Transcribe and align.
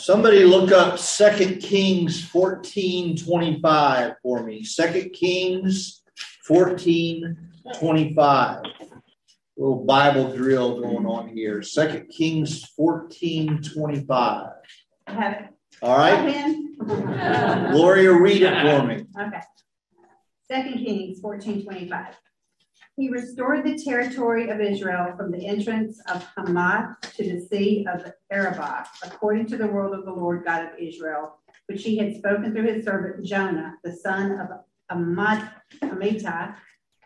Somebody 0.00 0.44
look 0.44 0.72
up 0.72 0.98
Second 0.98 1.60
Kings 1.60 2.24
14 2.24 3.18
25 3.18 4.14
for 4.22 4.42
me. 4.42 4.64
Second 4.64 5.10
Kings 5.10 6.02
14 6.44 7.36
25. 7.74 8.62
Little 9.58 9.84
Bible 9.84 10.34
drill 10.34 10.80
going 10.80 11.04
on 11.04 11.28
here. 11.28 11.60
Second 11.62 12.08
Kings 12.08 12.64
14 12.76 13.60
25. 13.62 14.48
I 15.06 15.12
have 15.12 15.32
it. 15.34 15.48
All 15.82 15.98
right. 15.98 16.56
Gloria, 17.70 18.14
read 18.14 18.40
it 18.40 18.54
for 18.62 18.86
me. 18.86 19.04
Okay. 19.20 19.40
Second 20.48 20.82
Kings 20.82 21.20
14 21.20 21.62
25. 21.62 22.06
He 23.00 23.08
restored 23.08 23.64
the 23.64 23.82
territory 23.82 24.50
of 24.50 24.60
Israel 24.60 25.14
from 25.16 25.32
the 25.32 25.46
entrance 25.46 26.02
of 26.06 26.22
Hamath 26.36 27.00
to 27.16 27.24
the 27.24 27.40
sea 27.40 27.86
of 27.90 28.12
Arabah, 28.30 28.84
according 29.02 29.46
to 29.46 29.56
the 29.56 29.66
word 29.66 29.98
of 29.98 30.04
the 30.04 30.12
Lord 30.12 30.44
God 30.44 30.64
of 30.64 30.78
Israel, 30.78 31.38
which 31.66 31.82
he 31.82 31.96
had 31.96 32.14
spoken 32.14 32.52
through 32.52 32.70
his 32.70 32.84
servant 32.84 33.24
Jonah, 33.24 33.76
the 33.82 33.96
son 33.96 34.38
of 34.38 34.48
Amittai, 34.92 36.54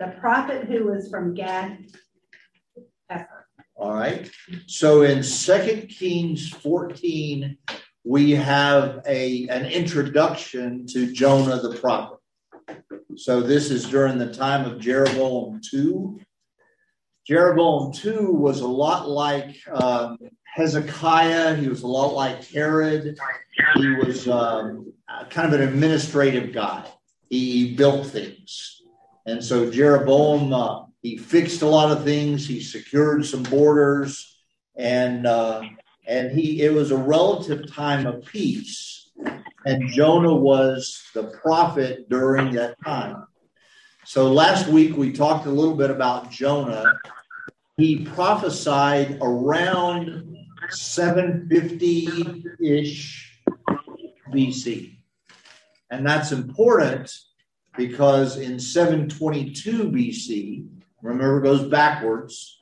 the 0.01 0.09
prophet 0.19 0.65
who 0.65 0.87
was 0.87 1.09
from 1.09 1.33
Gad. 1.33 1.87
All 3.77 3.95
right. 3.95 4.29
So 4.67 5.03
in 5.03 5.23
Second 5.23 5.91
Kings 5.91 6.49
14, 6.49 7.57
we 8.03 8.33
have 8.33 9.01
a 9.07 9.47
an 9.47 9.67
introduction 9.67 10.89
to 10.89 11.13
Jonah 11.13 11.61
the 11.61 11.77
prophet. 11.77 12.19
So 13.17 13.41
this 13.41 13.71
is 13.71 13.89
during 13.89 14.19
the 14.19 14.33
time 14.33 14.65
of 14.65 14.81
Jeroboam 14.81 15.61
II. 15.73 16.25
Jeroboam 17.27 17.93
II 18.05 18.27
was 18.27 18.61
a 18.61 18.67
lot 18.67 19.09
like 19.09 19.57
um, 19.73 20.19
Hezekiah. 20.55 21.57
He 21.57 21.69
was 21.69 21.83
a 21.83 21.87
lot 21.87 22.13
like 22.13 22.47
Herod. 22.49 23.19
He 23.77 23.89
was 23.97 24.29
um, 24.29 24.93
kind 25.31 25.53
of 25.53 25.61
an 25.61 25.67
administrative 25.67 26.53
guy. 26.53 26.87
He 27.31 27.75
built 27.75 28.07
things, 28.07 28.83
and 29.27 29.43
so 29.43 29.71
Jeroboam 29.71 30.53
uh, 30.53 30.85
he 31.03 31.17
fixed 31.17 31.63
a 31.63 31.67
lot 31.67 31.91
of 31.91 32.05
things. 32.05 32.47
He 32.47 32.61
secured 32.61 33.25
some 33.25 33.43
borders, 33.43 34.39
and 34.77 35.27
uh, 35.27 35.63
and 36.07 36.31
he 36.31 36.63
it 36.63 36.73
was 36.73 36.91
a 36.91 36.97
relative 36.97 37.73
time 37.73 38.07
of 38.07 38.25
peace. 38.25 38.94
And 39.67 39.89
Jonah 39.89 40.35
was 40.35 41.03
the 41.15 41.25
prophet 41.25 42.09
during 42.11 42.53
that 42.53 42.77
time. 42.85 43.27
So 44.05 44.31
last 44.31 44.69
week 44.69 44.97
we 44.97 45.13
talked 45.13 45.47
a 45.47 45.51
little 45.51 45.77
bit 45.77 45.91
about 45.91 46.31
Jonah. 46.31 46.85
He 47.77 48.05
prophesied 48.05 49.19
around 49.23 50.37
750 50.69 52.45
ish 52.61 53.41
BC. 54.31 54.99
And 55.91 56.07
that's 56.07 56.33
important 56.33 57.11
because 57.77 58.37
in 58.37 58.59
722 58.59 59.91
BC, 59.91 60.67
remember 61.03 61.39
it 61.39 61.45
goes 61.45 61.69
backwards, 61.69 62.61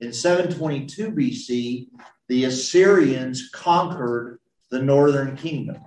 in 0.00 0.12
722 0.12 1.12
BC, 1.12 1.88
the 2.28 2.44
Assyrians 2.44 3.48
conquered 3.50 4.40
the 4.70 4.80
northern 4.80 5.36
kingdom. 5.36 5.78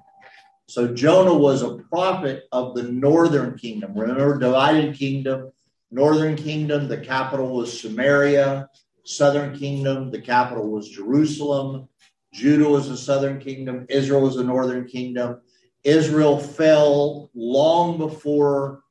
So 0.67 0.93
Jonah 0.93 1.33
was 1.33 1.63
a 1.63 1.77
prophet 1.89 2.43
of 2.51 2.75
the 2.75 2.83
northern 2.83 3.57
kingdom. 3.57 3.97
Remember, 3.97 4.37
divided 4.37 4.95
kingdom, 4.95 5.51
northern 5.89 6.35
kingdom, 6.35 6.87
the 6.87 6.97
capital 6.97 7.55
was 7.55 7.81
Samaria, 7.81 8.69
southern 9.03 9.57
kingdom, 9.57 10.11
the 10.11 10.21
capital 10.21 10.69
was 10.69 10.89
Jerusalem. 10.89 11.89
Judah 12.33 12.69
was 12.69 12.87
the 12.87 12.97
southern 12.97 13.39
kingdom, 13.39 13.87
Israel 13.89 14.21
was 14.21 14.35
the 14.35 14.43
northern 14.43 14.85
kingdom. 14.85 15.41
Israel 15.83 16.37
fell 16.37 17.31
long 17.33 17.97
before 17.97 18.81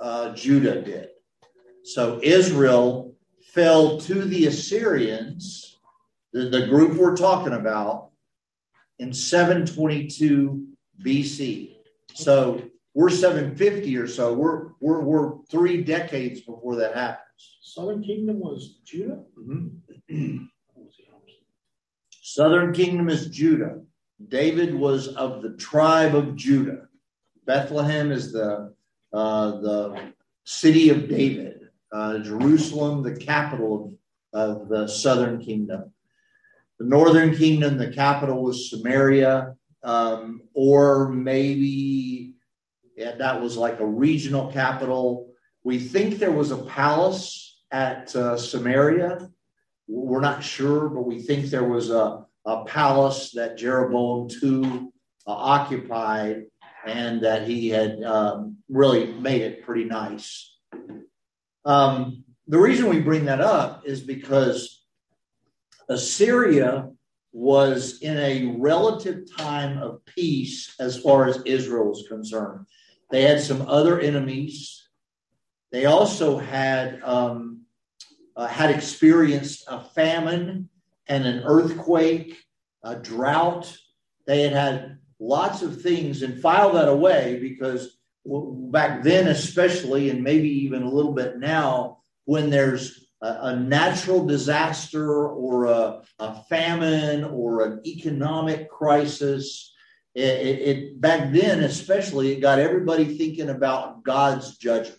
uh, 0.00 0.34
Judah 0.34 0.82
did. 0.82 1.10
So 1.84 2.18
Israel 2.22 3.14
fell 3.52 4.00
to 4.00 4.24
the 4.24 4.46
Assyrians, 4.46 5.78
the, 6.32 6.48
the 6.48 6.66
group 6.66 6.98
we're 6.98 7.16
talking 7.16 7.52
about, 7.52 8.11
in 9.02 9.12
722 9.12 10.64
BC. 11.04 11.74
So 12.14 12.62
we're 12.94 13.10
750 13.10 13.96
or 13.96 14.06
so. 14.06 14.32
We're 14.32 14.70
we're 14.80 15.00
we're 15.00 15.38
three 15.50 15.82
decades 15.82 16.40
before 16.42 16.76
that 16.76 16.94
happens. 16.94 17.58
Southern 17.60 18.02
Kingdom 18.02 18.38
was 18.38 18.78
Judah. 18.84 19.22
Mm-hmm. 19.38 20.44
Southern 22.24 22.72
kingdom 22.72 23.10
is 23.10 23.26
Judah. 23.26 23.80
David 24.28 24.74
was 24.74 25.08
of 25.08 25.42
the 25.42 25.54
tribe 25.56 26.14
of 26.14 26.34
Judah. 26.36 26.88
Bethlehem 27.44 28.10
is 28.12 28.32
the 28.32 28.72
uh, 29.12 29.50
the 29.60 30.12
city 30.44 30.88
of 30.90 31.08
David. 31.08 31.68
Uh, 31.92 32.18
Jerusalem, 32.20 33.02
the 33.02 33.16
capital 33.16 33.98
of, 34.32 34.60
of 34.62 34.68
the 34.68 34.86
southern 34.86 35.44
kingdom. 35.44 35.91
The 36.78 36.86
northern 36.86 37.36
kingdom, 37.36 37.78
the 37.78 37.92
capital 37.92 38.42
was 38.42 38.70
Samaria 38.70 39.54
um, 39.84 40.42
or 40.54 41.08
maybe 41.08 42.34
yeah, 42.96 43.16
that 43.16 43.40
was 43.40 43.56
like 43.56 43.80
a 43.80 43.86
regional 43.86 44.52
capital. 44.52 45.32
We 45.64 45.78
think 45.78 46.18
there 46.18 46.32
was 46.32 46.50
a 46.50 46.58
palace 46.58 47.62
at 47.70 48.14
uh, 48.14 48.36
Samaria. 48.36 49.28
We're 49.88 50.20
not 50.20 50.44
sure, 50.44 50.88
but 50.88 51.02
we 51.02 51.20
think 51.20 51.46
there 51.46 51.64
was 51.64 51.90
a, 51.90 52.24
a 52.44 52.64
palace 52.64 53.32
that 53.32 53.58
Jeroboam 53.58 54.28
II 54.42 54.88
uh, 55.26 55.30
occupied 55.30 56.44
and 56.86 57.22
that 57.22 57.46
he 57.46 57.68
had 57.68 58.02
um, 58.02 58.58
really 58.68 59.12
made 59.12 59.42
it 59.42 59.64
pretty 59.64 59.84
nice. 59.84 60.56
Um, 61.64 62.24
the 62.48 62.58
reason 62.58 62.88
we 62.88 63.00
bring 63.00 63.24
that 63.26 63.40
up 63.40 63.82
is 63.86 64.00
because 64.00 64.81
Assyria 65.88 66.90
was 67.32 68.00
in 68.02 68.16
a 68.18 68.56
relative 68.58 69.24
time 69.36 69.78
of 69.78 70.04
peace 70.04 70.74
as 70.78 70.98
far 70.98 71.26
as 71.26 71.42
Israel 71.46 71.88
was 71.88 72.06
concerned. 72.08 72.66
They 73.10 73.22
had 73.22 73.40
some 73.40 73.62
other 73.62 74.00
enemies. 74.00 74.88
They 75.70 75.86
also 75.86 76.38
had 76.38 77.02
um, 77.02 77.62
uh, 78.36 78.46
had 78.46 78.70
experienced 78.70 79.64
a 79.68 79.82
famine 79.82 80.68
and 81.06 81.26
an 81.26 81.42
earthquake, 81.44 82.36
a 82.82 82.96
drought. 82.96 83.76
They 84.26 84.42
had 84.42 84.52
had 84.52 84.98
lots 85.18 85.62
of 85.62 85.80
things 85.80 86.22
and 86.22 86.40
file 86.40 86.72
that 86.72 86.88
away 86.88 87.38
because 87.40 87.98
back 88.24 89.02
then, 89.02 89.28
especially, 89.28 90.10
and 90.10 90.22
maybe 90.22 90.48
even 90.48 90.82
a 90.82 90.90
little 90.90 91.12
bit 91.12 91.38
now, 91.38 91.98
when 92.24 92.50
there's 92.50 93.01
a, 93.22 93.56
natural 93.56 94.26
disaster 94.26 95.28
or 95.28 95.66
a, 95.66 96.02
a, 96.18 96.42
famine 96.44 97.24
or 97.24 97.64
an 97.64 97.80
economic 97.86 98.68
crisis. 98.68 99.72
It, 100.14 100.22
it, 100.22 100.68
it, 100.68 101.00
back 101.00 101.32
then, 101.32 101.62
especially, 101.62 102.32
it 102.32 102.40
got 102.40 102.58
everybody 102.58 103.16
thinking 103.16 103.50
about 103.50 104.02
God's 104.02 104.56
judgment. 104.58 104.98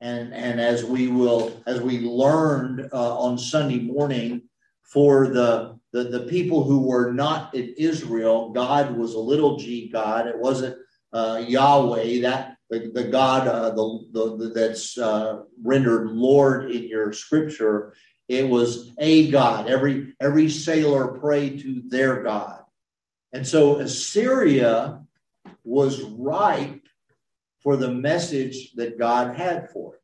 And, 0.00 0.32
and 0.32 0.60
as 0.60 0.84
we 0.84 1.08
will, 1.08 1.60
as 1.66 1.80
we 1.80 2.00
learned 2.00 2.88
uh, 2.92 3.18
on 3.18 3.36
Sunday 3.36 3.80
morning, 3.80 4.42
for 4.88 5.28
the, 5.28 5.78
the 5.92 6.04
the 6.04 6.20
people 6.20 6.64
who 6.64 6.80
were 6.80 7.12
not 7.12 7.54
in 7.54 7.74
Israel, 7.76 8.50
God 8.50 8.96
was 8.96 9.14
a 9.14 9.18
little 9.18 9.58
g 9.58 9.88
God. 9.88 10.26
It 10.26 10.38
wasn't 10.38 10.78
uh, 11.12 11.44
Yahweh. 11.46 12.22
That 12.22 12.56
the, 12.70 12.90
the 12.92 13.04
God 13.04 13.48
uh, 13.48 13.70
the, 13.70 14.08
the, 14.12 14.52
that's 14.54 14.98
uh, 14.98 15.42
rendered 15.62 16.10
Lord 16.10 16.70
in 16.70 16.84
your 16.84 17.12
scripture, 17.12 17.94
it 18.28 18.48
was 18.48 18.92
a 18.98 19.30
God. 19.30 19.68
Every 19.68 20.14
every 20.20 20.50
sailor 20.50 21.18
prayed 21.18 21.60
to 21.60 21.82
their 21.86 22.22
God, 22.22 22.62
and 23.32 23.46
so 23.46 23.78
Assyria 23.78 25.02
was 25.64 26.02
ripe 26.02 26.82
for 27.60 27.76
the 27.76 27.90
message 27.90 28.72
that 28.74 28.98
God 28.98 29.36
had 29.36 29.70
for 29.70 29.94
it. 29.94 30.00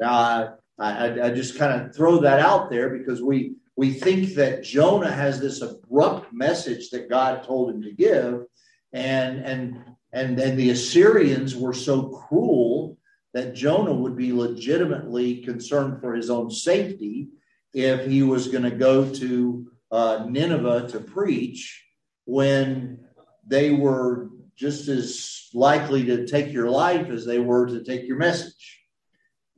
Now, 0.00 0.58
I, 0.78 0.90
I, 0.90 1.26
I 1.26 1.30
just 1.30 1.58
kind 1.58 1.80
of 1.80 1.94
throw 1.94 2.20
that 2.20 2.40
out 2.40 2.70
there 2.70 2.90
because 2.90 3.20
we 3.20 3.54
we 3.76 3.92
think 3.94 4.34
that 4.34 4.62
Jonah 4.62 5.10
has 5.10 5.40
this 5.40 5.60
abrupt 5.60 6.32
message 6.32 6.90
that 6.90 7.10
God 7.10 7.42
told 7.42 7.70
him 7.70 7.82
to 7.82 7.92
give, 7.92 8.44
and 8.92 9.38
and 9.38 9.84
and 10.12 10.38
then 10.38 10.56
the 10.56 10.70
Assyrians 10.70 11.56
were 11.56 11.72
so 11.72 12.08
cruel 12.08 12.98
that 13.32 13.54
Jonah 13.54 13.94
would 13.94 14.16
be 14.16 14.32
legitimately 14.32 15.42
concerned 15.42 16.00
for 16.00 16.14
his 16.14 16.28
own 16.28 16.50
safety 16.50 17.28
if 17.72 18.06
he 18.06 18.22
was 18.22 18.48
going 18.48 18.64
to 18.64 18.70
go 18.70 19.08
to 19.14 19.72
uh, 19.90 20.26
Nineveh 20.28 20.88
to 20.88 21.00
preach 21.00 21.82
when 22.26 23.00
they 23.46 23.70
were 23.70 24.28
just 24.54 24.88
as 24.88 25.48
likely 25.54 26.04
to 26.04 26.26
take 26.26 26.52
your 26.52 26.68
life 26.68 27.08
as 27.08 27.24
they 27.24 27.38
were 27.38 27.66
to 27.66 27.82
take 27.82 28.06
your 28.06 28.18
message. 28.18 28.80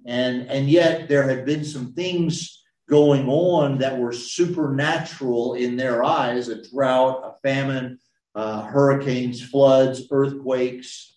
And, 0.06 0.48
and 0.48 0.68
yet 0.68 1.08
there 1.08 1.28
had 1.28 1.44
been 1.44 1.64
some 1.64 1.94
things 1.94 2.62
going 2.88 3.28
on 3.28 3.78
that 3.78 3.98
were 3.98 4.12
supernatural 4.12 5.54
in 5.54 5.76
their 5.76 6.04
eyes 6.04 6.48
a 6.48 6.62
drought, 6.68 7.22
a 7.24 7.40
famine, 7.40 7.98
uh, 8.34 8.62
hurricanes, 8.62 9.42
floods, 9.42 10.02
earthquakes. 10.10 11.16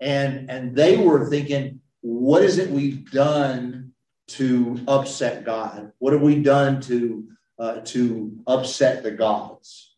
And, 0.00 0.50
and 0.50 0.76
they 0.76 0.96
were 0.96 1.28
thinking, 1.28 1.80
what 2.00 2.42
is 2.42 2.58
it 2.58 2.70
we've 2.70 3.10
done 3.10 3.92
to 4.28 4.80
upset 4.88 5.44
God? 5.44 5.92
What 5.98 6.12
have 6.12 6.22
we 6.22 6.42
done 6.42 6.80
to, 6.82 7.28
uh, 7.58 7.80
to 7.84 8.36
upset 8.46 9.02
the 9.02 9.12
gods? 9.12 9.94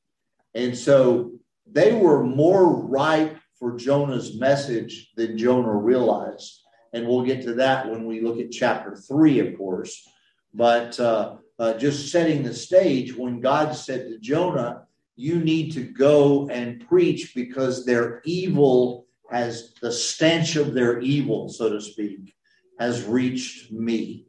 And 0.55 0.77
so 0.77 1.33
they 1.71 1.93
were 1.93 2.23
more 2.23 2.69
ripe 2.69 3.39
for 3.59 3.77
Jonah's 3.77 4.39
message 4.39 5.13
than 5.17 5.39
Jonah 5.39 5.75
realized. 5.75 6.61
And 6.93 7.07
we'll 7.07 7.25
get 7.25 7.43
to 7.43 7.55
that 7.55 7.91
when 7.91 8.05
we 8.05 8.21
look 8.21 8.39
at 8.39 8.53
chapter 8.53 8.97
three, 8.97 9.41
of 9.41 9.57
course. 9.57 10.07
But 10.53 11.01
uh, 11.01 11.37
uh, 11.59 11.75
just 11.75 12.13
setting 12.13 12.43
the 12.43 12.55
stage, 12.55 13.17
when 13.17 13.41
God 13.41 13.75
said 13.75 14.09
to 14.09 14.19
Jonah, 14.19 14.84
You 15.17 15.39
need 15.39 15.73
to 15.73 15.83
go 15.83 16.49
and 16.49 16.87
preach 16.89 17.35
because 17.35 17.85
their 17.85 18.21
evil 18.25 19.07
has 19.31 19.73
the 19.81 19.93
stench 19.93 20.57
of 20.57 20.75
their 20.75 21.01
evil, 21.01 21.49
so 21.49 21.71
to 21.71 21.81
speak, 21.81 22.35
has 22.79 23.05
reached 23.05 23.71
me. 23.73 24.27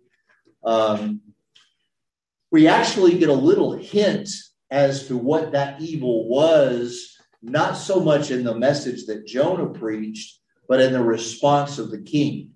Um, 0.64 1.22
we 2.52 2.68
actually 2.68 3.18
get 3.18 3.30
a 3.30 3.34
little 3.34 3.74
hint 3.74 4.30
as 4.72 5.08
to 5.08 5.18
what 5.18 5.52
that 5.52 5.82
evil 5.82 6.28
was, 6.28 7.18
not 7.42 7.74
so 7.74 8.00
much 8.00 8.32
in 8.32 8.44
the 8.44 8.56
message 8.56 9.06
that 9.06 9.28
Jonah 9.28 9.68
preached, 9.68 10.40
but 10.68 10.82
in 10.82 10.94
the 10.94 11.04
response 11.04 11.78
of 11.78 11.92
the 11.92 12.02
king. 12.02 12.52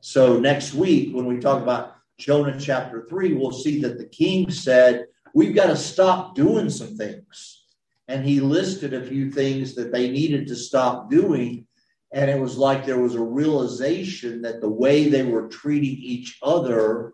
So 0.00 0.38
next 0.38 0.74
week, 0.74 1.14
when 1.14 1.26
we 1.26 1.38
talk 1.38 1.62
about 1.62 1.96
Jonah 2.18 2.58
chapter 2.58 3.06
3, 3.08 3.34
we'll 3.34 3.52
see 3.52 3.80
that 3.82 3.98
the 3.98 4.06
king 4.06 4.50
said, 4.50 5.06
We've 5.34 5.54
got 5.54 5.66
to 5.66 5.76
stop 5.76 6.34
doing 6.34 6.70
some 6.70 6.96
things. 6.96 7.64
And 8.08 8.24
he 8.24 8.40
listed 8.40 8.94
a 8.94 9.04
few 9.04 9.30
things 9.30 9.74
that 9.74 9.92
they 9.92 10.10
needed 10.10 10.46
to 10.48 10.56
stop 10.56 11.10
doing. 11.10 11.66
And 12.12 12.30
it 12.30 12.40
was 12.40 12.56
like 12.56 12.86
there 12.86 13.00
was 13.00 13.14
a 13.14 13.22
realization 13.22 14.42
that 14.42 14.60
the 14.60 14.68
way 14.68 15.08
they 15.08 15.24
were 15.24 15.48
treating 15.48 15.96
each 15.98 16.38
other 16.42 17.12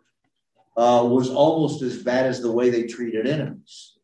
uh, 0.76 1.04
was 1.08 1.30
almost 1.30 1.82
as 1.82 2.02
bad 2.02 2.26
as 2.26 2.40
the 2.40 2.52
way 2.52 2.70
they 2.70 2.84
treated 2.84 3.26
enemies. 3.26 3.98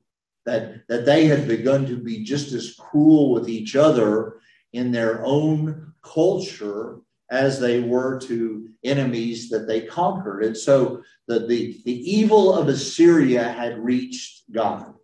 That, 0.47 0.89
that 0.89 1.05
they 1.05 1.27
had 1.27 1.47
begun 1.47 1.87
to 1.87 1.97
be 1.97 2.25
just 2.25 2.53
as 2.53 2.75
cruel 2.75 3.33
with 3.33 3.49
each 3.49 3.77
other 3.77 4.41
in 4.73 4.91
their 4.91 5.25
own 5.25 5.93
culture 6.03 7.01
as 7.31 7.61
they 7.61 7.81
were 7.81 8.19
to 8.21 8.69
enemies 8.83 9.51
that 9.51 9.67
they 9.69 9.83
conquered. 9.83 10.43
And 10.43 10.57
so 10.57 11.03
the, 11.29 11.41
the, 11.41 11.81
the 11.85 12.13
evil 12.13 12.53
of 12.55 12.69
Assyria 12.69 13.45
had 13.45 13.79
reached 13.79 14.51
God. 14.51 14.95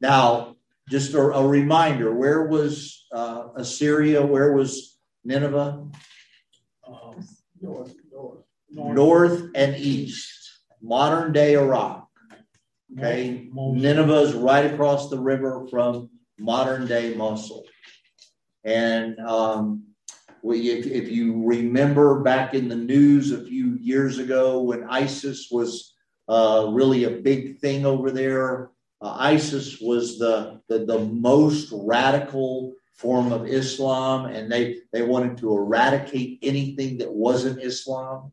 Now, 0.00 0.56
just 0.90 1.14
a, 1.14 1.20
a 1.20 1.46
reminder 1.46 2.14
where 2.14 2.46
was 2.46 3.06
uh, 3.12 3.48
Assyria? 3.56 4.24
Where 4.24 4.52
was 4.52 4.98
Nineveh? 5.24 5.88
Um, 6.86 7.26
north, 7.60 7.94
north, 8.12 8.44
north, 8.70 8.94
north 8.94 9.50
and 9.54 9.76
east, 9.76 10.50
modern 10.82 11.32
day 11.32 11.54
Iraq. 11.54 12.08
Okay, 12.98 13.48
Nineveh 13.54 14.20
is 14.20 14.34
right 14.34 14.70
across 14.70 15.08
the 15.08 15.18
river 15.18 15.66
from 15.70 16.10
modern 16.38 16.86
day 16.86 17.14
Mosul. 17.14 17.64
And 18.64 19.18
um, 19.20 19.84
if, 20.44 20.86
if 20.86 21.08
you 21.08 21.44
remember 21.44 22.20
back 22.20 22.54
in 22.54 22.68
the 22.68 22.76
news 22.76 23.32
a 23.32 23.44
few 23.44 23.76
years 23.80 24.18
ago 24.18 24.62
when 24.62 24.84
ISIS 24.84 25.48
was 25.50 25.94
uh, 26.28 26.68
really 26.70 27.04
a 27.04 27.10
big 27.10 27.58
thing 27.58 27.86
over 27.86 28.10
there, 28.10 28.70
uh, 29.00 29.16
ISIS 29.18 29.80
was 29.80 30.18
the, 30.18 30.60
the, 30.68 30.84
the 30.84 30.98
most 30.98 31.72
radical 31.72 32.72
form 32.94 33.32
of 33.32 33.46
Islam, 33.46 34.26
and 34.26 34.50
they, 34.50 34.76
they 34.92 35.02
wanted 35.02 35.36
to 35.38 35.56
eradicate 35.56 36.38
anything 36.42 36.98
that 36.98 37.12
wasn't 37.12 37.62
Islam. 37.62 38.32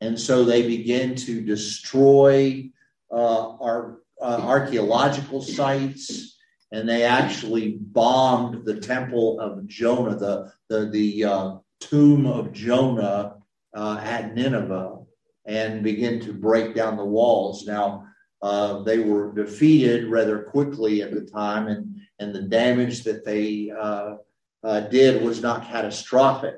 And 0.00 0.18
so 0.18 0.44
they 0.44 0.66
began 0.66 1.14
to 1.16 1.42
destroy 1.42 2.70
uh, 3.10 3.56
our 3.56 3.98
uh, 4.20 4.40
archaeological 4.42 5.42
sites 5.42 6.35
and 6.72 6.88
they 6.88 7.04
actually 7.04 7.78
bombed 7.80 8.64
the 8.64 8.80
temple 8.80 9.40
of 9.40 9.66
Jonah, 9.66 10.16
the 10.16 10.52
the 10.68 10.86
the 10.86 11.24
uh, 11.24 11.54
tomb 11.80 12.26
of 12.26 12.52
Jonah 12.52 13.36
uh, 13.74 14.00
at 14.02 14.34
Nineveh, 14.34 14.98
and 15.46 15.82
begin 15.84 16.20
to 16.20 16.32
break 16.32 16.74
down 16.74 16.96
the 16.96 17.04
walls. 17.04 17.66
Now 17.66 18.06
uh, 18.42 18.82
they 18.82 18.98
were 18.98 19.32
defeated 19.32 20.10
rather 20.10 20.42
quickly 20.44 21.02
at 21.02 21.12
the 21.12 21.22
time, 21.22 21.68
and 21.68 22.00
and 22.18 22.34
the 22.34 22.42
damage 22.42 23.04
that 23.04 23.24
they 23.24 23.70
uh, 23.70 24.16
uh, 24.64 24.80
did 24.80 25.22
was 25.22 25.42
not 25.42 25.68
catastrophic, 25.68 26.56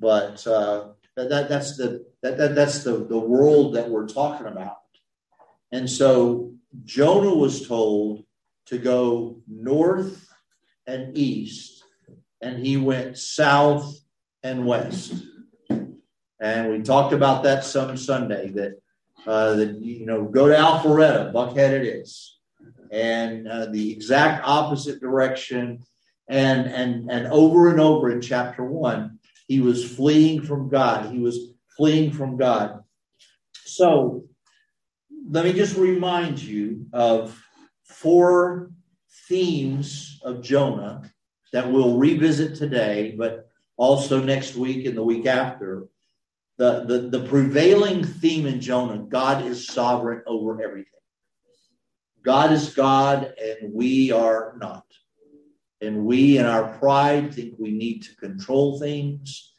but 0.00 0.44
uh, 0.46 0.88
that, 1.16 1.48
that's 1.48 1.76
the 1.76 2.04
that, 2.22 2.36
that 2.38 2.54
that's 2.54 2.82
the 2.82 3.04
the 3.04 3.18
world 3.18 3.74
that 3.74 3.88
we're 3.88 4.08
talking 4.08 4.46
about, 4.46 4.78
and 5.70 5.88
so 5.88 6.52
Jonah 6.84 7.34
was 7.34 7.68
told 7.68 8.24
to 8.66 8.78
go 8.78 9.40
north 9.48 10.28
and 10.86 11.16
east, 11.16 11.82
and 12.40 12.64
he 12.64 12.76
went 12.76 13.18
south 13.18 13.98
and 14.42 14.66
west. 14.66 15.14
And 16.40 16.70
we 16.70 16.82
talked 16.82 17.12
about 17.12 17.42
that 17.44 17.64
some 17.64 17.96
Sunday 17.96 18.50
that 18.50 18.80
uh, 19.26 19.54
that 19.54 19.80
you 19.80 20.06
know 20.06 20.24
go 20.24 20.48
to 20.48 20.54
Alpharetta, 20.54 21.32
Buckhead 21.32 21.70
it 21.70 21.86
is, 21.86 22.38
and 22.90 23.48
uh, 23.48 23.66
the 23.66 23.92
exact 23.92 24.42
opposite 24.46 25.00
direction, 25.00 25.82
and 26.28 26.66
and 26.66 27.10
and 27.10 27.26
over 27.28 27.70
and 27.70 27.80
over 27.80 28.10
in 28.10 28.20
chapter 28.20 28.64
one, 28.64 29.18
he 29.46 29.60
was 29.60 29.84
fleeing 29.96 30.42
from 30.42 30.68
God. 30.68 31.12
He 31.12 31.18
was 31.18 31.52
fleeing 31.76 32.12
from 32.12 32.36
God. 32.36 32.82
So 33.64 34.24
let 35.30 35.44
me 35.44 35.52
just 35.52 35.76
remind 35.76 36.42
you 36.42 36.86
of 36.92 37.43
four 37.94 38.70
themes 39.28 40.20
of 40.24 40.42
Jonah 40.42 41.10
that 41.52 41.70
we'll 41.70 41.96
revisit 41.96 42.56
today, 42.56 43.14
but 43.16 43.48
also 43.76 44.22
next 44.22 44.56
week 44.56 44.86
and 44.86 44.96
the 44.96 45.02
week 45.02 45.26
after. 45.26 45.88
The, 46.56 46.84
the, 46.84 47.18
the 47.18 47.26
prevailing 47.26 48.04
theme 48.04 48.46
in 48.46 48.60
Jonah 48.60 48.98
God 49.08 49.44
is 49.44 49.66
sovereign 49.66 50.22
over 50.26 50.62
everything. 50.62 50.90
God 52.24 52.52
is 52.52 52.74
God, 52.74 53.34
and 53.38 53.72
we 53.72 54.12
are 54.12 54.56
not. 54.58 54.84
And 55.80 56.06
we, 56.06 56.38
in 56.38 56.46
our 56.46 56.78
pride, 56.78 57.34
think 57.34 57.54
we 57.58 57.72
need 57.72 58.02
to 58.04 58.16
control 58.16 58.78
things. 58.78 59.52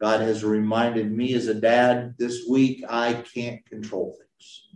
God 0.00 0.20
has 0.20 0.42
reminded 0.42 1.12
me 1.12 1.34
as 1.34 1.48
a 1.48 1.54
dad 1.54 2.14
this 2.18 2.46
week, 2.48 2.84
I 2.88 3.14
can't 3.34 3.64
control 3.66 4.16
things. 4.18 4.68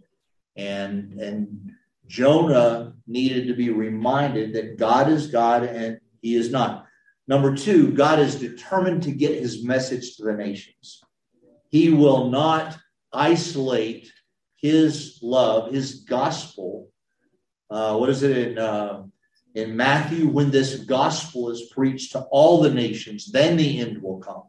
And, 0.57 1.21
and 1.21 1.73
Jonah 2.13 2.93
needed 3.07 3.47
to 3.47 3.55
be 3.55 3.71
reminded 3.71 4.53
that 4.53 4.77
God 4.77 5.09
is 5.09 5.29
God 5.29 5.63
and 5.63 5.99
he 6.21 6.37
is 6.37 6.51
not. 6.51 6.85
Number 7.27 7.57
two, 7.57 7.93
God 7.93 8.19
is 8.19 8.35
determined 8.35 9.05
to 9.05 9.13
get 9.13 9.41
his 9.41 9.65
message 9.65 10.17
to 10.17 10.25
the 10.25 10.35
nations. 10.35 11.01
He 11.71 11.89
will 11.89 12.29
not 12.29 12.77
isolate 13.15 14.13
his 14.57 15.21
love, 15.23 15.73
his 15.73 16.01
gospel. 16.01 16.91
Uh, 17.71 17.97
what 17.97 18.11
is 18.11 18.23
it 18.23 18.37
in, 18.37 18.59
uh, 18.59 19.05
in 19.55 19.75
Matthew? 19.75 20.29
When 20.29 20.51
this 20.51 20.81
gospel 20.81 21.49
is 21.49 21.71
preached 21.75 22.13
to 22.13 22.21
all 22.31 22.61
the 22.61 22.75
nations, 22.75 23.33
then 23.33 23.57
the 23.57 23.81
end 23.81 24.03
will 24.03 24.19
come. 24.19 24.43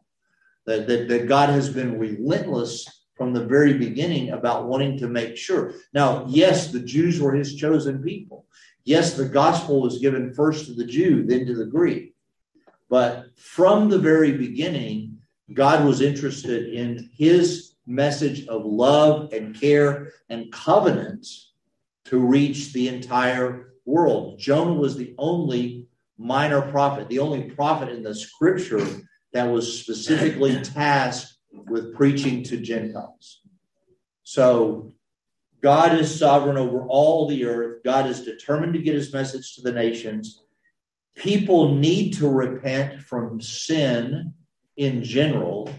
That, 0.66 0.86
that, 0.86 1.08
that 1.08 1.28
God 1.28 1.48
has 1.48 1.70
been 1.70 1.98
relentless 1.98 3.03
from 3.14 3.32
the 3.32 3.44
very 3.44 3.74
beginning 3.74 4.30
about 4.30 4.66
wanting 4.66 4.98
to 4.98 5.08
make 5.08 5.36
sure. 5.36 5.74
Now, 5.92 6.24
yes, 6.28 6.72
the 6.72 6.80
Jews 6.80 7.20
were 7.20 7.32
his 7.32 7.54
chosen 7.54 8.02
people. 8.02 8.46
Yes, 8.84 9.14
the 9.14 9.28
gospel 9.28 9.80
was 9.80 9.98
given 9.98 10.34
first 10.34 10.66
to 10.66 10.74
the 10.74 10.84
Jew, 10.84 11.24
then 11.24 11.46
to 11.46 11.54
the 11.54 11.64
Greek. 11.64 12.14
But 12.90 13.26
from 13.36 13.88
the 13.88 13.98
very 13.98 14.32
beginning, 14.32 15.18
God 15.52 15.84
was 15.84 16.00
interested 16.00 16.72
in 16.74 17.10
his 17.16 17.74
message 17.86 18.46
of 18.46 18.64
love 18.64 19.32
and 19.32 19.58
care 19.58 20.12
and 20.28 20.52
covenant 20.52 21.26
to 22.06 22.18
reach 22.18 22.72
the 22.72 22.88
entire 22.88 23.74
world. 23.84 24.38
Jonah 24.38 24.74
was 24.74 24.96
the 24.96 25.14
only 25.18 25.86
minor 26.18 26.62
prophet, 26.62 27.08
the 27.08 27.18
only 27.18 27.50
prophet 27.50 27.88
in 27.88 28.02
the 28.02 28.14
scripture 28.14 28.86
that 29.32 29.44
was 29.44 29.80
specifically 29.80 30.60
tasked 30.62 31.33
with 31.54 31.94
preaching 31.94 32.42
to 32.44 32.56
Gentiles. 32.58 33.40
So 34.22 34.92
God 35.62 35.98
is 35.98 36.18
sovereign 36.18 36.56
over 36.56 36.82
all 36.86 37.28
the 37.28 37.46
earth. 37.46 37.82
God 37.84 38.06
is 38.06 38.24
determined 38.24 38.74
to 38.74 38.82
get 38.82 38.94
his 38.94 39.12
message 39.12 39.54
to 39.54 39.62
the 39.62 39.72
nations. 39.72 40.42
People 41.14 41.74
need 41.74 42.14
to 42.14 42.28
repent 42.28 43.02
from 43.02 43.40
sin 43.40 44.34
in 44.76 45.04
general, 45.04 45.70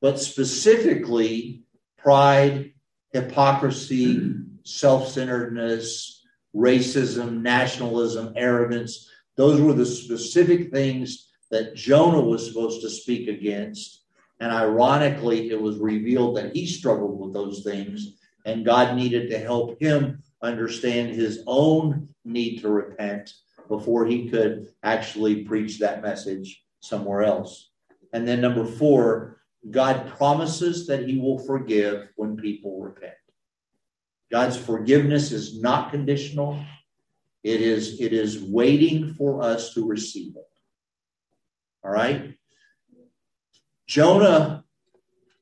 but 0.00 0.18
specifically 0.18 1.62
pride, 1.98 2.72
hypocrisy, 3.12 4.34
self 4.64 5.08
centeredness, 5.08 6.24
racism, 6.54 7.42
nationalism, 7.42 8.32
arrogance. 8.36 9.10
Those 9.36 9.60
were 9.60 9.72
the 9.72 9.86
specific 9.86 10.70
things 10.70 11.28
that 11.50 11.74
Jonah 11.74 12.20
was 12.20 12.46
supposed 12.46 12.82
to 12.82 12.90
speak 12.90 13.28
against. 13.28 13.99
And 14.40 14.50
ironically, 14.50 15.50
it 15.50 15.60
was 15.60 15.78
revealed 15.78 16.36
that 16.36 16.56
he 16.56 16.66
struggled 16.66 17.20
with 17.20 17.34
those 17.34 17.62
things, 17.62 18.18
and 18.46 18.64
God 18.64 18.96
needed 18.96 19.30
to 19.30 19.38
help 19.38 19.80
him 19.80 20.22
understand 20.42 21.10
his 21.10 21.44
own 21.46 22.08
need 22.24 22.60
to 22.60 22.70
repent 22.70 23.32
before 23.68 24.06
he 24.06 24.28
could 24.30 24.68
actually 24.82 25.44
preach 25.44 25.78
that 25.78 26.02
message 26.02 26.64
somewhere 26.80 27.22
else. 27.22 27.70
And 28.14 28.26
then, 28.26 28.40
number 28.40 28.64
four, 28.64 29.42
God 29.70 30.08
promises 30.08 30.86
that 30.86 31.06
he 31.06 31.18
will 31.18 31.38
forgive 31.38 32.08
when 32.16 32.36
people 32.36 32.80
repent. 32.80 33.12
God's 34.32 34.56
forgiveness 34.56 35.32
is 35.32 35.60
not 35.60 35.90
conditional. 35.90 36.58
It 37.42 37.60
is, 37.60 38.00
it 38.00 38.12
is 38.12 38.42
waiting 38.42 39.14
for 39.14 39.42
us 39.42 39.74
to 39.74 39.86
receive 39.86 40.36
it. 40.36 40.48
All 41.84 41.90
right? 41.90 42.34
Jonah 43.90 44.62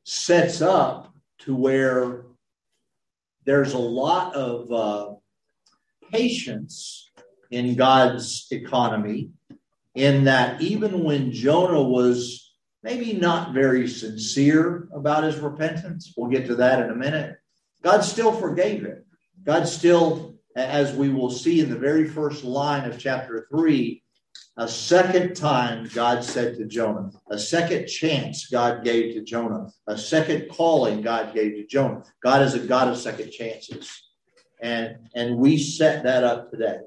sets 0.05 0.63
up 0.63 1.13
to 1.41 1.55
where 1.55 2.25
there's 3.45 3.75
a 3.75 3.79
lot 3.79 4.35
of 4.35 4.73
uh, 4.73 5.15
patience 6.11 7.11
in 7.51 7.75
God's 7.75 8.47
economy, 8.51 9.33
in 9.95 10.25
that 10.25 10.63
even 10.63 11.05
when 11.05 11.31
Jonah 11.31 11.83
was 11.83 12.55
maybe 12.83 13.13
not 13.13 13.53
very 13.53 13.87
sincere 13.87 14.89
about 14.95 15.25
his 15.25 15.37
repentance, 15.37 16.15
we'll 16.17 16.31
get 16.31 16.47
to 16.47 16.55
that 16.55 16.81
in 16.83 16.89
a 16.89 16.97
minute, 16.97 17.37
God 17.83 18.01
still 18.01 18.33
forgave 18.33 18.81
him. 18.81 19.05
God 19.45 19.69
still, 19.69 20.37
as 20.57 20.95
we 20.95 21.11
will 21.11 21.31
see 21.31 21.61
in 21.61 21.69
the 21.69 21.79
very 21.79 22.09
first 22.09 22.45
line 22.45 22.91
of 22.91 22.99
chapter 22.99 23.47
3, 23.51 24.03
a 24.57 24.67
second 24.67 25.35
time 25.35 25.89
God 25.95 26.25
said 26.25 26.57
to 26.57 26.65
Jonah, 26.65 27.11
a 27.31 27.39
second 27.39 27.87
chance 27.87 28.49
God 28.49 28.85
gave 28.85 29.15
to 29.15 29.23
Jonah, 29.23 29.69
a 29.87 29.97
second 29.97 30.49
calling 30.51 31.01
God 31.01 31.33
gave 31.33 31.53
to 31.53 31.67
Jonah. 31.67 32.03
God 32.23 32.43
is 32.43 32.55
a 32.55 32.61
God 32.61 32.89
of 32.89 32.97
second 32.97 33.31
chances. 33.31 34.03
And, 34.61 35.09
and 35.15 35.37
we 35.39 35.59
set 35.59 36.03
that 36.03 36.25
up 36.25 36.51
today. 36.51 36.79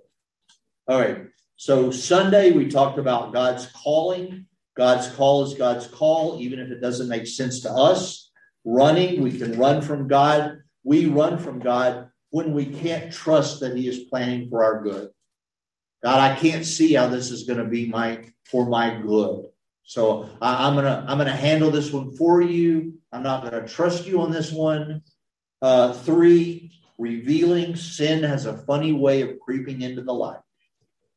All 0.87 0.99
right. 0.99 1.27
So 1.55 1.91
Sunday 1.91 2.51
we 2.51 2.67
talked 2.67 2.97
about 2.97 3.31
God's 3.31 3.67
calling. 3.67 4.47
God's 4.75 5.07
call 5.09 5.43
is 5.45 5.53
God's 5.53 5.87
call, 5.87 6.41
even 6.41 6.59
if 6.59 6.69
it 6.69 6.81
doesn't 6.81 7.07
make 7.07 7.27
sense 7.27 7.61
to 7.61 7.71
us. 7.71 8.31
Running, 8.65 9.21
we 9.21 9.37
can 9.37 9.57
run 9.57 9.81
from 9.81 10.07
God. 10.07 10.59
We 10.83 11.05
run 11.05 11.37
from 11.37 11.59
God 11.59 12.09
when 12.31 12.53
we 12.53 12.65
can't 12.65 13.13
trust 13.13 13.59
that 13.59 13.77
He 13.77 13.87
is 13.87 14.05
planning 14.09 14.49
for 14.49 14.63
our 14.63 14.81
good. 14.81 15.09
God, 16.03 16.19
I 16.19 16.35
can't 16.35 16.65
see 16.65 16.93
how 16.93 17.07
this 17.07 17.29
is 17.31 17.43
going 17.43 17.59
to 17.59 17.65
be 17.65 17.87
my 17.87 18.25
for 18.45 18.65
my 18.65 18.99
good. 19.01 19.45
So 19.83 20.29
I, 20.41 20.67
am 20.67 20.75
gonna 20.75 21.05
I'm 21.07 21.17
gonna 21.17 21.35
handle 21.35 21.71
this 21.71 21.91
one 21.91 22.15
for 22.15 22.41
you. 22.41 22.93
I'm 23.11 23.23
not 23.23 23.43
gonna 23.43 23.67
trust 23.67 24.05
you 24.05 24.21
on 24.21 24.31
this 24.31 24.51
one. 24.51 25.01
Uh, 25.61 25.93
three, 25.93 26.71
revealing 26.97 27.75
sin 27.75 28.23
has 28.23 28.45
a 28.45 28.57
funny 28.57 28.93
way 28.93 29.21
of 29.21 29.39
creeping 29.39 29.81
into 29.81 30.01
the 30.01 30.13
light. 30.13 30.39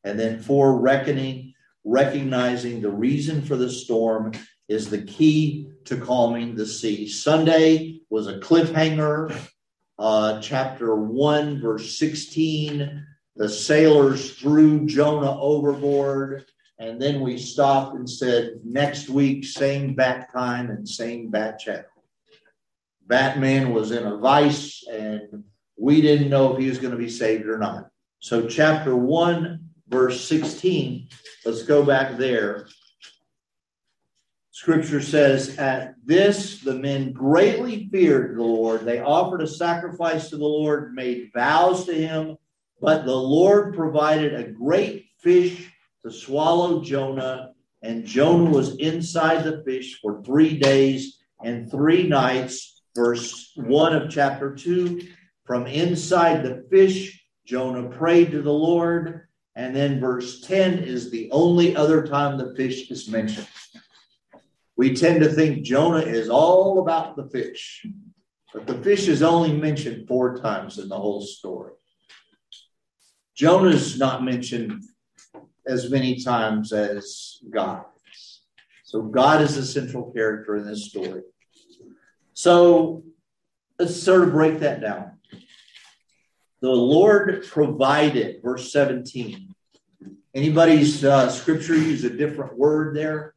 And 0.02 0.18
then 0.18 0.40
four, 0.40 0.78
reckoning, 0.78 1.54
recognizing 1.84 2.80
the 2.80 2.90
reason 2.90 3.42
for 3.42 3.56
the 3.56 3.70
storm 3.70 4.32
is 4.68 4.90
the 4.90 5.02
key 5.02 5.68
to 5.84 5.96
calming 5.98 6.56
the 6.56 6.66
sea. 6.66 7.06
Sunday 7.08 8.00
was 8.10 8.26
a 8.26 8.38
cliffhanger. 8.38 9.36
Uh, 9.98 10.40
chapter 10.40 10.96
1, 10.96 11.60
verse 11.60 11.96
16 11.98 13.06
the 13.36 13.48
sailors 13.48 14.38
threw 14.38 14.86
Jonah 14.86 15.38
overboard. 15.40 16.44
And 16.78 17.00
then 17.00 17.20
we 17.20 17.38
stopped 17.38 17.96
and 17.96 18.08
said, 18.08 18.60
next 18.64 19.08
week, 19.08 19.44
same 19.44 19.94
bat 19.94 20.32
time 20.32 20.70
and 20.70 20.88
same 20.88 21.30
bat 21.30 21.58
channel. 21.58 21.84
Batman 23.06 23.72
was 23.72 23.90
in 23.90 24.04
a 24.04 24.16
vice, 24.16 24.84
and 24.90 25.44
we 25.76 26.00
didn't 26.00 26.30
know 26.30 26.52
if 26.52 26.58
he 26.58 26.68
was 26.68 26.78
going 26.78 26.90
to 26.90 26.98
be 26.98 27.10
saved 27.10 27.46
or 27.46 27.58
not. 27.58 27.90
So, 28.18 28.48
chapter 28.48 28.96
1, 28.96 29.60
verse 29.88 30.24
16, 30.24 31.08
let's 31.44 31.62
go 31.62 31.84
back 31.84 32.16
there. 32.16 32.66
Scripture 34.50 35.02
says, 35.02 35.58
At 35.58 35.94
this 36.04 36.60
the 36.60 36.74
men 36.74 37.12
greatly 37.12 37.88
feared 37.92 38.36
the 38.36 38.42
Lord. 38.42 38.84
They 38.84 39.00
offered 39.00 39.42
a 39.42 39.46
sacrifice 39.46 40.30
to 40.30 40.38
the 40.38 40.44
Lord, 40.44 40.94
made 40.94 41.30
vows 41.34 41.84
to 41.86 41.94
him 41.94 42.38
but 42.80 43.04
the 43.04 43.16
Lord 43.16 43.74
provided 43.74 44.34
a 44.34 44.50
great 44.50 45.06
fish 45.18 45.70
to 46.04 46.10
swallow 46.10 46.82
Jonah, 46.82 47.52
and 47.82 48.04
Jonah 48.04 48.50
was 48.50 48.76
inside 48.76 49.44
the 49.44 49.62
fish 49.64 49.98
for 50.00 50.22
three 50.22 50.58
days 50.58 51.18
and 51.42 51.70
three 51.70 52.06
nights. 52.06 52.82
Verse 52.94 53.52
1 53.56 53.94
of 53.94 54.10
chapter 54.10 54.54
2 54.54 55.00
From 55.44 55.66
inside 55.66 56.42
the 56.42 56.66
fish, 56.70 57.24
Jonah 57.46 57.88
prayed 57.88 58.30
to 58.32 58.42
the 58.42 58.52
Lord. 58.52 59.28
And 59.56 59.74
then 59.74 60.00
verse 60.00 60.40
10 60.40 60.80
is 60.80 61.10
the 61.10 61.30
only 61.30 61.76
other 61.76 62.06
time 62.06 62.36
the 62.36 62.54
fish 62.56 62.90
is 62.90 63.08
mentioned. 63.08 63.46
We 64.76 64.96
tend 64.96 65.22
to 65.22 65.32
think 65.32 65.64
Jonah 65.64 65.98
is 66.00 66.28
all 66.28 66.80
about 66.80 67.16
the 67.16 67.28
fish, 67.28 67.86
but 68.52 68.66
the 68.66 68.82
fish 68.82 69.06
is 69.06 69.22
only 69.22 69.52
mentioned 69.52 70.08
four 70.08 70.36
times 70.36 70.78
in 70.78 70.88
the 70.88 70.96
whole 70.96 71.20
story. 71.20 71.72
Jonah's 73.34 73.98
not 73.98 74.22
mentioned 74.22 74.84
as 75.66 75.90
many 75.90 76.22
times 76.22 76.72
as 76.72 77.38
God. 77.50 77.84
So 78.84 79.02
God 79.02 79.42
is 79.42 79.56
the 79.56 79.64
central 79.64 80.12
character 80.12 80.56
in 80.56 80.66
this 80.66 80.88
story. 80.88 81.22
So 82.32 83.02
let's 83.78 84.00
sort 84.00 84.22
of 84.22 84.32
break 84.32 84.60
that 84.60 84.80
down. 84.80 85.12
The 86.60 86.70
Lord 86.70 87.44
provided, 87.46 88.40
verse 88.42 88.72
17. 88.72 89.54
Anybody's 90.34 91.04
uh, 91.04 91.28
scripture 91.28 91.74
use 91.74 92.04
a 92.04 92.10
different 92.10 92.56
word 92.56 92.96
there? 92.96 93.34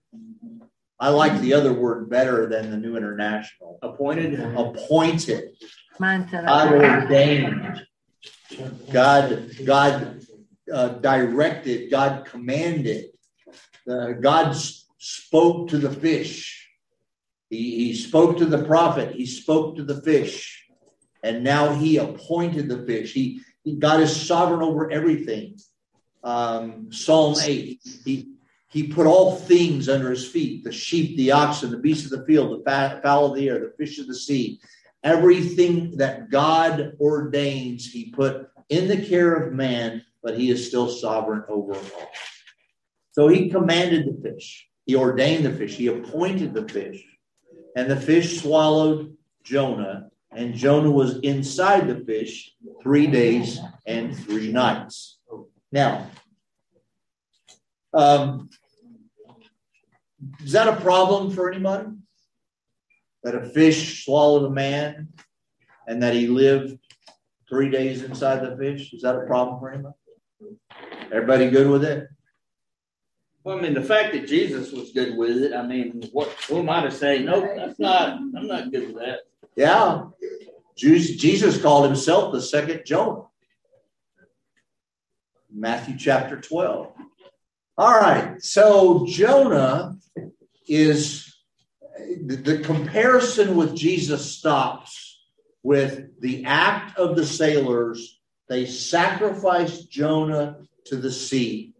I 0.99 1.09
like 1.09 1.39
the 1.41 1.53
other 1.53 1.73
word 1.73 2.09
better 2.09 2.47
than 2.47 2.71
the 2.71 2.77
New 2.77 2.97
International. 2.97 3.77
Appointed. 3.81 4.39
Appointed. 4.39 5.49
Mine 5.99 6.27
said 6.29 6.45
I 6.45 6.73
ordained. 6.73 7.86
God, 8.91 9.51
God 9.65 10.21
uh, 10.71 10.87
directed, 10.89 11.91
God 11.91 12.25
commanded. 12.25 13.11
Uh, 13.89 14.11
God 14.13 14.55
spoke 14.97 15.69
to 15.69 15.77
the 15.77 15.91
fish. 15.91 16.69
He, 17.49 17.87
he 17.87 17.95
spoke 17.95 18.37
to 18.37 18.45
the 18.45 18.63
prophet. 18.65 19.15
He 19.15 19.25
spoke 19.25 19.75
to 19.77 19.83
the 19.83 20.01
fish. 20.01 20.65
And 21.23 21.43
now 21.43 21.73
he 21.73 21.97
appointed 21.97 22.69
the 22.69 22.85
fish. 22.85 23.13
He, 23.13 23.41
he 23.63 23.75
God 23.75 24.01
is 24.01 24.27
sovereign 24.27 24.61
over 24.61 24.91
everything. 24.91 25.57
Um, 26.23 26.91
Psalm 26.91 27.35
8. 27.41 27.79
He, 28.05 28.29
he 28.69 28.87
put 28.87 29.07
all 29.07 29.35
things 29.35 29.87
under 29.87 30.09
his 30.09 30.27
feet 30.27 30.63
the 30.63 30.71
sheep, 30.71 31.17
the 31.17 31.31
oxen, 31.31 31.71
the 31.71 31.77
beasts 31.77 32.11
of 32.11 32.19
the 32.19 32.25
field, 32.25 32.51
the 32.65 32.99
fowl 33.01 33.25
of 33.27 33.35
the 33.35 33.47
air, 33.49 33.59
the 33.59 33.73
fish 33.77 33.97
of 33.99 34.07
the 34.07 34.15
sea. 34.15 34.59
Everything 35.03 35.97
that 35.97 36.29
God 36.29 36.93
ordains, 36.99 37.85
he 37.85 38.11
put 38.11 38.49
in 38.69 38.87
the 38.87 39.05
care 39.05 39.33
of 39.33 39.53
man, 39.53 40.03
but 40.23 40.37
he 40.37 40.49
is 40.49 40.67
still 40.67 40.89
sovereign 40.89 41.43
over 41.47 41.73
all. 41.73 42.09
So 43.11 43.27
he 43.27 43.49
commanded 43.49 44.05
the 44.05 44.29
fish, 44.29 44.67
he 44.85 44.95
ordained 44.95 45.45
the 45.45 45.53
fish, 45.53 45.75
he 45.75 45.87
appointed 45.87 46.53
the 46.53 46.67
fish, 46.67 47.03
and 47.75 47.89
the 47.89 47.99
fish 47.99 48.41
swallowed 48.41 49.15
Jonah, 49.43 50.09
and 50.31 50.53
Jonah 50.53 50.91
was 50.91 51.19
inside 51.19 51.87
the 51.87 52.03
fish 52.05 52.53
three 52.81 53.07
days 53.07 53.59
and 53.85 54.15
three 54.15 54.51
nights. 54.51 55.17
Now, 55.71 56.11
um, 57.93 58.49
is 60.43 60.51
that 60.51 60.67
a 60.67 60.81
problem 60.81 61.31
for 61.31 61.51
anybody? 61.51 61.96
That 63.23 63.35
a 63.35 63.49
fish 63.49 64.05
swallowed 64.05 64.49
a 64.49 64.53
man 64.53 65.09
and 65.87 66.01
that 66.03 66.13
he 66.13 66.27
lived 66.27 66.77
three 67.49 67.69
days 67.69 68.03
inside 68.03 68.39
the 68.39 68.55
fish? 68.57 68.93
Is 68.93 69.01
that 69.01 69.15
a 69.15 69.25
problem 69.25 69.59
for 69.59 69.71
anybody? 69.71 69.95
Everybody 71.11 71.49
good 71.49 71.69
with 71.69 71.83
it? 71.83 72.07
Well, 73.43 73.57
I 73.57 73.61
mean, 73.61 73.73
the 73.73 73.81
fact 73.81 74.13
that 74.13 74.27
Jesus 74.27 74.73
was 74.73 74.91
good 74.91 75.17
with 75.17 75.37
it, 75.37 75.53
I 75.53 75.65
mean, 75.65 76.03
what 76.11 76.27
who 76.49 76.59
am 76.59 76.69
I 76.69 76.81
to 76.81 76.91
say? 76.91 77.23
No, 77.23 77.39
that's 77.55 77.79
not. 77.79 78.09
I'm 78.09 78.47
not 78.47 78.71
good 78.71 78.93
with 78.93 78.97
that. 78.97 79.19
Yeah, 79.55 80.07
Jesus 80.75 81.61
called 81.61 81.85
himself 81.85 82.33
the 82.33 82.41
second 82.41 82.81
Jonah. 82.85 83.23
Matthew 85.49 85.97
chapter 85.97 86.39
12. 86.39 86.91
All 87.77 87.93
right, 87.93 88.41
so 88.43 89.05
Jonah 89.07 89.95
is 90.67 91.36
the, 92.25 92.59
comparison 92.59 93.55
with 93.55 93.75
Jesus 93.75 94.37
stops 94.37 95.21
with 95.63 96.19
the 96.21 96.45
act 96.45 96.97
of 96.97 97.15
the 97.15 97.25
sailors. 97.25 98.19
They 98.47 98.65
sacrificed 98.65 99.89
Jonah 99.91 100.57
to 100.85 100.95
the 100.95 101.11
sea. 101.11 101.73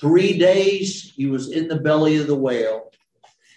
Three 0.00 0.38
days 0.38 1.12
he 1.16 1.26
was 1.26 1.50
in 1.50 1.68
the 1.68 1.80
belly 1.80 2.16
of 2.16 2.28
the 2.28 2.36
whale. 2.36 2.92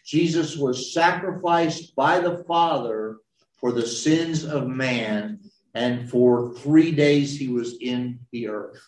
Jesus 0.06 0.58
was 0.58 0.94
sacrificed 0.94 1.96
by 1.96 2.20
the 2.20 2.44
Father 2.46 3.18
for 3.60 3.72
the 3.72 3.86
sins 3.86 4.44
of 4.44 4.68
man, 4.68 5.40
and 5.76 6.10
for 6.10 6.56
three 6.56 6.92
days 6.92 7.38
he 7.38 7.48
was 7.48 7.78
in 7.80 8.20
the 8.32 8.48
earth. 8.48 8.82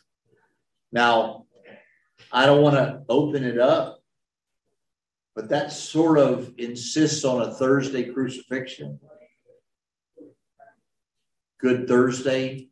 Now, 0.92 1.46
I 2.32 2.48
don't 2.48 2.64
want 2.64 2.76
to 2.76 3.04
open 3.08 3.44
it 3.44 3.60
up, 3.60 4.03
but 5.36 5.50
that 5.50 5.72
sort 5.72 6.18
of 6.20 6.54
insists 6.58 7.26
on 7.26 7.42
a 7.42 7.54
Thursday 7.54 8.04
crucifixion. 8.04 9.00
Good 11.60 11.88
Thursday 11.88 12.70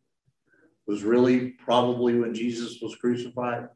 was 0.86 1.04
really 1.04 1.52
probably 1.52 2.20
when 2.20 2.34
Jesus 2.34 2.80
was 2.82 2.96
crucified. 2.96 3.70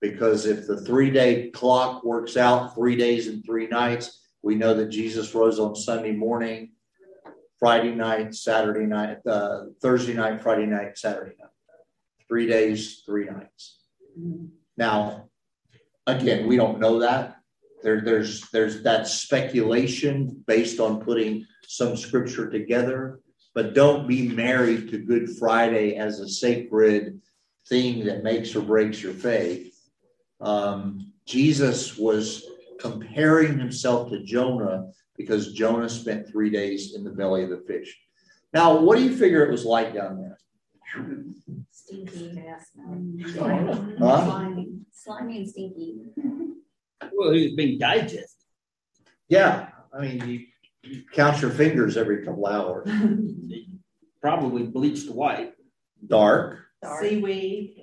Because 0.00 0.46
if 0.46 0.66
the 0.66 0.80
three 0.80 1.10
day 1.10 1.50
clock 1.50 2.04
works 2.04 2.36
out 2.36 2.74
three 2.74 2.96
days 2.96 3.28
and 3.28 3.44
three 3.44 3.66
nights, 3.66 4.20
we 4.42 4.54
know 4.54 4.74
that 4.74 4.88
Jesus 4.88 5.34
rose 5.34 5.58
on 5.58 5.74
Sunday 5.74 6.12
morning, 6.12 6.72
Friday 7.58 7.94
night, 7.94 8.34
Saturday 8.34 8.86
night, 8.86 9.18
uh, 9.26 9.64
Thursday 9.80 10.12
night, 10.14 10.42
Friday 10.42 10.66
night, 10.66 10.98
Saturday 10.98 11.34
night. 11.40 11.50
Three 12.28 12.46
days, 12.46 13.02
three 13.06 13.26
nights. 13.26 13.80
Now, 14.76 15.30
again, 16.06 16.46
we 16.46 16.56
don't 16.56 16.80
know 16.80 16.98
that. 17.00 17.33
There, 17.84 18.00
there's 18.00 18.48
there's 18.48 18.82
that 18.84 19.06
speculation 19.06 20.42
based 20.46 20.80
on 20.80 21.04
putting 21.04 21.46
some 21.68 21.98
scripture 21.98 22.48
together, 22.48 23.20
but 23.54 23.74
don't 23.74 24.08
be 24.08 24.26
married 24.26 24.88
to 24.90 24.98
Good 24.98 25.36
Friday 25.38 25.96
as 25.96 26.18
a 26.18 26.26
sacred 26.26 27.20
thing 27.68 28.06
that 28.06 28.24
makes 28.24 28.56
or 28.56 28.62
breaks 28.62 29.02
your 29.02 29.12
faith. 29.12 29.78
Um, 30.40 31.12
Jesus 31.26 31.98
was 31.98 32.46
comparing 32.80 33.58
himself 33.58 34.08
to 34.10 34.24
Jonah 34.24 34.86
because 35.18 35.52
Jonah 35.52 35.90
spent 35.90 36.26
three 36.26 36.48
days 36.48 36.94
in 36.94 37.04
the 37.04 37.10
belly 37.10 37.44
of 37.44 37.50
the 37.50 37.64
fish. 37.66 37.94
Now, 38.54 38.78
what 38.78 38.96
do 38.96 39.04
you 39.04 39.14
figure 39.14 39.44
it 39.44 39.50
was 39.50 39.66
like 39.66 39.92
down 39.92 40.16
there? 40.16 40.38
Stinky, 41.70 42.32
yes. 42.34 42.70
Huh? 43.98 44.24
Slimy, 44.24 44.68
slimy 44.90 45.36
and 45.36 45.48
stinky. 45.50 45.96
Well, 47.12 47.32
he 47.32 47.44
was 47.44 47.52
being 47.54 47.78
digested. 47.78 48.24
Yeah, 49.28 49.68
I 49.96 50.00
mean, 50.02 50.28
you, 50.28 50.46
you 50.82 51.02
count 51.12 51.40
your 51.42 51.50
fingers 51.50 51.96
every 51.96 52.24
couple 52.24 52.46
hours. 52.46 52.88
Probably 54.20 54.64
bleached 54.64 55.10
white. 55.10 55.52
Dark, 56.06 56.58
Seaweed. 57.00 57.80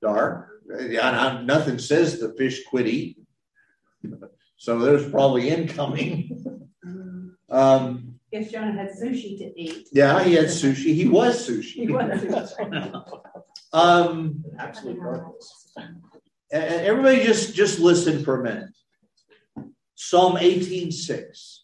dark. 0.00 0.48
Yeah, 0.88 1.36
and 1.36 1.46
nothing 1.46 1.78
says 1.78 2.18
the 2.18 2.32
fish 2.34 2.64
quit 2.64 2.86
eating. 2.86 3.26
So 4.56 4.78
there's 4.78 5.08
probably 5.10 5.48
incoming. 5.48 6.32
Um, 7.48 8.16
Guess 8.32 8.50
Jonah 8.50 8.72
had 8.72 8.90
sushi 8.90 9.38
to 9.38 9.52
eat. 9.60 9.86
yeah, 9.92 10.20
he 10.24 10.34
had 10.34 10.46
sushi. 10.46 10.94
He 10.94 11.06
was 11.06 11.48
sushi. 11.48 11.62
He 11.74 11.86
was. 11.86 12.54
Um, 13.72 14.42
Absolute 14.58 14.98
darkness. 14.98 15.72
And 16.50 16.86
everybody 16.86 17.24
just 17.24 17.54
just 17.54 17.78
listen 17.78 18.24
for 18.24 18.40
a 18.40 18.44
minute. 18.44 18.70
Psalm 19.94 20.36
18:6. 20.36 21.62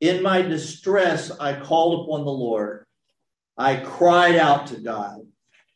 In 0.00 0.22
my 0.22 0.42
distress 0.42 1.30
I 1.38 1.58
called 1.58 2.06
upon 2.06 2.24
the 2.24 2.30
Lord. 2.30 2.86
I 3.56 3.76
cried 3.76 4.36
out 4.36 4.68
to 4.68 4.80
God. 4.80 5.20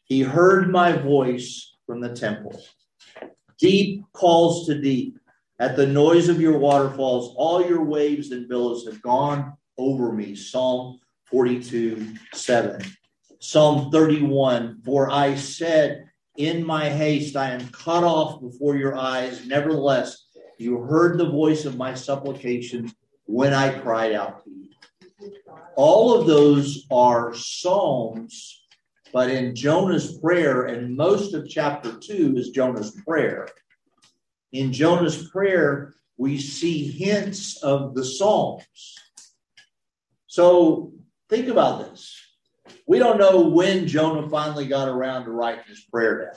He 0.05 0.21
heard 0.21 0.71
my 0.71 0.93
voice 0.93 1.75
from 1.87 2.01
the 2.01 2.15
temple. 2.15 2.63
Deep 3.59 4.05
calls 4.13 4.67
to 4.67 4.81
deep. 4.81 5.19
At 5.59 5.77
the 5.77 5.87
noise 5.87 6.29
of 6.29 6.41
your 6.41 6.59
waterfalls, 6.59 7.35
all 7.37 7.65
your 7.65 7.85
waves 7.85 8.31
and 8.33 8.49
billows 8.49 8.87
have 8.87 9.03
gone 9.03 9.55
over 9.79 10.13
me. 10.13 10.35
Psalm 10.35 11.01
42, 11.27 12.15
7. 12.35 12.83
Psalm 13.39 13.91
31, 13.91 14.83
for 14.85 15.11
I 15.11 15.35
said, 15.35 16.09
in 16.37 16.65
my 16.65 16.89
haste, 16.89 17.37
I 17.37 17.51
am 17.51 17.69
cut 17.69 18.05
off 18.05 18.41
before 18.41 18.77
your 18.77 18.97
eyes. 18.97 19.47
Nevertheless, 19.47 20.27
you 20.59 20.79
heard 20.79 21.19
the 21.19 21.29
voice 21.29 21.65
of 21.65 21.77
my 21.77 21.95
supplications 21.95 22.95
when 23.25 23.53
I 23.53 23.79
cried 23.81 24.13
out 24.13 24.45
to 24.45 24.51
you. 24.51 24.69
All 25.77 26.19
of 26.19 26.27
those 26.27 26.87
are 26.91 27.35
Psalms, 27.35 28.65
but 29.13 29.31
in 29.31 29.55
Jonah's 29.55 30.19
prayer, 30.19 30.65
and 30.67 30.97
most 30.97 31.35
of 31.35 31.49
chapter 31.49 31.99
two 31.99 32.35
is 32.37 32.51
Jonah's 32.51 32.93
prayer. 33.07 33.49
In 34.53 34.73
Jonah's 34.73 35.29
prayer, 35.29 35.95
we 36.17 36.39
see 36.39 36.91
hints 36.91 37.63
of 37.63 37.95
the 37.95 38.05
Psalms. 38.05 38.65
So 40.27 40.93
think 41.29 41.49
about 41.49 41.91
this. 41.91 42.22
We 42.87 42.99
don't 42.99 43.19
know 43.19 43.49
when 43.49 43.87
Jonah 43.87 44.29
finally 44.29 44.67
got 44.67 44.89
around 44.89 45.25
to 45.25 45.31
writing 45.31 45.65
his 45.69 45.81
prayer 45.81 46.25
down. 46.25 46.37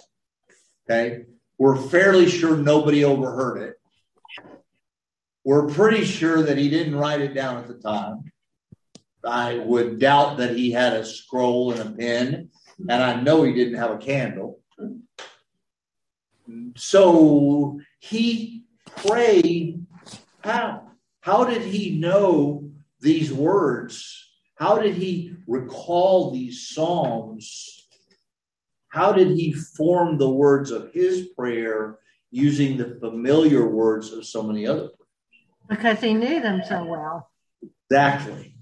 Okay. 0.90 1.26
We're 1.58 1.78
fairly 1.78 2.30
sure 2.30 2.58
nobody 2.58 3.04
overheard 3.04 3.62
it. 3.62 3.76
We're 5.44 5.68
pretty 5.68 6.06
sure 6.06 6.42
that 6.44 6.58
he 6.58 6.70
didn't 6.70 6.96
write 6.96 7.22
it 7.22 7.34
down 7.34 7.58
at 7.58 7.68
the 7.68 7.76
time. 7.76 8.32
I 9.24 9.60
would 9.60 10.00
doubt 10.00 10.38
that 10.38 10.56
he 10.56 10.72
had 10.72 10.94
a 10.94 11.06
scroll 11.06 11.72
and 11.72 11.82
a 11.82 11.92
pen, 11.96 12.50
and 12.90 13.04
I 13.04 13.22
know 13.22 13.44
he 13.44 13.54
didn't 13.54 13.80
have 13.80 13.92
a 13.92 13.98
candle. 13.98 14.60
So 16.76 17.80
he 18.00 18.64
prayed 18.98 19.86
how? 20.42 20.92
How 21.22 21.46
did 21.46 21.64
he 21.64 21.98
know 21.98 22.70
these 23.00 23.34
words? 23.34 24.25
How 24.56 24.80
did 24.80 24.96
he 24.96 25.36
recall 25.48 26.32
these 26.32 26.70
Psalms? 26.70 27.88
How 28.90 29.12
did 29.12 29.30
he 29.30 29.52
form 29.52 30.18
the 30.18 30.30
words 30.30 30.72
of 30.72 30.94
his 30.94 31.28
prayer 31.38 32.00
using 32.32 32.78
the 32.78 32.98
familiar 33.02 33.68
words 33.68 34.12
of 34.14 34.26
so 34.26 34.42
many 34.42 34.66
other? 34.66 34.90
Because 35.68 36.00
he 36.00 36.14
knew 36.14 36.42
them 36.42 36.62
so 36.68 36.86
well. 36.86 37.30
Exactly. 37.90 38.56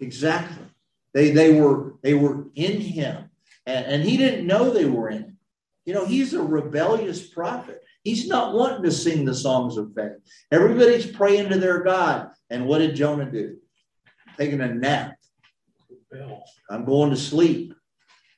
Exactly. 0.00 0.64
They 1.12 1.30
they 1.30 1.60
were 1.60 1.94
they 2.02 2.14
were 2.14 2.46
in 2.54 2.80
him. 2.80 3.30
And, 3.66 3.86
and 3.86 4.02
he 4.02 4.16
didn't 4.16 4.46
know 4.46 4.70
they 4.70 4.84
were 4.84 5.08
in 5.10 5.22
him. 5.22 5.38
You 5.84 5.94
know, 5.94 6.04
he's 6.04 6.34
a 6.34 6.42
rebellious 6.42 7.26
prophet. 7.26 7.82
He's 8.02 8.28
not 8.28 8.54
wanting 8.54 8.82
to 8.84 8.92
sing 8.92 9.24
the 9.24 9.34
songs 9.34 9.76
of 9.76 9.92
faith. 9.94 10.18
Everybody's 10.50 11.06
praying 11.06 11.48
to 11.50 11.58
their 11.58 11.82
God. 11.82 12.30
And 12.50 12.66
what 12.66 12.78
did 12.78 12.96
Jonah 12.96 13.30
do? 13.30 13.56
Taking 14.38 14.60
a 14.60 14.72
nap. 14.72 15.16
I'm 16.70 16.84
going 16.84 17.10
to 17.10 17.16
sleep. 17.16 17.74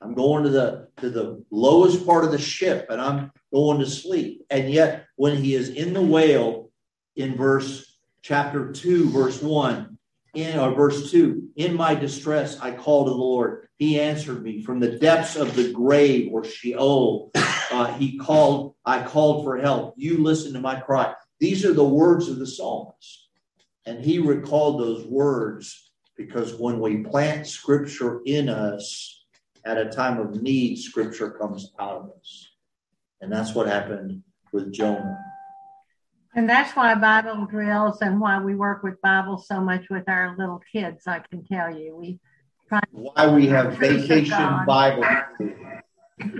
I'm 0.01 0.15
going 0.15 0.45
to 0.45 0.51
the 0.51 0.89
to 0.99 1.11
the 1.11 1.45
lowest 1.51 2.07
part 2.07 2.25
of 2.25 2.31
the 2.31 2.39
ship 2.39 2.87
and 2.89 3.01
I'm 3.01 3.33
going 3.53 3.81
to 3.81 3.87
sleep. 3.87 4.45
And 4.51 4.71
yet 4.71 5.07
when 5.17 5.37
he 5.37 5.55
is 5.55 5.71
in 5.71 5.93
the 5.93 6.03
whale 6.03 6.71
in 7.17 7.37
verse 7.37 7.99
chapter 8.23 8.73
2 8.73 9.11
verse 9.11 9.43
1 9.43 9.99
in 10.35 10.59
or 10.59 10.73
verse 10.73 11.11
2 11.11 11.49
in 11.57 11.75
my 11.75 11.95
distress 11.95 12.59
I 12.61 12.73
called 12.73 13.07
to 13.07 13.11
the 13.11 13.17
Lord. 13.17 13.69
He 13.77 14.01
answered 14.01 14.43
me 14.43 14.63
from 14.63 14.81
the 14.81 14.99
depths 14.99 15.37
of 15.37 15.55
the 15.55 15.73
grave 15.73 16.31
or 16.33 16.45
Sheol. 16.45 17.31
Uh, 17.71 17.93
he 17.99 18.17
called 18.17 18.75
I 18.85 19.03
called 19.03 19.45
for 19.45 19.59
help. 19.59 19.95
You 19.97 20.23
listen 20.23 20.53
to 20.55 20.61
my 20.61 20.81
cry. 20.81 21.15
These 21.41 21.65
are 21.65 21.75
the 21.75 21.85
words 21.85 22.29
of 22.29 22.39
the 22.39 22.47
psalmist. 22.47 23.29
And 23.85 24.05
he 24.05 24.19
recalled 24.19 24.81
those 24.81 25.05
words 25.07 25.88
because 26.19 26.57
when 26.57 26.81
we 26.81 26.99
plant 26.99 27.47
scripture 27.47 28.21
in 28.27 28.49
us 28.51 29.25
at 29.65 29.79
a 29.79 29.89
time 29.89 30.19
of 30.19 30.43
need, 30.43 30.77
scripture 30.77 31.31
comes 31.31 31.73
out 31.79 31.97
of 31.97 32.11
us. 32.19 32.49
And 33.23 33.33
that's 33.33 33.55
what 33.55 33.69
happened 33.69 34.23
with 34.53 34.73
Jonah. 34.73 35.17
And 36.35 36.49
that's 36.49 36.77
why 36.77 36.95
Bible 36.97 37.47
drills 37.47 38.03
and 38.03 38.21
why 38.21 38.41
we 38.41 38.55
work 38.55 38.83
with 38.83 39.01
Bible 39.01 39.39
so 39.39 39.61
much 39.61 39.87
with 39.89 40.09
our 40.09 40.37
little 40.37 40.61
kids, 40.73 41.07
I 41.07 41.21
can 41.21 41.45
tell 41.45 41.75
you. 41.75 41.97
We 41.97 42.19
Why 42.91 43.29
we 43.29 43.47
have 43.47 43.79
vacation 43.79 44.67
Bible. 44.67 45.05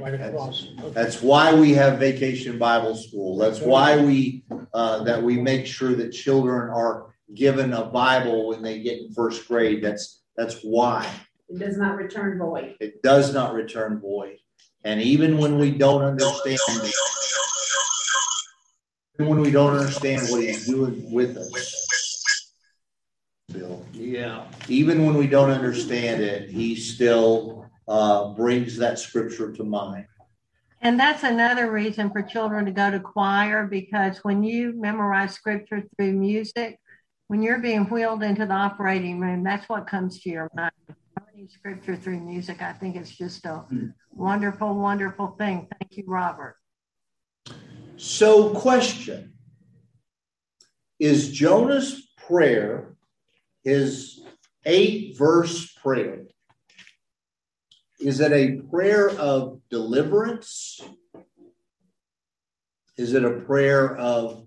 Right 0.01 0.21
across. 0.21 0.67
That's 0.89 1.23
why 1.23 1.55
we 1.55 1.73
have 1.75 2.01
vacation 2.01 2.59
Bible 2.59 2.97
school. 2.97 3.39
That's 3.39 3.61
why 3.61 3.97
we 3.97 4.43
uh, 4.75 5.05
that 5.05 5.23
we 5.23 5.41
make 5.41 5.67
sure 5.67 5.95
that 5.95 6.11
children 6.11 6.69
are 6.69 7.15
given 7.35 7.73
a 7.73 7.85
Bible 7.85 8.49
when 8.49 8.63
they 8.63 8.81
get 8.81 9.01
in 9.01 9.13
first 9.13 9.47
grade. 9.49 9.83
That's 9.83 10.23
that's 10.37 10.61
why. 10.63 11.11
It 11.49 11.59
does 11.59 11.77
not 11.77 11.97
return 11.97 12.39
void. 12.39 12.77
It 12.81 13.03
does 13.03 13.33
not 13.33 13.55
return 13.55 14.01
void. 14.01 14.39
And 14.85 15.01
even 15.01 15.39
when 15.39 15.59
we 15.59 15.71
don't 15.73 16.03
understand, 16.03 16.61
even 19.15 19.29
when 19.29 19.41
we 19.41 19.51
don't 19.51 19.77
understand 19.77 20.29
what 20.31 20.43
he's 20.43 20.67
doing 20.67 21.11
with 21.11 21.37
us, 21.37 21.89
Bill, 23.53 23.85
Yeah. 23.93 24.45
Even 24.69 25.07
when 25.07 25.17
we 25.17 25.27
don't 25.27 25.51
understand 25.51 26.23
it, 26.23 26.51
he 26.51 26.77
still 26.77 27.67
uh, 27.89 28.35
brings 28.35 28.77
that 28.77 28.99
scripture 28.99 29.53
to 29.53 29.65
mind. 29.65 30.07
And 30.83 31.01
that's 31.01 31.25
another 31.25 31.73
reason 31.73 32.11
for 32.11 32.23
children 32.23 32.67
to 32.67 32.71
go 32.71 32.91
to 32.91 33.01
choir 33.01 33.67
because 33.67 34.19
when 34.19 34.43
you 34.45 34.75
memorize 34.77 35.35
scripture 35.35 35.83
through 35.97 36.13
music, 36.13 36.79
when 37.29 37.43
you're 37.43 37.59
being 37.59 37.85
wheeled 37.85 38.23
into 38.23 38.47
the 38.47 38.55
operating 38.55 39.21
room, 39.21 39.45
that's 39.45 39.69
what 39.69 39.87
comes 39.87 40.21
to 40.21 40.31
your 40.31 40.51
mind. 40.55 40.73
Learning 41.21 41.49
scripture 41.49 41.95
through 41.95 42.21
music, 42.21 42.63
I 42.63 42.73
think 42.73 42.97
it's 42.97 43.11
just 43.11 43.45
a 43.45 43.65
wonderful, 44.11 44.75
wonderful 44.75 45.37
thing. 45.39 45.69
Thank 45.79 45.97
you, 45.97 46.05
Robert. 46.07 46.57
So, 47.97 48.55
question 48.55 49.35
Is 50.99 51.31
Jonah's 51.31 52.11
prayer, 52.17 52.97
his 53.63 54.21
eight 54.65 55.17
verse 55.17 55.71
prayer, 55.73 56.25
is 58.01 58.21
it 58.21 58.33
a 58.33 58.63
prayer 58.71 59.11
of 59.11 59.61
deliverance? 59.71 60.81
Is 62.97 63.13
it 63.13 63.25
a 63.25 63.41
prayer 63.41 63.97
of 63.97 64.47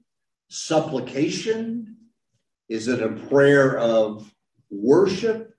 supplication? 0.50 2.01
Is 2.72 2.88
it 2.88 3.02
a 3.04 3.10
prayer 3.28 3.78
of 3.78 4.34
worship? 4.70 5.54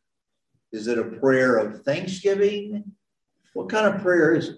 Is 0.72 0.86
it 0.86 0.98
a 0.98 1.04
prayer 1.04 1.58
of 1.58 1.82
thanksgiving? 1.82 2.84
What 3.52 3.68
kind 3.68 3.94
of 3.94 4.00
prayer 4.00 4.34
is 4.34 4.48
it? 4.48 4.56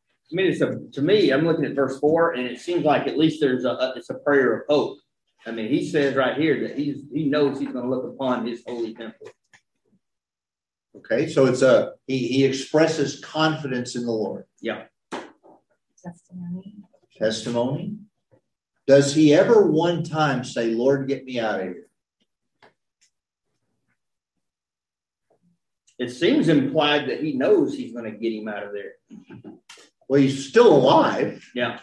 I 0.00 0.34
mean, 0.34 0.46
it's 0.46 0.62
a 0.62 0.78
to 0.94 1.02
me. 1.02 1.30
I'm 1.30 1.44
looking 1.44 1.66
at 1.66 1.74
verse 1.74 2.00
four, 2.00 2.32
and 2.32 2.46
it 2.46 2.58
seems 2.58 2.86
like 2.86 3.06
at 3.06 3.18
least 3.18 3.38
there's 3.38 3.66
a, 3.66 3.72
a 3.72 3.92
it's 3.96 4.08
a 4.08 4.14
prayer 4.14 4.60
of 4.60 4.62
hope. 4.70 4.96
I 5.46 5.50
mean, 5.50 5.68
he 5.68 5.86
says 5.86 6.16
right 6.16 6.38
here 6.38 6.66
that 6.66 6.78
he's 6.78 7.02
he 7.12 7.24
knows 7.24 7.58
he's 7.58 7.68
going 7.68 7.84
to 7.84 7.90
look 7.90 8.14
upon 8.14 8.46
his 8.46 8.62
holy 8.66 8.94
temple. 8.94 9.28
Okay, 10.96 11.28
so 11.28 11.44
it's 11.44 11.60
a 11.60 11.92
he, 12.06 12.28
he 12.28 12.46
expresses 12.46 13.20
confidence 13.20 13.94
in 13.94 14.06
the 14.06 14.12
Lord. 14.12 14.46
Yeah. 14.62 14.84
Testimony. 16.02 16.76
Testimony. 17.14 17.98
Does 18.92 19.14
he 19.14 19.32
ever 19.32 19.66
one 19.66 20.02
time 20.04 20.44
say, 20.44 20.74
Lord, 20.74 21.08
get 21.08 21.24
me 21.24 21.40
out 21.40 21.60
of 21.60 21.62
here? 21.62 21.86
It 25.98 26.10
seems 26.10 26.50
implied 26.50 27.08
that 27.08 27.22
he 27.22 27.32
knows 27.32 27.72
he's 27.72 27.94
going 27.94 28.04
to 28.04 28.18
get 28.18 28.34
him 28.34 28.48
out 28.48 28.64
of 28.64 28.74
there. 28.74 28.92
Well, 30.10 30.20
he's 30.20 30.46
still 30.46 30.76
alive. 30.76 31.42
Yeah. 31.54 31.78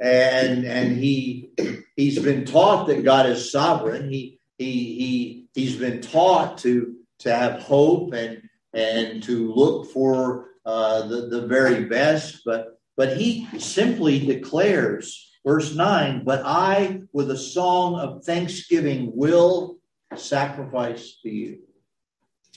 And 0.00 0.64
and 0.64 0.96
he 0.96 1.50
he's 1.96 2.20
been 2.20 2.44
taught 2.44 2.86
that 2.86 3.02
God 3.02 3.26
is 3.26 3.50
sovereign. 3.50 4.08
He 4.08 4.38
he 4.56 4.70
he 4.94 5.46
he's 5.54 5.74
been 5.74 6.02
taught 6.02 6.58
to 6.58 6.94
to 7.18 7.34
have 7.34 7.62
hope 7.62 8.12
and 8.12 8.48
and 8.72 9.24
to 9.24 9.52
look 9.52 9.90
for 9.90 10.50
uh, 10.64 11.08
the 11.08 11.26
the 11.26 11.48
very 11.48 11.86
best. 11.86 12.42
But 12.46 12.78
but 12.96 13.16
he 13.16 13.48
simply 13.58 14.24
declares, 14.24 15.33
verse 15.44 15.74
nine. 15.74 16.22
But 16.24 16.42
I, 16.44 17.02
with 17.12 17.30
a 17.30 17.36
song 17.36 18.00
of 18.00 18.24
thanksgiving, 18.24 19.12
will 19.14 19.78
sacrifice 20.16 21.18
to 21.22 21.30
you. 21.30 21.58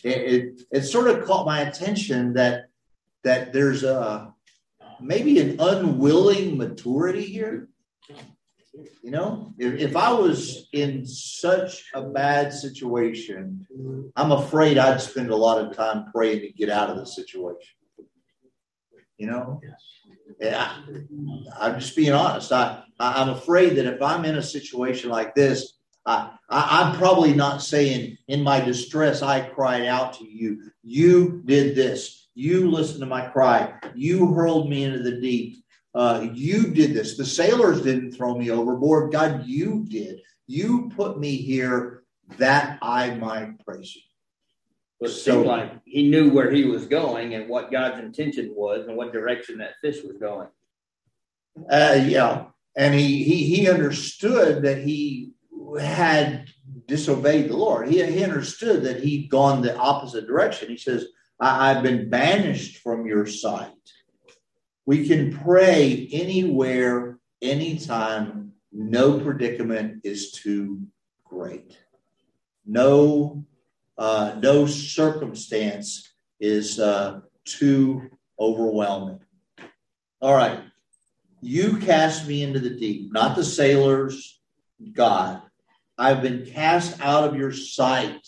It, 0.03 0.09
it, 0.09 0.61
it 0.71 0.81
sort 0.83 1.07
of 1.07 1.25
caught 1.25 1.45
my 1.45 1.61
attention 1.61 2.33
that 2.33 2.65
that 3.23 3.51
there's 3.51 3.83
a 3.83 4.33
maybe 5.01 5.39
an 5.39 5.59
unwilling 5.59 6.57
maturity 6.57 7.23
here. 7.23 7.69
You 9.01 9.09
know, 9.09 9.53
if, 9.57 9.73
if 9.79 9.95
I 9.95 10.11
was 10.11 10.67
in 10.71 11.05
such 11.05 11.85
a 11.95 12.03
bad 12.03 12.53
situation, 12.53 13.65
I'm 14.15 14.31
afraid 14.31 14.77
I'd 14.77 15.01
spend 15.01 15.31
a 15.31 15.35
lot 15.35 15.65
of 15.65 15.75
time 15.75 16.11
praying 16.13 16.41
to 16.41 16.49
get 16.51 16.69
out 16.69 16.91
of 16.91 16.97
the 16.97 17.05
situation. 17.05 17.75
You 19.17 19.27
know, 19.27 19.59
yeah, 20.39 20.73
I'm 21.59 21.79
just 21.79 21.95
being 21.95 22.13
honest. 22.13 22.51
I, 22.51 22.83
I 22.99 23.21
I'm 23.21 23.29
afraid 23.29 23.75
that 23.75 23.85
if 23.85 24.01
I'm 24.01 24.25
in 24.25 24.35
a 24.35 24.43
situation 24.43 25.09
like 25.09 25.35
this, 25.35 25.73
I, 26.05 26.31
I, 26.49 26.83
I'm 26.83 26.97
probably 26.97 27.33
not 27.33 27.61
saying 27.61 28.17
in 28.27 28.43
my 28.43 28.59
distress 28.59 29.21
I 29.21 29.41
cried 29.41 29.85
out 29.85 30.13
to 30.19 30.25
you. 30.25 30.71
You 30.83 31.41
did 31.45 31.75
this. 31.75 32.29
You 32.33 32.69
listened 32.69 32.99
to 32.99 33.07
my 33.07 33.27
cry. 33.27 33.73
You 33.95 34.33
hurled 34.33 34.69
me 34.69 34.83
into 34.83 34.99
the 34.99 35.19
deep. 35.19 35.63
Uh, 35.95 36.27
you 36.33 36.67
did 36.67 36.93
this. 36.93 37.17
The 37.17 37.25
sailors 37.25 37.81
didn't 37.81 38.11
throw 38.11 38.37
me 38.37 38.51
overboard. 38.51 39.11
God, 39.11 39.45
you 39.45 39.85
did. 39.89 40.21
You 40.45 40.91
put 40.95 41.19
me 41.19 41.35
here 41.35 42.03
that 42.37 42.77
I 42.81 43.15
might 43.15 43.65
praise 43.65 43.95
you. 43.95 44.01
But 44.99 45.09
it 45.09 45.13
So- 45.13 45.31
seemed 45.33 45.45
like 45.45 45.71
he 45.85 46.09
knew 46.09 46.31
where 46.31 46.49
he 46.49 46.63
was 46.63 46.85
going 46.85 47.35
and 47.35 47.47
what 47.47 47.71
God's 47.71 47.99
intention 48.03 48.53
was 48.55 48.87
and 48.87 48.97
what 48.97 49.13
direction 49.13 49.59
that 49.59 49.75
fish 49.81 50.03
was 50.03 50.17
going. 50.17 50.47
Uh, 51.69 52.03
yeah, 52.07 52.47
and 52.75 52.93
he 52.93 53.23
he 53.23 53.43
he 53.55 53.69
understood 53.69 54.63
that 54.63 54.79
he 54.79 55.31
had 55.79 56.47
disobeyed 56.85 57.49
the 57.49 57.57
Lord. 57.57 57.89
He 57.89 58.03
he 58.03 58.23
understood 58.23 58.83
that 58.83 59.03
he'd 59.03 59.29
gone 59.29 59.61
the 59.61 59.75
opposite 59.75 60.27
direction. 60.27 60.69
He 60.69 60.77
says, 60.77 61.07
I, 61.39 61.71
"I've 61.71 61.83
been 61.83 62.09
banished 62.09 62.77
from 62.77 63.05
your 63.07 63.25
sight." 63.25 63.71
We 64.85 65.07
can 65.07 65.33
pray 65.33 66.07
anywhere, 66.11 67.19
anytime. 67.41 68.53
No 68.71 69.19
predicament 69.19 70.01
is 70.03 70.31
too 70.31 70.81
great. 71.25 71.77
No, 72.65 73.43
uh, 73.97 74.35
no 74.41 74.65
circumstance 74.65 76.11
is 76.39 76.79
uh, 76.79 77.21
too 77.45 78.09
overwhelming. 78.39 79.19
All 80.21 80.35
right. 80.35 80.59
You 81.41 81.77
cast 81.77 82.27
me 82.27 82.43
into 82.43 82.59
the 82.59 82.71
deep, 82.71 83.11
not 83.13 83.35
the 83.35 83.43
sailors, 83.43 84.39
God. 84.93 85.41
I've 85.97 86.21
been 86.21 86.45
cast 86.45 86.99
out 87.01 87.23
of 87.23 87.35
your 87.35 87.51
sight. 87.51 88.27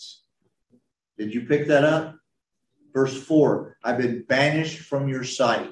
Did 1.18 1.34
you 1.34 1.42
pick 1.42 1.68
that 1.68 1.84
up? 1.84 2.16
Verse 2.92 3.16
4 3.22 3.76
I've 3.84 3.98
been 3.98 4.24
banished 4.28 4.80
from 4.80 5.08
your 5.08 5.24
sight. 5.24 5.70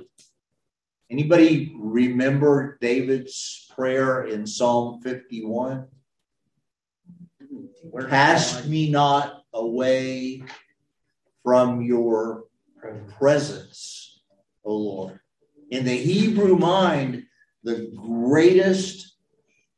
Anybody 1.10 1.74
remember 1.78 2.76
David's 2.80 3.66
prayer 3.74 4.24
in 4.24 4.46
Psalm 4.46 5.00
51? 5.00 5.86
Cast 8.08 8.66
me 8.66 8.90
not 8.90 9.37
away 9.52 10.42
from 11.42 11.82
your 11.82 12.44
presence, 13.18 14.20
O 14.64 14.74
Lord. 14.74 15.20
In 15.70 15.84
the 15.84 15.96
Hebrew 15.96 16.56
mind, 16.56 17.24
the 17.62 17.90
greatest 17.94 19.16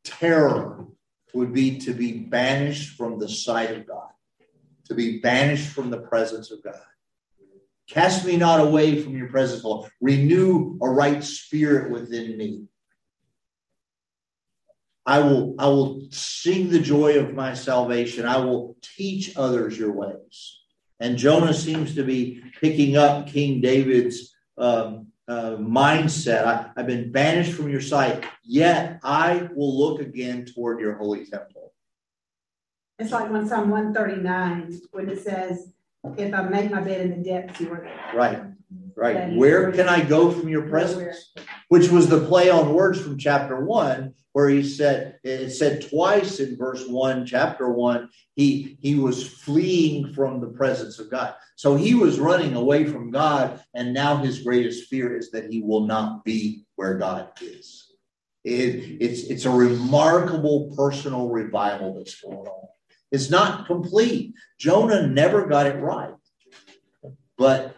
terror 0.05 0.87
would 1.35 1.53
be 1.53 1.79
to 1.79 1.93
be 1.93 2.13
banished 2.13 2.97
from 2.97 3.19
the 3.19 3.29
sight 3.29 3.71
of 3.77 3.87
God, 3.87 4.11
to 4.87 4.95
be 4.95 5.21
banished 5.21 5.69
from 5.69 5.91
the 5.91 6.01
presence 6.01 6.51
of 6.51 6.63
God. 6.63 6.81
Cast 7.89 8.25
me 8.25 8.37
not 8.37 8.61
away 8.61 9.03
from 9.03 9.17
your 9.17 9.29
presence, 9.29 9.65
Lord. 9.65 9.91
Renew 10.01 10.79
a 10.81 10.89
right 10.89 11.23
spirit 11.25 11.91
within 11.91 12.37
me. 12.37 12.65
I 15.07 15.21
will, 15.21 15.55
I 15.59 15.67
will 15.67 16.07
sing 16.11 16.69
the 16.71 16.81
joy 16.81 17.19
of 17.19 17.35
my 17.35 17.55
salvation. 17.55 18.27
I 18.27 18.39
will 18.39 18.77
teach 18.83 19.37
others 19.37 19.79
your 19.79 19.93
ways. 19.93 20.59
And 21.01 21.17
Jonah 21.17 21.55
seems 21.55 21.95
to 21.95 22.05
be 22.05 22.43
picking 22.61 22.97
up 22.97 23.27
King 23.27 23.61
David's 23.61 24.35
um, 24.59 25.07
uh, 25.27 25.57
mindset. 25.57 26.45
I, 26.45 26.71
I've 26.77 26.87
been 26.87 27.11
banished 27.11 27.53
from 27.53 27.71
your 27.71 27.81
sight, 27.81 28.25
yet 28.45 29.01
I 29.03 29.49
will 29.55 29.79
look 29.79 30.01
again 30.01 30.45
toward 30.45 30.81
your 30.81 30.95
holy 30.97 31.25
temple. 31.25 31.73
It's 32.99 33.13
like 33.13 33.31
when 33.31 33.49
Psalm 33.49 33.71
one 33.71 33.95
thirty-nine, 33.95 34.79
when 34.91 35.09
it 35.09 35.21
says, 35.23 35.73
if 36.19 36.35
I 36.35 36.43
make 36.43 36.71
my 36.71 36.83
bed 36.83 37.01
in 37.01 37.11
the 37.11 37.25
depths, 37.25 37.59
you 37.61 37.73
are 37.73 37.81
there. 37.81 38.13
Right, 38.15 38.43
right. 38.95 39.37
Where 39.37 39.73
can 39.73 39.89
I 39.89 40.05
go 40.05 40.31
from 40.31 40.51
your 40.51 40.69
presence? 40.69 41.33
Which 41.69 41.89
was 41.89 42.09
the 42.09 42.27
play 42.27 42.51
on 42.51 42.75
words 42.75 43.01
from 43.01 43.17
chapter 43.17 43.65
one, 43.65 44.15
where 44.33 44.49
he 44.49 44.63
said 44.63 45.19
it 45.25 45.51
said 45.51 45.89
twice 45.89 46.39
in 46.39 46.57
verse 46.57 46.87
one, 46.87 47.27
chapter 47.27 47.69
one, 47.69 48.09
he 48.37 48.77
he 48.81 48.95
was 48.95 49.27
fleeing 49.27 50.13
from 50.13 50.41
the 50.41 50.49
presence 50.49 50.99
of 50.99 51.11
God. 51.11 51.35
So 51.57 51.77
he 51.77 51.95
was 51.95 52.21
running 52.21 52.55
away 52.55 52.85
from 52.85 53.11
God, 53.11 53.63
and 53.75 53.93
now 53.93 54.17
his 54.17 54.43
greatest 54.43 54.89
fear 54.89 55.17
is 55.17 55.31
that 55.33 55.51
he 55.51 55.61
will 55.63 55.87
not 55.87 56.25
be 56.25 56.65
where 56.77 56.97
God 56.99 57.29
is. 57.41 57.87
It, 58.45 58.99
it's 59.01 59.25
it's 59.25 59.45
a 59.45 59.51
remarkable 59.51 60.73
personal 60.77 61.29
revival 61.29 61.95
that's 61.95 62.21
going 62.21 62.39
on. 62.39 62.69
It's 63.13 63.31
not 63.31 63.67
complete. 63.67 64.35
Jonah 64.59 65.07
never 65.07 65.47
got 65.47 65.67
it 65.67 65.77
right. 65.81 66.15
But 67.37 67.77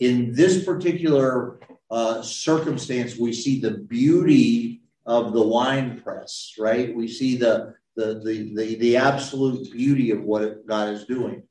in 0.00 0.34
this 0.34 0.64
particular 0.64 1.60
uh, 1.90 2.22
circumstance, 2.22 3.16
we 3.16 3.32
see 3.32 3.60
the 3.60 3.70
beauty 3.70 4.81
of 5.06 5.32
the 5.32 5.42
wine 5.42 6.00
press, 6.00 6.54
right? 6.58 6.94
We 6.94 7.08
see 7.08 7.36
the 7.36 7.74
the, 7.94 8.20
the, 8.24 8.54
the, 8.54 8.74
the 8.76 8.96
absolute 8.96 9.70
beauty 9.70 10.10
of 10.12 10.22
what 10.22 10.66
God 10.66 10.88
is 10.88 11.04
doing. 11.04 11.42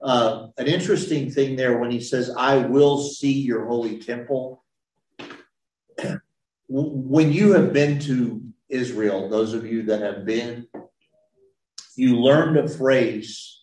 Uh, 0.00 0.48
an 0.58 0.66
interesting 0.66 1.30
thing 1.30 1.54
there 1.54 1.78
when 1.78 1.90
he 1.90 2.00
says, 2.00 2.34
I 2.36 2.56
will 2.56 3.00
see 3.00 3.32
your 3.32 3.66
holy 3.66 3.98
temple. 4.00 4.64
when 6.68 7.32
you 7.32 7.52
have 7.52 7.72
been 7.72 8.00
to 8.00 8.42
Israel, 8.68 9.28
those 9.28 9.54
of 9.54 9.64
you 9.64 9.84
that 9.84 10.00
have 10.00 10.24
been, 10.24 10.66
you 11.94 12.16
learned 12.16 12.56
a 12.56 12.68
phrase 12.68 13.60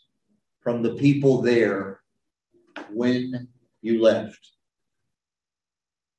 from 0.62 0.82
the 0.82 0.94
people 0.94 1.42
there 1.42 2.00
when 2.92 3.50
you 3.82 4.02
left. 4.02 4.52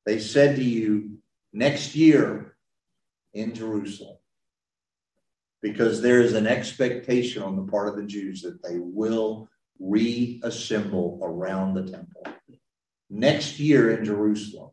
They 0.05 0.18
said 0.18 0.57
to 0.57 0.62
you, 0.62 1.18
next 1.53 1.94
year 1.94 2.57
in 3.35 3.55
Jerusalem, 3.55 4.16
because 5.62 6.03
there 6.03 6.21
is 6.21 6.35
an 6.35 6.47
expectation 6.47 7.43
on 7.43 7.57
the 7.57 7.71
part 7.71 7.88
of 7.88 7.97
the 7.97 8.05
Jews 8.05 8.43
that 8.43 8.62
they 8.62 8.79
will 8.79 9.49
reassemble 9.79 11.21
around 11.23 11.75
the 11.75 11.90
temple. 11.90 12.23
Next 13.09 13.59
year 13.59 13.97
in 13.97 14.05
Jerusalem. 14.05 14.71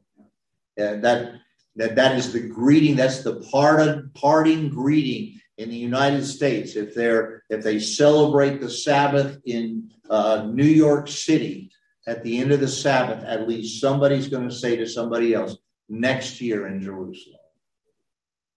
And 0.78 1.04
that 1.04 1.34
that 1.76 1.96
that 1.96 2.18
is 2.18 2.34
the 2.34 2.40
greeting, 2.40 2.96
that's 2.96 3.22
the 3.24 3.42
part 3.52 3.80
of, 3.80 4.14
parting 4.14 4.70
greeting 4.70 5.40
in 5.58 5.70
the 5.70 5.76
United 5.76 6.26
States. 6.26 6.76
If 6.76 6.94
they're 6.94 7.44
if 7.50 7.64
they 7.64 7.80
celebrate 7.80 8.60
the 8.60 8.70
Sabbath 8.70 9.40
in 9.46 9.90
uh, 10.10 10.50
New 10.52 10.66
York 10.66 11.08
City 11.08 11.72
at 12.06 12.24
the 12.24 12.40
end 12.40 12.52
of 12.52 12.60
the 12.60 12.68
Sabbath, 12.68 13.24
at 13.24 13.48
least 13.48 13.82
somebody's 13.82 14.28
going 14.28 14.48
to 14.48 14.56
say 14.56 14.76
to 14.76 14.88
somebody 14.88 15.34
else, 15.34 15.58
next 15.90 16.42
year 16.42 16.68
in 16.68 16.82
Jerusalem 16.82 17.40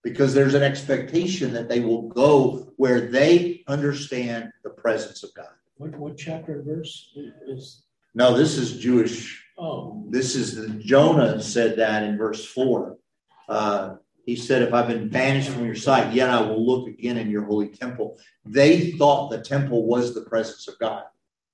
because 0.03 0.33
there's 0.35 0.55
an 0.55 0.63
expectation 0.63 1.53
that 1.53 1.69
they 1.69 1.81
will 1.81 2.09
go 2.09 2.73
where 2.77 3.01
they 3.01 3.63
understand 3.67 4.51
the 4.65 4.71
presence 4.71 5.23
of 5.23 5.35
God. 5.35 5.49
What, 5.77 5.97
what 5.97 6.17
chapter 6.17 6.55
and 6.55 6.65
verse 6.65 7.17
is? 7.47 7.83
No, 8.15 8.37
this 8.37 8.57
is 8.57 8.79
Jewish. 8.79 9.45
Oh, 9.59 10.05
This 10.09 10.35
is 10.35 10.57
the, 10.57 10.69
Jonah 10.79 11.41
said 11.41 11.77
that 11.79 12.03
in 12.03 12.17
verse 12.17 12.45
four. 12.45 12.99
Uh, 13.49 13.97
he 14.27 14.37
said, 14.37 14.63
"If 14.63 14.73
I've 14.73 14.89
been 14.89 15.09
banished 15.09 15.51
from 15.51 15.65
your 15.65 15.75
sight, 15.75 16.13
yet 16.15 16.31
I 16.31 16.41
will 16.41 16.65
look 16.65 16.89
again 16.89 17.17
in 17.17 17.31
your 17.31 17.45
holy 17.45 17.69
temple." 17.69 18.19
They 18.45 18.93
thought 18.93 19.31
the 19.31 19.41
temple 19.41 19.87
was 19.87 20.15
the 20.15 20.23
presence 20.23 20.69
of 20.69 20.79
God, 20.79 21.05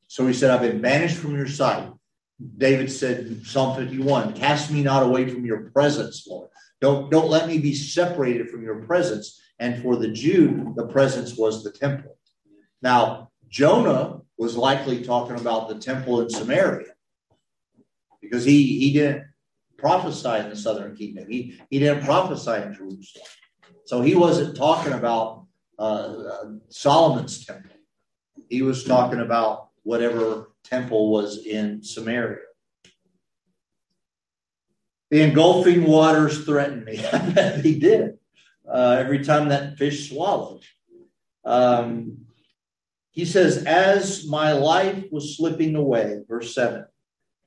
so 0.06 0.26
he 0.26 0.32
said, 0.32 0.50
"I've 0.50 0.60
been 0.60 0.80
banished 0.80 1.16
from 1.16 1.36
your 1.36 1.48
sight." 1.48 1.90
David 2.58 2.90
said 2.90 3.26
in 3.26 3.44
Psalm 3.44 3.76
51, 3.76 4.34
"Cast 4.34 4.70
me 4.70 4.82
not 4.82 5.02
away 5.02 5.28
from 5.28 5.44
your 5.46 5.70
presence, 5.70 6.26
Lord." 6.26 6.50
Don't, 6.80 7.10
don't 7.10 7.30
let 7.30 7.48
me 7.48 7.58
be 7.58 7.74
separated 7.74 8.50
from 8.50 8.62
your 8.62 8.82
presence. 8.82 9.40
And 9.58 9.82
for 9.82 9.96
the 9.96 10.08
Jew, 10.08 10.74
the 10.76 10.86
presence 10.86 11.36
was 11.36 11.64
the 11.64 11.70
temple. 11.70 12.16
Now, 12.82 13.30
Jonah 13.48 14.20
was 14.38 14.56
likely 14.56 15.02
talking 15.02 15.36
about 15.36 15.68
the 15.68 15.76
temple 15.76 16.20
in 16.20 16.28
Samaria 16.28 16.92
because 18.20 18.44
he, 18.44 18.78
he 18.78 18.92
didn't 18.92 19.24
prophesy 19.78 20.40
in 20.40 20.50
the 20.50 20.56
southern 20.56 20.94
kingdom. 20.94 21.26
He, 21.30 21.58
he 21.70 21.78
didn't 21.78 22.04
prophesy 22.04 22.62
in 22.62 22.74
Jerusalem. 22.74 23.26
So 23.86 24.02
he 24.02 24.14
wasn't 24.14 24.56
talking 24.56 24.92
about 24.92 25.46
uh, 25.78 26.44
Solomon's 26.68 27.46
temple. 27.46 27.70
He 28.48 28.62
was 28.62 28.84
talking 28.84 29.20
about 29.20 29.68
whatever 29.82 30.50
temple 30.64 31.10
was 31.10 31.46
in 31.46 31.82
Samaria. 31.82 32.38
The 35.10 35.22
engulfing 35.22 35.84
waters 35.84 36.44
threatened 36.44 36.84
me. 36.84 36.96
he 37.62 37.78
did. 37.78 38.18
Uh, 38.68 38.96
every 38.98 39.24
time 39.24 39.48
that 39.48 39.78
fish 39.78 40.10
swallowed. 40.10 40.64
Um, 41.44 42.26
he 43.12 43.24
says, 43.24 43.64
As 43.64 44.26
my 44.26 44.52
life 44.52 45.04
was 45.12 45.36
slipping 45.36 45.76
away, 45.76 46.22
verse 46.28 46.54
7, 46.54 46.84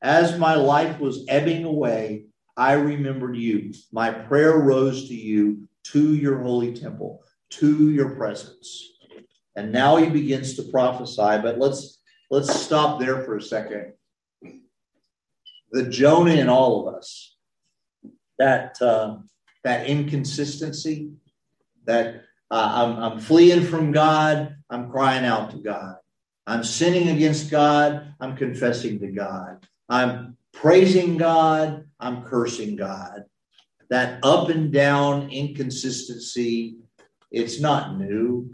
as 0.02 0.40
my 0.40 0.56
life 0.56 1.00
was 1.00 1.26
ebbing 1.28 1.66
away, 1.66 2.26
I 2.56 2.74
remembered 2.74 3.36
you. 3.36 3.74
My 3.92 4.12
prayer 4.12 4.58
rose 4.58 5.10
to 5.10 5.16
you, 5.16 5.68
to 5.86 6.16
your 6.16 6.40
holy 6.40 6.74
temple, 6.74 7.24
to 7.52 7.92
your 7.92 8.16
presence. 8.16 8.94
And 9.56 9.72
now 9.72 9.98
he 9.98 10.10
begins 10.10 10.56
to 10.56 10.64
prophesy, 10.64 11.42
but 11.42 11.58
let's 11.58 12.02
let's 12.32 12.54
stop 12.54 13.00
there 13.00 13.24
for 13.24 13.36
a 13.36 13.42
second. 13.42 13.94
The 15.72 15.84
Jonah 15.84 16.36
in 16.36 16.50
all 16.50 16.88
of 16.88 16.96
us 16.96 17.29
that 18.40 18.82
uh, 18.82 19.18
that 19.64 19.88
inconsistency, 19.88 21.12
that 21.86 22.24
uh, 22.50 22.72
I'm, 22.74 23.04
I'm 23.04 23.20
fleeing 23.20 23.64
from 23.64 23.92
God, 23.92 24.56
I'm 24.70 24.90
crying 24.90 25.26
out 25.26 25.52
to 25.52 25.58
God. 25.58 25.98
I'm 26.48 26.64
sinning 26.64 27.10
against 27.10 27.52
God, 27.52 28.16
I'm 28.20 28.36
confessing 28.36 29.00
to 29.02 29.08
God. 29.08 29.68
I'm 29.88 30.38
praising 30.54 31.18
God, 31.18 31.86
I'm 32.00 32.24
cursing 32.24 32.76
God. 32.76 33.26
That 33.90 34.20
up 34.24 34.50
and 34.50 34.72
down 34.72 35.30
inconsistency, 35.30 36.78
it's 37.32 37.60
not 37.60 37.98
new 37.98 38.52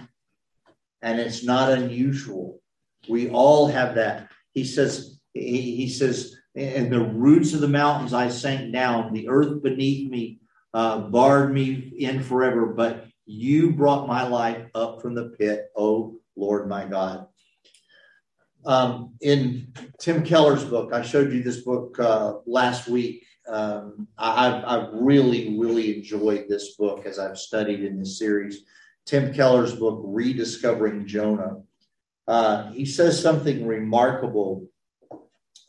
and 1.01 1.19
it's 1.19 1.43
not 1.43 1.71
unusual. 1.71 2.61
We 3.07 3.29
all 3.29 3.67
have 3.67 3.95
that. 3.95 4.29
He 4.53 4.65
says, 4.65 5.19
he, 5.33 5.75
he 5.75 5.89
says, 5.89 6.35
and 6.55 6.91
the 6.91 7.03
roots 7.03 7.53
of 7.53 7.61
the 7.61 7.67
mountains 7.67 8.13
I 8.13 8.29
sank 8.29 8.71
down. 8.71 9.13
The 9.13 9.29
earth 9.29 9.61
beneath 9.61 10.09
me 10.09 10.39
uh, 10.73 10.99
barred 10.99 11.53
me 11.53 11.93
in 11.99 12.23
forever, 12.23 12.67
but 12.67 13.07
you 13.25 13.71
brought 13.71 14.07
my 14.07 14.27
life 14.27 14.65
up 14.73 15.01
from 15.01 15.15
the 15.15 15.29
pit, 15.37 15.71
oh 15.75 16.19
Lord 16.35 16.69
my 16.69 16.85
God. 16.85 17.27
Um, 18.65 19.13
in 19.21 19.73
Tim 19.99 20.23
Keller's 20.23 20.65
book, 20.65 20.91
I 20.91 21.01
showed 21.01 21.31
you 21.31 21.43
this 21.43 21.61
book 21.61 21.99
uh, 21.99 22.35
last 22.45 22.87
week. 22.87 23.23
Um, 23.47 24.07
I've, 24.17 24.63
I've 24.65 24.89
really, 24.93 25.57
really 25.57 25.97
enjoyed 25.97 26.45
this 26.49 26.75
book 26.75 27.05
as 27.05 27.19
I've 27.19 27.37
studied 27.37 27.83
in 27.83 27.99
this 27.99 28.17
series. 28.17 28.63
Tim 29.05 29.33
Keller's 29.33 29.75
book, 29.75 30.01
Rediscovering 30.03 31.05
Jonah. 31.05 31.57
Uh, 32.27 32.71
he 32.71 32.85
says 32.85 33.21
something 33.21 33.67
remarkable 33.67 34.67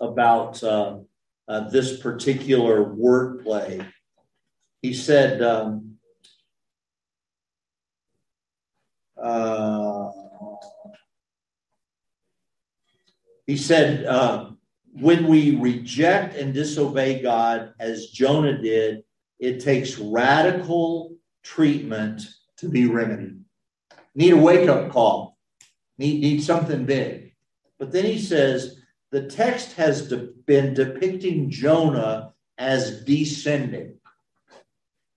about 0.01 0.63
uh, 0.63 0.99
uh, 1.49 1.69
this 1.69 1.99
particular 2.01 2.85
wordplay. 2.85 3.87
He 4.83 4.93
said, 4.93 5.43
um, 5.43 5.97
uh, 9.21 10.11
he 13.47 13.57
said, 13.57 14.05
uh, 14.05 14.51
when 14.93 15.27
we 15.27 15.57
reject 15.57 16.37
and 16.37 16.55
disobey 16.55 17.23
God 17.23 17.75
as 17.79 18.09
Jonah 18.09 18.61
did, 18.61 19.03
it 19.39 19.61
takes 19.61 19.99
radical 19.99 21.17
treatment 21.43 22.23
to 22.59 22.69
be 22.69 22.87
remedied. 22.87 23.41
Need 24.15 24.33
a 24.33 24.37
wake 24.37 24.69
up 24.69 24.91
call. 24.91 25.37
Need, 25.99 26.21
need 26.21 26.43
something 26.43 26.87
big. 26.87 27.35
But 27.79 27.93
then 27.93 28.05
he 28.05 28.19
says, 28.19 28.81
the 29.17 29.29
text 29.29 29.73
has 29.77 30.09
de- 30.11 30.29
been 30.45 30.75
depicting 30.75 31.49
Jonah 31.49 32.35
as 32.59 33.03
descending. 33.03 33.95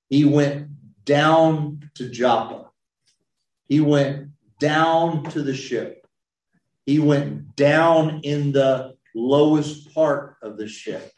He 0.09 0.23
went 0.23 0.69
down 1.03 1.89
to 1.95 2.09
Joppa. 2.09 2.69
He 3.67 3.81
went 3.81 4.29
down 4.57 5.25
to 5.31 5.43
the 5.43 5.53
ship. 5.53 6.07
He 6.85 6.99
went 6.99 7.57
down 7.57 8.21
in 8.23 8.53
the 8.53 8.95
lowest 9.13 9.93
part 9.93 10.38
of 10.41 10.55
the 10.57 10.69
ship. 10.69 11.12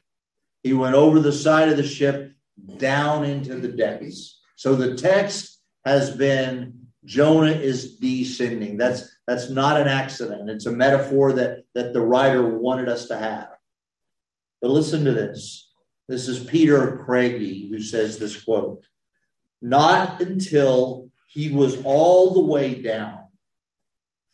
He 0.63 0.73
went 0.73 0.95
over 0.95 1.19
the 1.19 1.31
side 1.31 1.69
of 1.69 1.77
the 1.77 1.83
ship 1.83 2.31
down 2.77 3.25
into 3.25 3.57
the 3.57 3.67
depths. 3.67 4.41
So 4.55 4.73
the 4.73 4.95
text 4.95 5.61
has 5.85 6.15
been 6.17 6.87
Jonah 7.05 7.51
is 7.51 7.97
descending. 7.97 8.77
That's 8.77 9.07
that's 9.31 9.49
not 9.49 9.79
an 9.79 9.87
accident. 9.87 10.49
It's 10.49 10.65
a 10.65 10.73
metaphor 10.73 11.31
that, 11.33 11.63
that 11.73 11.93
the 11.93 12.01
writer 12.01 12.45
wanted 12.45 12.89
us 12.89 13.07
to 13.07 13.17
have. 13.17 13.47
But 14.61 14.71
listen 14.71 15.05
to 15.05 15.13
this. 15.13 15.71
This 16.09 16.27
is 16.27 16.43
Peter 16.43 17.01
Craigie 17.05 17.69
who 17.69 17.79
says 17.79 18.19
this 18.19 18.43
quote. 18.43 18.85
Not 19.61 20.19
until 20.19 21.09
he 21.29 21.49
was 21.49 21.81
all 21.85 22.33
the 22.33 22.41
way 22.41 22.81
down, 22.81 23.19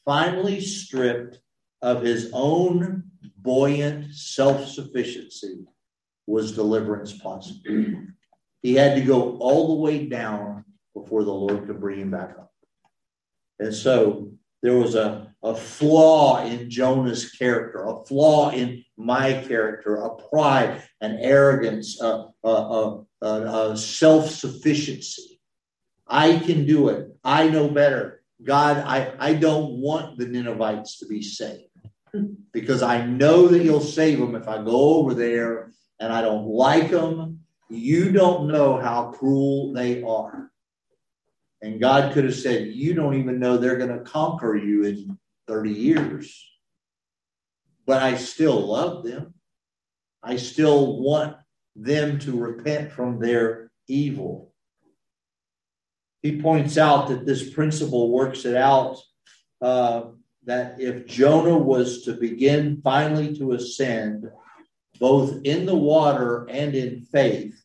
finally 0.04 0.62
stripped 0.62 1.42
of 1.84 2.02
his 2.02 2.32
own 2.34 3.04
buoyant 3.38 4.16
self 4.16 4.68
sufficiency, 4.68 5.60
was 6.26 6.54
deliverance 6.54 7.14
possible. 7.14 7.62
He 8.64 8.74
had 8.74 8.96
to 8.96 9.02
go 9.06 9.38
all 9.38 9.68
the 9.76 9.84
way 9.84 10.08
down 10.08 10.66
before 10.96 11.24
the 11.24 11.32
Lord 11.32 11.68
could 11.68 11.80
bring 11.80 12.00
him 12.00 12.10
back 12.10 12.32
up. 12.32 12.52
And 13.60 13.72
so 13.72 14.32
there 14.68 14.78
was 14.78 14.96
a, 14.96 15.34
a 15.44 15.56
flaw 15.56 16.44
in 16.44 16.70
Jonah's 16.70 17.32
character, 17.32 17.86
a 17.86 18.04
flaw 18.04 18.50
in 18.52 18.84
my 18.98 19.42
character, 19.48 19.96
a 19.96 20.16
pride, 20.30 20.84
an 21.00 21.18
arrogance, 21.22 22.02
a, 22.02 22.26
a, 22.44 23.04
a, 23.22 23.78
self 23.78 24.30
sufficiency. 24.30 25.40
I 26.06 26.40
can 26.40 26.66
do 26.66 26.90
it. 26.90 27.16
I 27.24 27.48
know 27.48 27.70
better. 27.70 28.22
God, 28.44 28.78
I, 28.86 29.14
I 29.18 29.36
don't 29.36 29.80
want 29.80 30.18
the 30.18 30.26
Ninevites 30.26 31.00
to 31.00 31.08
be 31.08 31.22
saved 31.22 31.64
because 32.52 32.82
I 32.84 33.06
know 33.06 33.48
that 33.48 33.64
you'll 33.64 33.80
save 33.80 34.20
them 34.20 34.36
if 34.36 34.50
I 34.50 34.62
go 34.62 34.96
over 34.96 35.14
there 35.14 35.72
and 36.02 36.12
I 36.12 36.22
don't 36.22 36.46
like 36.46 36.92
them. 36.92 37.40
You 37.70 38.12
don't 38.12 38.50
know 38.50 38.82
how 38.82 39.12
cruel 39.12 39.72
they 39.72 40.04
are. 40.04 40.52
And 41.62 41.80
God 41.80 42.14
could 42.14 42.26
have 42.26 42.36
said, 42.36 42.68
You 42.68 42.94
don't 42.94 43.16
even 43.16 43.40
know 43.40 43.58
they're 43.58 43.78
going 43.78 43.98
to 43.98 44.04
conquer 44.04 44.56
you 44.56 44.84
in 44.84 45.18
30 45.48 45.72
years. 45.72 46.50
But 47.86 48.04
I 48.04 48.16
still 48.16 48.60
love 48.60 49.04
them. 49.04 49.34
I 50.22 50.36
still 50.36 51.02
want 51.02 51.38
them 51.76 52.20
to 52.20 52.38
repent 52.38 52.92
from 52.92 53.20
their 53.20 53.72
evil. 53.88 54.54
He 56.22 56.42
points 56.42 56.78
out 56.78 57.08
that 57.08 57.26
this 57.26 57.50
principle 57.50 58.12
works 58.12 58.44
it 58.46 58.56
out 58.56 58.98
uh, 59.62 60.02
that 60.46 60.80
if 60.80 61.06
Jonah 61.06 61.58
was 61.58 62.04
to 62.04 62.14
begin 62.14 62.82
finally 62.84 63.38
to 63.38 63.54
ascend, 63.54 64.30
both 65.00 65.42
in 65.44 65.66
the 65.66 65.76
water 65.76 66.48
and 66.50 66.74
in 66.76 67.02
faith, 67.02 67.56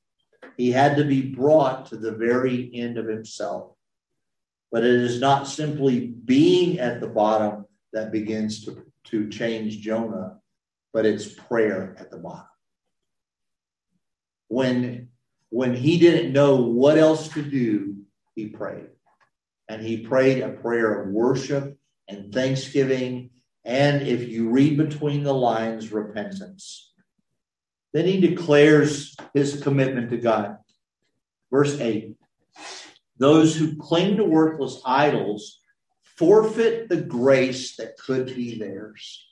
he 0.56 0.70
had 0.70 0.96
to 0.96 1.04
be 1.04 1.22
brought 1.22 1.86
to 1.86 1.96
the 1.96 2.12
very 2.12 2.70
end 2.74 2.98
of 2.98 3.06
himself. 3.06 3.71
But 4.72 4.84
it 4.84 4.94
is 4.94 5.20
not 5.20 5.46
simply 5.46 6.06
being 6.06 6.80
at 6.80 7.00
the 7.00 7.06
bottom 7.06 7.66
that 7.92 8.10
begins 8.10 8.64
to, 8.64 8.82
to 9.04 9.28
change 9.28 9.80
Jonah, 9.80 10.38
but 10.94 11.04
it's 11.04 11.28
prayer 11.28 11.94
at 11.98 12.10
the 12.10 12.16
bottom. 12.16 12.46
When, 14.48 15.08
when 15.50 15.74
he 15.74 15.98
didn't 15.98 16.32
know 16.32 16.56
what 16.56 16.96
else 16.96 17.28
to 17.34 17.42
do, 17.42 17.96
he 18.34 18.48
prayed. 18.48 18.86
And 19.68 19.82
he 19.82 19.98
prayed 19.98 20.42
a 20.42 20.48
prayer 20.48 21.02
of 21.02 21.10
worship 21.10 21.76
and 22.08 22.32
thanksgiving. 22.32 23.30
And 23.64 24.02
if 24.02 24.28
you 24.28 24.48
read 24.48 24.78
between 24.78 25.22
the 25.22 25.34
lines, 25.34 25.92
repentance. 25.92 26.92
Then 27.92 28.06
he 28.06 28.20
declares 28.20 29.14
his 29.34 29.62
commitment 29.62 30.10
to 30.10 30.16
God. 30.16 30.56
Verse 31.50 31.78
8 31.78 32.16
Those 33.22 33.54
who 33.54 33.76
cling 33.76 34.16
to 34.16 34.24
worthless 34.24 34.82
idols 34.84 35.60
forfeit 36.02 36.88
the 36.88 37.00
grace 37.00 37.76
that 37.76 37.96
could 37.96 38.26
be 38.34 38.58
theirs. 38.58 39.24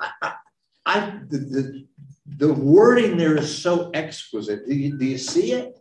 I, 0.00 0.10
I, 0.22 0.32
I 0.86 1.20
the, 1.28 1.38
the, 1.38 1.86
the, 2.38 2.54
wording 2.54 3.18
there 3.18 3.36
is 3.36 3.54
so 3.54 3.90
exquisite. 3.90 4.66
Do 4.66 4.74
you, 4.74 4.96
do 4.96 5.04
you 5.04 5.18
see 5.18 5.52
it? 5.52 5.78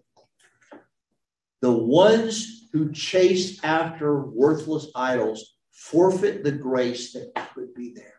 The 1.62 1.72
ones 1.72 2.68
who 2.74 2.92
chase 2.92 3.64
after 3.64 4.20
worthless 4.26 4.88
idols 4.94 5.56
forfeit 5.72 6.44
the 6.44 6.52
grace 6.52 7.14
that 7.14 7.34
could 7.54 7.74
be 7.74 7.94
theirs. 7.94 8.12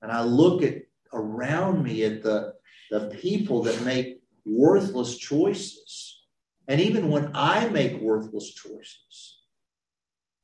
And 0.00 0.10
I 0.10 0.22
look 0.22 0.62
at 0.62 0.76
around 1.12 1.82
me 1.82 2.04
at 2.04 2.22
the, 2.22 2.54
the 2.90 3.10
people 3.20 3.62
that 3.64 3.84
make 3.84 4.22
worthless 4.46 5.18
choices. 5.18 6.23
And 6.68 6.80
even 6.80 7.10
when 7.10 7.30
I 7.34 7.68
make 7.68 8.00
worthless 8.00 8.52
choices, 8.54 9.40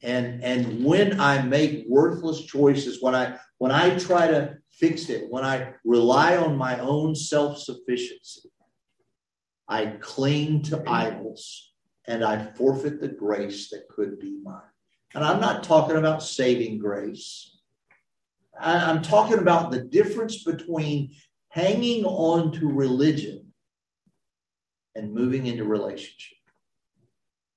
and 0.03 0.43
and 0.43 0.85
when 0.85 1.21
I 1.21 1.43
make 1.43 1.85
worthless 1.89 2.43
choices, 2.43 3.03
when 3.03 3.15
I 3.15 3.37
when 3.59 3.71
I 3.73 3.99
try 3.99 4.27
to 4.27 4.57
fix 4.71 5.09
it, 5.09 5.31
when 5.31 5.45
I 5.45 5.75
rely 5.85 6.37
on 6.37 6.57
my 6.57 6.79
own 6.79 7.15
self-sufficiency, 7.15 8.51
I 9.69 9.87
cling 10.01 10.63
to 10.63 10.83
idols 10.87 11.73
and 12.07 12.25
I 12.25 12.45
forfeit 12.45 13.01
the 13.01 13.09
grace 13.09 13.71
that 13.71 13.89
could 13.89 14.19
be 14.19 14.39
mine. 14.43 14.63
And 15.15 15.25
I'm 15.25 15.41
not 15.41 15.65
talking 15.65 15.97
about 15.97 16.23
saving 16.23 16.79
grace. 16.79 17.59
I'm 18.59 19.03
talking 19.03 19.39
about 19.39 19.71
the 19.71 19.83
difference 19.83 20.45
between 20.45 21.15
hanging 21.49 22.05
on 22.05 22.53
to 22.53 22.69
religion 22.69 23.40
and 24.95 25.13
moving 25.13 25.47
into 25.47 25.65
relationship. 25.65 26.39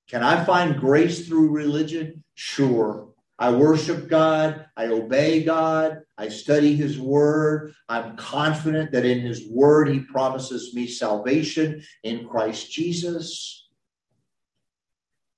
Can 0.09 0.23
I 0.23 0.43
find 0.43 0.79
grace 0.79 1.27
through 1.27 1.49
religion? 1.49 2.23
Sure. 2.35 3.09
I 3.39 3.51
worship 3.51 4.07
God. 4.07 4.67
I 4.77 4.87
obey 4.87 5.43
God. 5.43 6.01
I 6.17 6.29
study 6.29 6.75
His 6.75 6.99
Word. 6.99 7.73
I'm 7.89 8.15
confident 8.15 8.91
that 8.91 9.05
in 9.05 9.21
His 9.21 9.47
Word 9.49 9.89
He 9.89 9.99
promises 10.01 10.73
me 10.73 10.87
salvation 10.87 11.83
in 12.03 12.27
Christ 12.27 12.71
Jesus. 12.71 13.67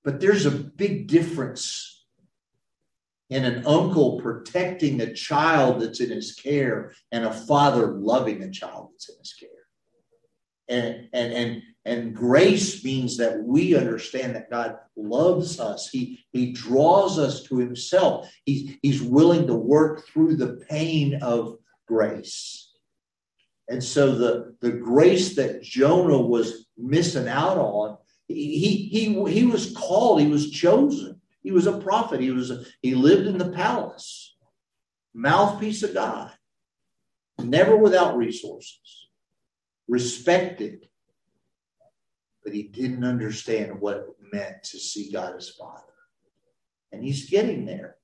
But 0.04 0.20
there's 0.20 0.46
a 0.46 0.52
big 0.52 1.08
difference 1.08 2.06
and 3.32 3.46
an 3.46 3.66
uncle 3.66 4.20
protecting 4.20 5.02
a 5.02 5.14
child 5.14 5.82
that's 5.82 6.00
in 6.00 6.12
his 6.12 6.34
care 6.34 6.94
and 7.12 7.26
a 7.26 7.34
father 7.34 7.88
loving 7.88 8.44
a 8.44 8.52
child 8.52 8.90
that's 8.92 9.10
in 9.10 9.16
his 9.18 9.34
care 9.34 9.50
and 10.68 11.10
and 11.14 11.34
and 11.34 11.62
and 11.86 12.16
grace 12.16 12.84
means 12.84 13.18
that 13.18 13.44
we 13.44 13.76
understand 13.76 14.36
that 14.36 14.50
god 14.50 14.78
loves 14.96 15.60
us. 15.60 15.90
He 15.90 16.20
he 16.32 16.52
draws 16.52 17.20
us 17.20 17.44
to 17.44 17.58
himself. 17.58 18.32
He's 18.46 18.78
he's 18.82 19.02
willing 19.02 19.48
to 19.48 19.56
work 19.56 20.08
through 20.08 20.38
the 20.38 20.66
pain 20.70 21.20
of 21.22 21.58
grace. 21.88 22.72
And 23.68 23.84
so 23.84 24.16
the 24.16 24.56
the 24.62 24.72
grace 24.72 25.36
that 25.36 25.62
jonah 25.62 26.22
was 26.22 26.68
missing 26.78 27.28
out 27.28 27.58
on 27.58 27.98
he 28.28 28.90
he 28.92 29.32
he 29.32 29.46
was 29.46 29.76
called 29.76 30.22
he 30.22 30.28
was 30.28 30.50
chosen. 30.50 31.22
He 31.44 31.52
was 31.52 31.68
a 31.68 31.78
prophet. 31.78 32.22
He 32.22 32.32
was 32.32 32.50
a, 32.50 32.64
he 32.82 32.96
lived 32.96 33.28
in 33.28 33.38
the 33.38 33.52
palace, 33.52 34.36
mouthpiece 35.14 35.84
of 35.84 35.94
God, 35.94 36.32
never 37.38 37.78
without 37.78 38.18
resources, 38.18 39.08
respected, 39.88 40.88
but 42.46 42.54
he 42.54 42.64
didn't 42.64 43.04
understand 43.04 43.82
what 43.82 43.98
it 43.98 44.06
meant 44.32 44.64
to 44.64 44.80
see 44.80 45.12
God 45.12 45.36
as 45.36 45.50
Father. 45.50 45.82
And 46.92 47.04
he's 47.04 47.30
getting 47.30 47.66
there. 47.66 47.98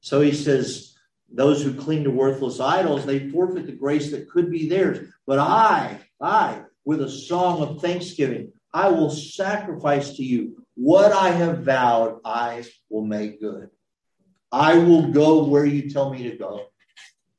So 0.00 0.20
he 0.20 0.32
says, 0.32 0.94
those 1.32 1.62
who 1.62 1.74
cling 1.74 2.04
to 2.04 2.10
worthless 2.10 2.60
idols, 2.60 3.04
they 3.04 3.30
forfeit 3.30 3.66
the 3.66 3.72
grace 3.72 4.10
that 4.12 4.30
could 4.30 4.50
be 4.50 4.68
theirs. 4.68 5.08
But 5.26 5.40
I, 5.40 5.98
I, 6.20 6.60
with 6.84 7.00
a 7.00 7.08
song 7.08 7.62
of 7.62 7.80
thanksgiving, 7.80 8.52
I 8.72 8.90
will 8.90 9.10
sacrifice 9.10 10.16
to 10.16 10.22
you 10.22 10.62
what 10.74 11.10
I 11.12 11.30
have 11.30 11.60
vowed, 11.60 12.20
I 12.24 12.64
will 12.90 13.04
make 13.04 13.40
good. 13.40 13.70
I 14.52 14.76
will 14.76 15.10
go 15.10 15.44
where 15.44 15.64
you 15.64 15.90
tell 15.90 16.10
me 16.10 16.30
to 16.30 16.36
go. 16.36 16.66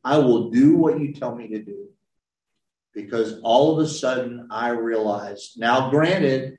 I 0.03 0.17
will 0.17 0.49
do 0.49 0.75
what 0.75 0.99
you 0.99 1.13
tell 1.13 1.35
me 1.35 1.47
to 1.49 1.61
do. 1.61 1.89
Because 2.97 3.39
all 3.43 3.73
of 3.73 3.85
a 3.85 3.87
sudden 3.87 4.47
I 4.49 4.69
realized, 4.69 5.59
now 5.59 5.91
granted, 5.91 6.57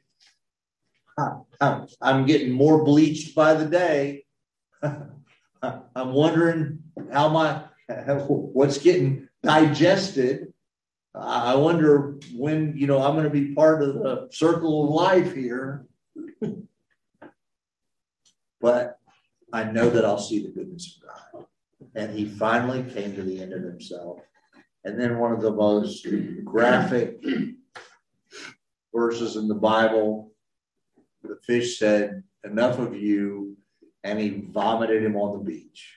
I'm 2.00 2.26
getting 2.26 2.52
more 2.52 2.84
bleached 2.84 3.34
by 3.34 3.54
the 3.54 3.66
day. 3.66 4.24
I'm 4.82 6.12
wondering 6.12 6.78
how 7.12 7.28
my 7.28 7.64
what's 8.28 8.78
getting 8.78 9.26
digested. 9.42 10.52
I 11.12 11.56
wonder 11.56 12.20
when 12.32 12.74
you 12.76 12.86
know 12.86 13.02
I'm 13.02 13.14
going 13.14 13.24
to 13.24 13.30
be 13.30 13.52
part 13.52 13.82
of 13.82 13.94
the 13.94 14.28
circle 14.30 14.84
of 14.84 14.90
life 14.90 15.34
here. 15.34 15.86
but 18.60 19.00
I 19.52 19.64
know 19.64 19.90
that 19.90 20.04
I'll 20.04 20.20
see 20.20 20.44
the 20.44 20.52
goodness 20.52 21.00
of 21.02 21.08
God. 21.08 21.46
And 21.96 22.16
he 22.16 22.26
finally 22.26 22.84
came 22.84 23.16
to 23.16 23.24
the 23.24 23.42
end 23.42 23.52
of 23.52 23.64
himself. 23.64 24.20
And 24.84 24.98
then 24.98 25.18
one 25.18 25.32
of 25.32 25.40
the 25.40 25.52
most 25.52 26.06
graphic 26.44 27.22
verses 28.94 29.36
in 29.36 29.48
the 29.48 29.54
Bible, 29.54 30.32
the 31.22 31.36
fish 31.44 31.78
said, 31.78 32.22
Enough 32.44 32.78
of 32.78 32.96
you. 32.96 33.56
And 34.04 34.18
he 34.18 34.44
vomited 34.48 35.02
him 35.02 35.16
on 35.16 35.38
the 35.38 35.44
beach. 35.44 35.94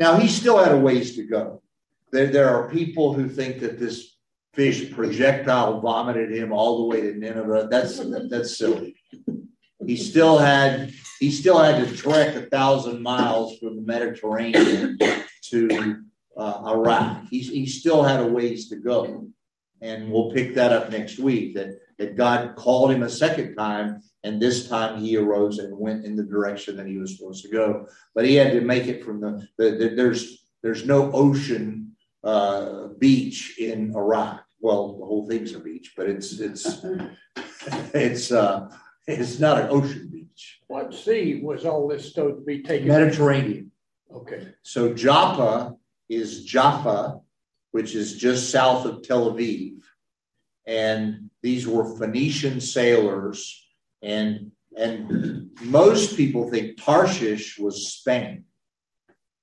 now, 0.00 0.16
he 0.16 0.26
still 0.28 0.58
had 0.58 0.72
a 0.72 0.76
ways 0.76 1.14
to 1.16 1.22
go. 1.22 1.62
There, 2.10 2.26
there 2.26 2.48
are 2.48 2.68
people 2.68 3.14
who 3.14 3.28
think 3.28 3.60
that 3.60 3.78
this 3.78 4.16
fish 4.52 4.90
projectile 4.90 5.80
vomited 5.80 6.32
him 6.32 6.52
all 6.52 6.78
the 6.78 6.84
way 6.86 7.00
to 7.02 7.14
Nineveh. 7.14 7.68
That's, 7.70 8.00
that's 8.28 8.58
silly. 8.58 8.96
He 9.86 9.96
still 9.96 10.36
had 10.38 10.92
he 11.20 11.30
still 11.30 11.58
had 11.58 11.86
to 11.86 11.96
trek 11.96 12.34
a 12.34 12.42
thousand 12.42 13.02
miles 13.02 13.58
from 13.58 13.76
the 13.76 13.82
Mediterranean 13.82 14.98
to 15.50 16.02
uh, 16.36 16.62
Iraq. 16.66 17.26
He, 17.30 17.40
he 17.40 17.66
still 17.66 18.02
had 18.02 18.20
a 18.20 18.26
ways 18.26 18.68
to 18.68 18.76
go, 18.76 19.28
and 19.80 20.10
we'll 20.10 20.32
pick 20.32 20.54
that 20.54 20.72
up 20.72 20.90
next 20.90 21.18
week. 21.18 21.54
That 21.54 21.78
that 21.98 22.16
God 22.16 22.56
called 22.56 22.90
him 22.90 23.02
a 23.02 23.10
second 23.10 23.54
time, 23.56 24.02
and 24.24 24.40
this 24.40 24.68
time 24.68 25.00
he 25.00 25.16
arose 25.16 25.58
and 25.58 25.76
went 25.76 26.04
in 26.04 26.16
the 26.16 26.22
direction 26.24 26.76
that 26.76 26.86
he 26.86 26.98
was 26.98 27.16
supposed 27.16 27.44
to 27.44 27.50
go. 27.50 27.86
But 28.14 28.24
he 28.24 28.34
had 28.34 28.52
to 28.52 28.60
make 28.60 28.86
it 28.86 29.04
from 29.04 29.20
the, 29.20 29.46
the, 29.58 29.70
the 29.72 29.88
there's 29.90 30.46
there's 30.62 30.86
no 30.86 31.10
ocean 31.12 31.96
uh, 32.24 32.88
beach 32.98 33.58
in 33.58 33.94
Iraq. 33.94 34.44
Well, 34.60 34.98
the 34.98 35.06
whole 35.06 35.26
thing's 35.26 35.54
a 35.54 35.60
beach, 35.60 35.92
but 35.96 36.08
it's 36.08 36.38
it's 36.38 36.84
it's 37.94 38.32
uh, 38.32 38.68
it's 39.06 39.38
not 39.38 39.60
an 39.60 39.68
ocean 39.70 40.08
beach. 40.10 40.20
beach. 40.40 40.60
What 40.68 40.94
sea 40.94 41.40
was 41.42 41.64
all 41.64 41.88
this 41.88 42.08
supposed 42.08 42.38
to 42.38 42.44
be 42.44 42.62
taken? 42.62 42.88
Mediterranean. 42.88 43.72
Okay, 44.12 44.48
So 44.62 44.92
Joppa 44.92 45.76
is 46.10 46.44
Jaffa, 46.44 47.20
which 47.70 47.94
is 47.94 48.16
just 48.16 48.50
south 48.50 48.84
of 48.84 49.02
Tel 49.02 49.32
Aviv. 49.32 49.78
And 50.66 51.30
these 51.42 51.66
were 51.66 51.96
Phoenician 51.96 52.60
sailors. 52.60 53.64
And, 54.02 54.50
and 54.76 55.50
most 55.62 56.16
people 56.16 56.50
think 56.50 56.76
Tarshish 56.82 57.58
was 57.58 57.92
Spain. 57.92 58.44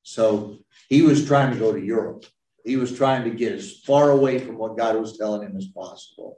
So 0.04 0.60
he 0.90 1.02
was 1.02 1.26
trying 1.26 1.54
to 1.54 1.60
go 1.60 1.72
to 1.72 1.84
Europe. 1.84 2.26
He 2.66 2.76
was 2.76 2.96
trying 2.96 3.24
to 3.24 3.30
get 3.30 3.54
as 3.54 3.80
far 3.80 4.12
away 4.12 4.40
from 4.40 4.58
what 4.58 4.78
God 4.78 4.98
was 4.98 5.18
telling 5.18 5.42
him 5.42 5.56
as 5.56 5.68
possible. 5.68 6.38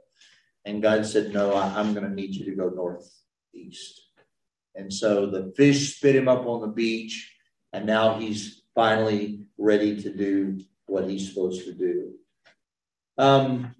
And 0.64 0.82
God 0.82 1.06
said, 1.06 1.32
No, 1.32 1.54
I, 1.54 1.78
I'm 1.78 1.92
going 1.92 2.08
to 2.08 2.14
need 2.14 2.34
you 2.34 2.44
to 2.46 2.56
go 2.56 2.68
northeast. 2.68 4.00
And 4.74 4.92
so 4.92 5.26
the 5.26 5.52
fish 5.56 5.96
spit 5.96 6.16
him 6.16 6.28
up 6.28 6.46
on 6.46 6.60
the 6.60 6.68
beach, 6.68 7.34
and 7.72 7.86
now 7.86 8.18
he's 8.18 8.59
finally 8.80 9.44
ready 9.58 10.00
to 10.00 10.10
do 10.10 10.58
what 10.86 11.04
he's 11.06 11.28
supposed 11.28 11.66
to 11.66 11.74
do. 11.74 12.14
Um, 13.18 13.74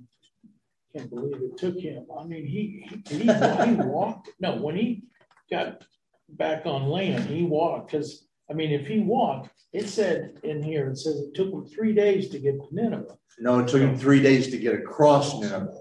I 0.94 0.98
can't 0.98 1.09
believe 1.09 1.40
it 1.40 1.57
took 1.57 1.78
him. 1.78 2.05
I 2.20 2.24
mean, 2.24 2.46
he, 2.46 2.86
he, 3.09 3.16
he, 3.16 3.22
he 3.22 3.74
walked, 3.76 4.28
no, 4.40 4.57
when 4.57 4.76
he 4.76 5.05
got 5.51 5.84
back 6.28 6.66
on 6.66 6.90
land, 6.90 7.24
he 7.24 7.44
walked, 7.44 7.90
because, 7.90 8.26
I 8.51 8.53
mean, 8.53 8.72
if 8.72 8.86
he 8.86 8.98
walked, 8.98 9.48
it 9.72 9.88
said 9.88 10.38
in 10.42 10.62
here, 10.62 10.90
it 10.90 10.98
says 10.98 11.18
it 11.18 11.34
took 11.34 11.51
him 11.51 11.64
three 11.64 11.94
days 11.94 12.28
to 12.28 12.38
get 12.38 12.57
to 12.57 12.68
Nineveh. 12.70 13.16
no, 13.38 13.61
it 13.61 13.68
took 13.68 13.80
him 13.80 13.96
three 13.96 14.20
days 14.20 14.51
to 14.51 14.59
get 14.59 14.74
across 14.74 15.40
Nineveh. 15.40 15.80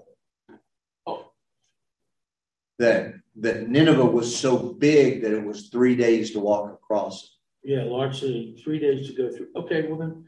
Oh. 1.06 1.30
That 2.78 3.16
that 3.36 3.68
Nineveh 3.68 4.06
was 4.06 4.34
so 4.34 4.72
big 4.72 5.20
that 5.22 5.32
it 5.32 5.44
was 5.44 5.68
three 5.68 5.94
days 5.94 6.30
to 6.30 6.40
walk 6.40 6.72
across. 6.72 7.36
Yeah, 7.62 7.84
large 7.84 8.20
city, 8.20 8.60
three 8.62 8.78
days 8.78 9.06
to 9.08 9.14
go 9.14 9.30
through. 9.30 9.48
Okay, 9.54 9.86
well 9.86 9.98
then, 9.98 10.24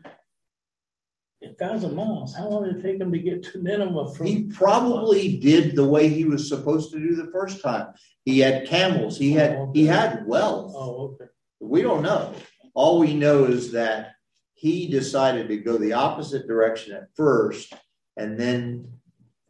a 1.42 1.54
thousand 1.54 1.96
miles, 1.96 2.36
how 2.36 2.48
long 2.48 2.64
did 2.64 2.76
it 2.76 2.82
take 2.82 3.00
him 3.00 3.10
to 3.10 3.18
get 3.18 3.42
to 3.44 3.62
Nineveh 3.62 4.12
from? 4.14 4.26
He 4.26 4.44
probably 4.44 5.38
did 5.38 5.74
the 5.74 5.86
way 5.86 6.08
he 6.08 6.24
was 6.24 6.48
supposed 6.48 6.92
to 6.92 6.98
do 6.98 7.16
the 7.16 7.30
first 7.32 7.62
time. 7.62 7.94
He 8.24 8.38
had 8.38 8.66
camels. 8.66 9.18
He 9.18 9.32
had 9.32 9.56
oh, 9.56 9.70
he 9.74 9.86
had 9.86 10.26
wealth. 10.26 10.72
Oh, 10.76 11.16
okay. 11.20 11.30
We 11.60 11.82
don't 11.82 12.02
know. 12.02 12.34
All 12.74 12.98
we 12.98 13.14
know 13.14 13.44
is 13.44 13.72
that 13.72 14.12
he 14.54 14.88
decided 14.88 15.48
to 15.48 15.56
go 15.56 15.76
the 15.76 15.94
opposite 15.94 16.46
direction 16.46 16.94
at 16.94 17.08
first, 17.16 17.72
and 18.16 18.38
then 18.38 18.92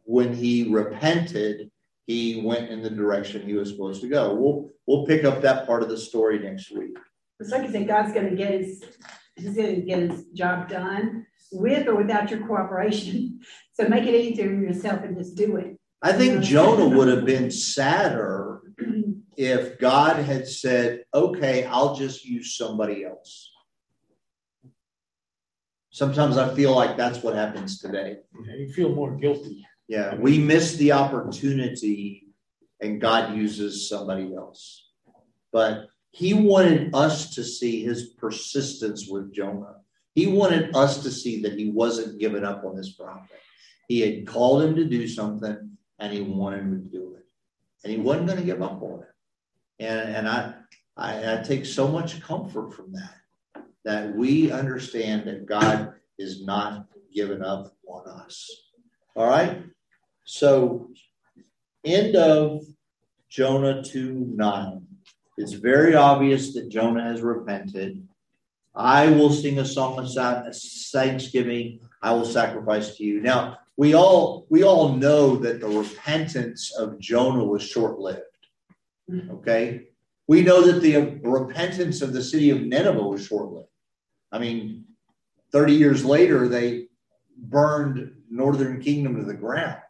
when 0.05 0.33
he 0.33 0.69
repented, 0.69 1.69
he 2.07 2.41
went 2.43 2.69
in 2.69 2.81
the 2.81 2.89
direction 2.89 3.41
he 3.41 3.53
was 3.53 3.69
supposed 3.69 4.01
to 4.01 4.09
go. 4.09 4.33
We'll 4.33 4.71
we'll 4.87 5.05
pick 5.05 5.23
up 5.23 5.41
that 5.41 5.67
part 5.67 5.83
of 5.83 5.89
the 5.89 5.97
story 5.97 6.39
next 6.39 6.71
week. 6.71 6.97
It's 7.39 7.51
like 7.51 7.63
I 7.63 7.71
said, 7.71 7.87
God's 7.87 8.13
gonna 8.13 8.35
get 8.35 8.51
his, 8.51 8.83
he's 9.35 9.55
gonna 9.55 9.81
get 9.81 10.11
his 10.11 10.25
job 10.33 10.69
done 10.69 11.25
with 11.51 11.87
or 11.87 11.95
without 11.95 12.29
your 12.29 12.45
cooperation. 12.47 13.41
So 13.73 13.87
make 13.87 14.05
it 14.05 14.15
easier 14.15 14.49
on 14.49 14.61
yourself 14.61 15.03
and 15.03 15.17
just 15.17 15.35
do 15.35 15.57
it. 15.57 15.77
I 16.01 16.13
think 16.13 16.43
Jonah 16.53 16.95
would 16.95 17.07
have 17.07 17.25
been 17.25 17.51
sadder 17.51 18.61
if 19.35 19.79
God 19.79 20.17
had 20.17 20.47
said, 20.47 21.05
"Okay, 21.13 21.65
I'll 21.65 21.95
just 21.95 22.25
use 22.25 22.55
somebody 22.55 23.03
else." 23.03 23.51
Sometimes 25.89 26.37
I 26.37 26.53
feel 26.55 26.75
like 26.75 26.97
that's 26.97 27.21
what 27.21 27.35
happens 27.35 27.79
today. 27.79 28.17
Yeah, 28.45 28.55
You 28.55 28.73
feel 28.73 28.89
more 28.95 29.15
guilty. 29.15 29.63
Yeah, 29.87 30.15
we 30.15 30.39
miss 30.39 30.75
the 30.77 30.93
opportunity 30.93 32.29
and 32.81 32.99
God 32.99 33.35
uses 33.35 33.87
somebody 33.87 34.33
else. 34.35 34.89
But 35.51 35.89
he 36.13 36.35
wanted 36.35 36.93
us 36.93 37.33
to 37.33 37.43
see 37.43 37.83
his 37.83 38.09
persistence 38.19 39.07
with 39.09 39.33
Jonah. 39.33 39.77
He 40.13 40.27
wanted 40.27 40.75
us 40.75 41.01
to 41.01 41.09
see 41.09 41.41
that 41.41 41.57
he 41.57 41.71
wasn't 41.71 42.19
giving 42.19 42.43
up 42.43 42.63
on 42.63 42.75
this 42.75 42.91
prophet. 42.91 43.39
He 43.87 43.99
had 43.99 44.27
called 44.27 44.61
him 44.61 44.75
to 44.75 44.85
do 44.85 45.07
something 45.07 45.71
and 45.97 46.13
he 46.13 46.21
wanted 46.21 46.59
him 46.59 46.83
to 46.83 46.97
do 46.97 47.15
it. 47.15 47.25
And 47.83 47.91
he 47.91 47.97
wasn't 47.97 48.27
going 48.27 48.37
to 48.37 48.45
give 48.45 48.61
up 48.61 48.79
on 48.83 48.99
it. 48.99 49.83
And, 49.83 50.15
and 50.15 50.29
I, 50.29 50.53
I, 50.95 51.33
I 51.33 51.43
take 51.43 51.65
so 51.65 51.87
much 51.87 52.21
comfort 52.21 52.75
from 52.75 52.93
that, 52.93 53.63
that 53.83 54.15
we 54.15 54.51
understand 54.51 55.25
that 55.25 55.47
God 55.47 55.93
is 56.19 56.45
not 56.45 56.85
giving 57.11 57.41
up 57.41 57.73
on 57.87 58.07
us. 58.07 58.51
All 59.15 59.27
right. 59.27 59.63
So, 60.25 60.91
end 61.83 62.15
of 62.15 62.61
Jonah 63.29 63.83
2 63.83 64.33
9. 64.35 64.87
It's 65.37 65.53
very 65.53 65.95
obvious 65.95 66.53
that 66.53 66.69
Jonah 66.69 67.03
has 67.03 67.21
repented. 67.21 68.07
I 68.75 69.09
will 69.09 69.31
sing 69.31 69.59
a 69.59 69.65
song 69.65 69.99
of 69.99 70.55
thanksgiving. 70.91 71.79
I 72.01 72.11
will 72.13 72.25
sacrifice 72.25 72.95
to 72.97 73.03
you. 73.03 73.21
Now, 73.21 73.59
we 73.77 73.95
all 73.95 74.45
we 74.49 74.63
all 74.63 74.89
know 74.93 75.35
that 75.37 75.59
the 75.59 75.67
repentance 75.67 76.73
of 76.77 76.99
Jonah 76.99 77.43
was 77.43 77.63
short-lived. 77.63 78.21
Okay? 79.31 79.87
We 80.27 80.41
know 80.41 80.61
that 80.61 80.81
the 80.81 81.19
repentance 81.23 82.01
of 82.01 82.13
the 82.13 82.23
city 82.23 82.49
of 82.51 82.61
Nineveh 82.61 83.01
was 83.01 83.25
short-lived. 83.25 83.67
I 84.31 84.39
mean, 84.39 84.85
30 85.51 85.73
years 85.73 86.05
later, 86.05 86.47
they 86.47 86.87
burned 87.37 88.15
northern 88.29 88.81
kingdom 88.81 89.17
to 89.17 89.23
the 89.23 89.33
ground. 89.33 89.81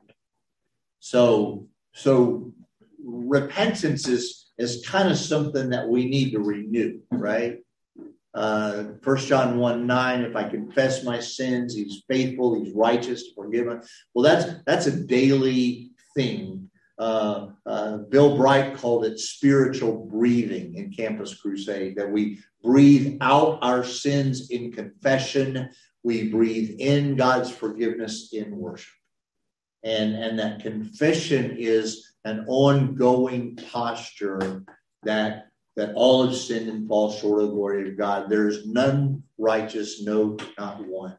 So, 1.00 1.68
so 1.94 2.54
repentance 3.04 4.08
is 4.08 4.43
is 4.58 4.86
kind 4.86 5.10
of 5.10 5.18
something 5.18 5.70
that 5.72 5.88
we 5.88 6.06
need 6.06 6.32
to 6.32 6.40
renew, 6.40 7.00
right? 7.12 7.60
Uh, 8.34 8.86
First 9.02 9.28
John 9.28 9.58
1 9.58 9.86
9, 9.86 10.22
if 10.22 10.36
I 10.36 10.50
confess 10.50 11.04
my 11.04 11.20
sins, 11.20 11.76
he's 11.76 12.04
faithful, 12.08 12.56
he's 12.56 12.74
righteous 12.74 13.24
to 13.24 13.36
forgive 13.36 13.68
me. 13.68 13.76
Well, 14.14 14.24
that's 14.24 14.62
that's 14.66 14.88
a 14.88 15.04
daily 15.06 15.92
thing. 16.16 16.70
Uh, 16.98 17.48
uh, 17.66 17.98
Bill 17.98 18.38
Bright 18.38 18.76
called 18.76 19.06
it 19.06 19.20
spiritual 19.20 20.06
breathing 20.06 20.76
in 20.76 20.92
Campus 20.92 21.36
Crusade, 21.40 21.96
that 21.98 22.10
we 22.10 22.40
breathe 22.64 23.18
out 23.22 23.60
our 23.62 23.84
sins 23.84 24.50
in 24.50 24.72
confession, 24.72 25.70
we 26.04 26.30
breathe 26.30 26.76
in 26.80 27.16
God's 27.16 27.52
forgiveness 27.52 28.30
in 28.32 28.56
worship. 28.58 28.94
And, 29.84 30.16
and 30.16 30.40
that 30.40 30.62
confession 30.62 31.58
is 31.58 32.13
an 32.26 32.46
ongoing 32.48 33.58
posture 33.72 34.64
that 35.04 35.48
that 35.76 35.94
all 35.96 36.28
have 36.28 36.36
sinned 36.36 36.70
and 36.70 36.88
fall 36.88 37.12
short 37.12 37.42
of 37.42 37.48
the 37.48 37.54
glory 37.54 37.90
of 37.90 37.98
God. 37.98 38.30
There 38.30 38.48
is 38.48 38.68
none 38.68 39.24
righteous, 39.40 40.04
no, 40.04 40.38
not 40.58 40.86
one. 40.86 41.18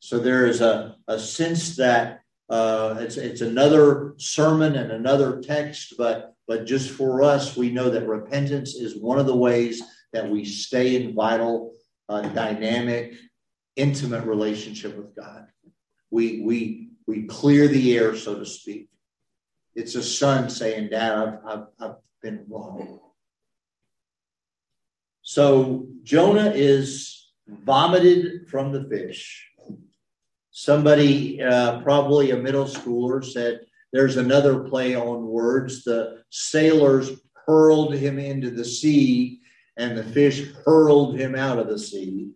So 0.00 0.18
there 0.18 0.46
is 0.46 0.60
a, 0.60 0.96
a 1.08 1.18
sense 1.18 1.76
that 1.76 2.20
uh, 2.50 2.96
it's 3.00 3.16
it's 3.16 3.40
another 3.40 4.14
sermon 4.16 4.76
and 4.76 4.92
another 4.92 5.40
text, 5.40 5.94
but 5.98 6.34
but 6.46 6.64
just 6.64 6.90
for 6.90 7.22
us, 7.22 7.56
we 7.56 7.70
know 7.70 7.90
that 7.90 8.06
repentance 8.06 8.74
is 8.74 8.96
one 8.96 9.18
of 9.18 9.26
the 9.26 9.36
ways 9.36 9.82
that 10.12 10.30
we 10.30 10.44
stay 10.44 10.96
in 10.96 11.14
vital, 11.14 11.74
uh, 12.08 12.22
dynamic, 12.22 13.14
intimate 13.76 14.24
relationship 14.24 14.96
with 14.96 15.14
God. 15.14 15.46
We 16.10 16.40
we 16.40 16.88
we 17.06 17.24
clear 17.24 17.68
the 17.68 17.96
air, 17.98 18.16
so 18.16 18.38
to 18.38 18.46
speak. 18.46 18.88
It's 19.78 19.94
a 19.94 20.02
son 20.02 20.50
saying, 20.50 20.88
Dad, 20.88 21.12
I've, 21.12 21.38
I've, 21.46 21.66
I've 21.78 21.96
been 22.20 22.44
wrong. 22.48 22.98
So 25.22 25.86
Jonah 26.02 26.50
is 26.52 27.30
vomited 27.46 28.48
from 28.48 28.72
the 28.72 28.82
fish. 28.88 29.48
Somebody, 30.50 31.40
uh, 31.40 31.80
probably 31.82 32.32
a 32.32 32.36
middle 32.36 32.64
schooler, 32.64 33.24
said 33.24 33.60
there's 33.92 34.16
another 34.16 34.64
play 34.64 34.96
on 34.96 35.28
words. 35.28 35.84
The 35.84 36.24
sailors 36.30 37.12
hurled 37.46 37.94
him 37.94 38.18
into 38.18 38.50
the 38.50 38.64
sea, 38.64 39.38
and 39.76 39.96
the 39.96 40.02
fish 40.02 40.50
hurled 40.64 41.16
him 41.16 41.36
out 41.36 41.60
of 41.60 41.68
the 41.68 41.78
sea 41.78 42.32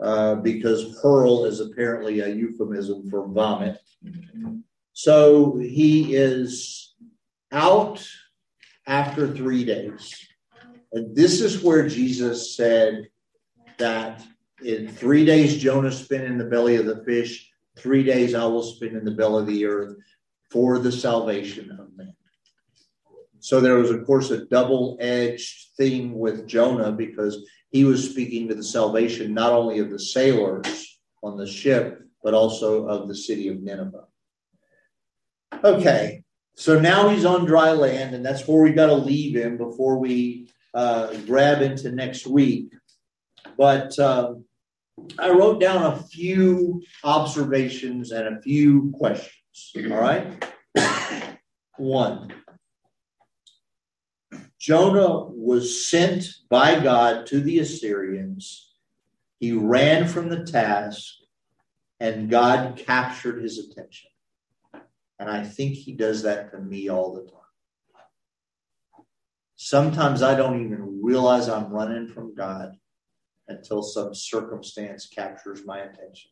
uh, 0.00 0.36
because 0.36 0.96
hurl 1.02 1.46
is 1.46 1.58
apparently 1.58 2.20
a 2.20 2.28
euphemism 2.28 3.10
for 3.10 3.26
vomit. 3.26 3.80
So 4.98 5.58
he 5.58 6.14
is 6.14 6.94
out 7.52 8.08
after 8.86 9.30
three 9.30 9.62
days. 9.62 10.26
And 10.90 11.14
this 11.14 11.42
is 11.42 11.62
where 11.62 11.86
Jesus 11.86 12.56
said 12.56 13.08
that 13.76 14.22
in 14.64 14.88
three 14.88 15.26
days 15.26 15.58
Jonah 15.58 15.92
spent 15.92 16.24
in 16.24 16.38
the 16.38 16.46
belly 16.46 16.76
of 16.76 16.86
the 16.86 17.04
fish, 17.04 17.46
three 17.76 18.04
days 18.04 18.34
I 18.34 18.46
will 18.46 18.62
spend 18.62 18.96
in 18.96 19.04
the 19.04 19.10
belly 19.10 19.42
of 19.42 19.46
the 19.46 19.66
earth 19.66 19.98
for 20.50 20.78
the 20.78 20.90
salvation 20.90 21.72
of 21.72 21.94
men. 21.94 22.14
So 23.40 23.60
there 23.60 23.76
was, 23.76 23.90
of 23.90 24.06
course, 24.06 24.30
a 24.30 24.46
double 24.46 24.96
edged 24.98 25.76
thing 25.76 26.18
with 26.18 26.48
Jonah 26.48 26.90
because 26.92 27.46
he 27.68 27.84
was 27.84 28.08
speaking 28.08 28.48
to 28.48 28.54
the 28.54 28.64
salvation 28.64 29.34
not 29.34 29.52
only 29.52 29.78
of 29.78 29.90
the 29.90 29.98
sailors 29.98 30.98
on 31.22 31.36
the 31.36 31.46
ship, 31.46 32.00
but 32.24 32.32
also 32.32 32.86
of 32.86 33.08
the 33.08 33.14
city 33.14 33.48
of 33.48 33.60
Nineveh. 33.60 34.06
Okay, 35.64 36.22
So 36.54 36.78
now 36.78 37.08
he's 37.08 37.24
on 37.24 37.44
dry 37.44 37.72
land, 37.72 38.14
and 38.14 38.24
that's 38.24 38.46
where 38.48 38.62
we 38.62 38.70
got 38.72 38.86
to 38.86 38.94
leave 38.94 39.36
him 39.36 39.58
before 39.58 39.98
we 39.98 40.48
uh, 40.72 41.14
grab 41.26 41.60
into 41.60 41.90
next 41.90 42.26
week. 42.26 42.72
But 43.58 43.98
uh, 43.98 44.34
I 45.18 45.30
wrote 45.30 45.60
down 45.60 45.82
a 45.82 46.02
few 46.02 46.82
observations 47.04 48.10
and 48.10 48.36
a 48.36 48.40
few 48.40 48.92
questions. 48.96 49.72
All 49.76 49.98
right. 49.98 50.44
One 51.76 52.32
Jonah 54.58 55.24
was 55.26 55.88
sent 55.88 56.26
by 56.48 56.80
God 56.80 57.26
to 57.26 57.40
the 57.40 57.58
Assyrians. 57.58 58.74
He 59.38 59.52
ran 59.52 60.08
from 60.08 60.30
the 60.30 60.44
task, 60.44 61.14
and 62.00 62.30
God 62.30 62.82
captured 62.84 63.42
his 63.42 63.58
attention. 63.58 64.10
And 65.18 65.30
I 65.30 65.42
think 65.44 65.74
he 65.74 65.92
does 65.92 66.22
that 66.22 66.50
to 66.50 66.58
me 66.58 66.88
all 66.88 67.14
the 67.14 67.22
time. 67.22 67.40
Sometimes 69.56 70.22
I 70.22 70.34
don't 70.34 70.62
even 70.64 71.00
realize 71.02 71.48
I'm 71.48 71.70
running 71.70 72.08
from 72.08 72.34
God 72.34 72.76
until 73.48 73.82
some 73.82 74.14
circumstance 74.14 75.06
captures 75.06 75.64
my 75.64 75.78
attention. 75.78 76.30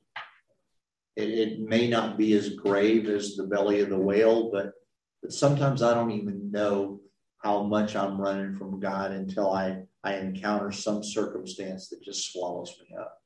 It, 1.17 1.31
it, 1.31 1.61
may 1.61 1.89
not 1.89 2.19
be 2.19 2.35
as 2.35 2.51
grave 2.51 3.09
as 3.09 3.37
the 3.37 3.45
belly 3.45 3.81
of 3.81 3.89
the 3.89 3.99
whale, 3.99 4.51
but, 4.51 4.73
but 5.23 5.33
sometimes 5.33 5.81
I 5.81 5.95
don't 5.95 6.11
even 6.11 6.51
know 6.51 7.01
how 7.39 7.63
much 7.63 7.95
I'm 7.95 8.21
running 8.21 8.57
from 8.57 8.81
God 8.81 9.13
until 9.13 9.53
I, 9.53 9.85
I 10.03 10.17
encounter 10.17 10.73
some 10.73 11.05
circumstance 11.05 11.89
that 11.89 12.03
just 12.03 12.33
swallows 12.33 12.75
me 12.81 12.97
up. 12.99 13.19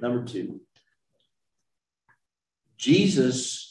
Number 0.00 0.24
two, 0.24 0.62
Jesus 2.78 3.69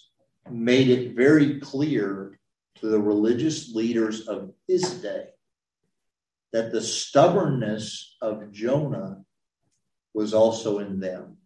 made 0.49 0.89
it 0.89 1.15
very 1.15 1.59
clear 1.59 2.39
to 2.75 2.87
the 2.87 2.99
religious 2.99 3.73
leaders 3.73 4.27
of 4.27 4.51
his 4.67 5.01
day 5.01 5.27
that 6.51 6.71
the 6.71 6.81
stubbornness 6.81 8.15
of 8.21 8.51
Jonah 8.51 9.23
was 10.13 10.33
also 10.33 10.79
in 10.79 10.99
them. 10.99 11.37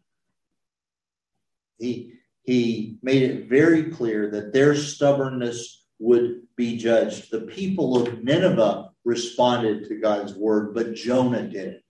He, 1.78 2.14
he 2.44 2.98
made 3.02 3.24
it 3.24 3.50
very 3.50 3.92
clear 3.92 4.30
that 4.32 4.54
their 4.54 4.76
stubbornness 4.76 5.86
would 6.00 6.44
be 6.56 6.78
judged. 6.78 7.32
The 7.32 7.42
people 7.42 8.02
of 8.02 8.24
Nineveh 8.24 8.90
responded 9.04 9.88
to 9.88 10.00
God's 10.00 10.34
word, 10.34 10.74
but 10.74 10.94
Jonah 10.94 11.48
didn't. 11.48 11.82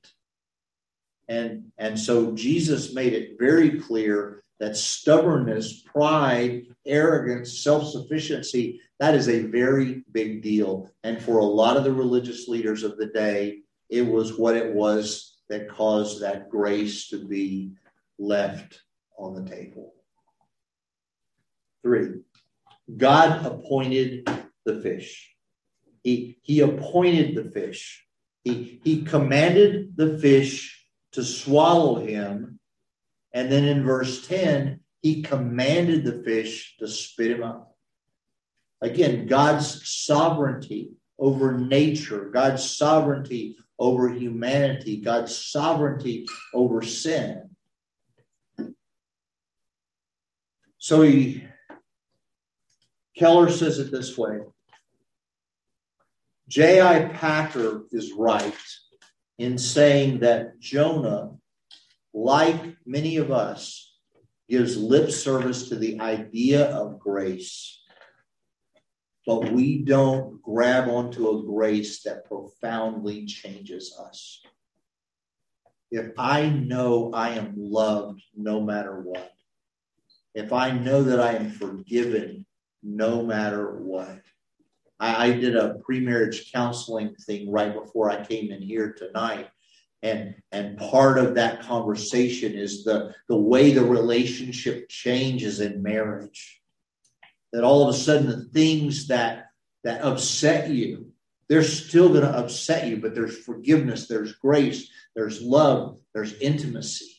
And, 1.28 1.72
and 1.78 2.00
so 2.00 2.34
Jesus 2.34 2.94
made 2.94 3.14
it 3.14 3.38
very 3.40 3.80
clear 3.80 4.43
that 4.60 4.78
stubbornness, 4.78 5.82
pride, 5.82 6.64
arrogance, 6.86 7.60
self 7.60 7.90
sufficiency, 7.90 8.80
that 9.00 9.16
is 9.16 9.28
a 9.28 9.48
very 9.48 10.04
big 10.12 10.42
deal. 10.42 10.90
And 11.04 11.22
for 11.22 11.40
a 11.40 11.46
lot 11.46 11.78
of 11.78 11.84
the 11.84 11.94
religious 11.94 12.48
leaders 12.48 12.84
of 12.84 12.98
the 12.98 13.08
day, 13.08 13.60
it 13.90 14.04
was 14.04 14.38
what 14.38 14.56
it 14.56 14.74
was 14.74 15.38
that 15.50 15.70
caused 15.70 16.22
that 16.22 16.50
grace 16.50 17.10
to 17.10 17.28
be 17.28 17.74
left 18.18 18.82
on 19.18 19.36
the 19.36 19.50
table. 19.50 19.94
Three, 21.84 22.22
God 22.96 23.46
appointed 23.46 24.30
the 24.66 24.82
fish. 24.82 25.36
He, 26.04 26.38
he 26.42 26.62
appointed 26.62 27.36
the 27.36 27.52
fish. 27.52 28.06
He, 28.44 28.80
he 28.84 29.04
commanded 29.04 29.96
the 29.96 30.18
fish 30.18 30.86
to 31.14 31.24
swallow 31.24 31.96
him. 31.96 32.53
And 33.34 33.52
then 33.52 33.66
in 33.66 33.84
verse 33.84 34.28
10, 34.28 34.80
he 35.02 35.22
commanded 35.22 36.06
the 36.06 36.24
fish 36.24 36.76
to 36.80 36.88
spit 36.88 37.32
him 37.32 37.44
up. 37.44 37.76
Again, 38.82 39.26
God's 39.28 39.88
sovereignty 39.88 40.92
over 41.18 41.58
nature, 41.58 42.30
God's 42.34 42.70
sovereignty 42.70 43.58
over 43.80 44.10
humanity, 44.10 45.02
God's 45.02 45.36
sovereignty 45.36 46.26
over 46.54 46.82
sin. 46.82 47.50
So 50.78 51.02
he 51.02 51.46
Keller 53.18 53.50
says 53.50 53.80
it 53.80 53.92
this 53.92 54.18
way 54.18 54.40
J.I. 56.50 57.06
Packer 57.06 57.84
is 57.92 58.12
right 58.14 58.54
in 59.38 59.58
saying 59.58 60.20
that 60.20 60.60
Jonah, 60.60 61.32
like 62.14 62.78
many 62.86 63.18
of 63.18 63.32
us, 63.32 63.94
gives 64.50 64.78
lip 64.78 65.10
service 65.10 65.70
to 65.70 65.76
the 65.76 66.00
idea 66.00 66.66
of 66.66 67.00
grace, 67.00 67.82
but 69.26 69.52
we 69.52 69.80
don't 69.80 70.42
grab 70.42 70.90
onto 70.90 71.30
a 71.30 71.44
grace 71.44 72.04
that 72.04 72.26
profoundly 72.26 73.26
changes 73.26 73.98
us. 74.00 74.42
If 75.92 76.12
I 76.18 76.50
know 76.50 77.12
I 77.14 77.30
am 77.30 77.54
loved 77.56 78.22
no 78.36 78.62
matter 78.62 79.02
what, 79.02 79.32
if 80.36 80.52
I 80.52 80.72
know 80.72 81.04
that 81.04 81.20
I 81.20 81.34
am 81.36 81.52
forgiven 81.52 82.46
no 82.84 83.24
matter 83.24 83.78
what. 83.78 84.22
I, 85.00 85.28
I 85.28 85.32
did 85.34 85.56
a 85.56 85.76
pre-marriage 85.76 86.52
counseling 86.52 87.16
thing 87.16 87.52
right 87.52 87.74
before 87.74 88.12
I 88.12 88.26
came 88.26 88.52
in 88.52 88.62
here 88.62 88.94
tonight. 88.94 89.48
And, 90.04 90.36
and 90.52 90.78
part 90.78 91.18
of 91.18 91.36
that 91.36 91.64
conversation 91.64 92.54
is 92.54 92.84
the, 92.84 93.16
the 93.28 93.38
way 93.38 93.72
the 93.74 93.86
relationship 93.86 94.90
changes 94.90 95.60
in 95.60 95.82
marriage. 95.82 96.62
That 97.52 97.64
all 97.64 97.88
of 97.88 97.96
a 97.96 97.98
sudden 97.98 98.28
the 98.28 98.46
things 98.46 99.08
that 99.08 99.48
that 99.84 100.02
upset 100.02 100.70
you, 100.70 101.12
they're 101.50 101.64
still 101.64 102.10
going 102.10 102.22
to 102.22 102.38
upset 102.38 102.88
you, 102.88 102.98
but 102.98 103.14
there's 103.14 103.38
forgiveness, 103.38 104.08
there's 104.08 104.34
grace, 104.36 104.90
there's 105.14 105.42
love, 105.42 105.98
there's 106.14 106.34
intimacy 106.36 107.14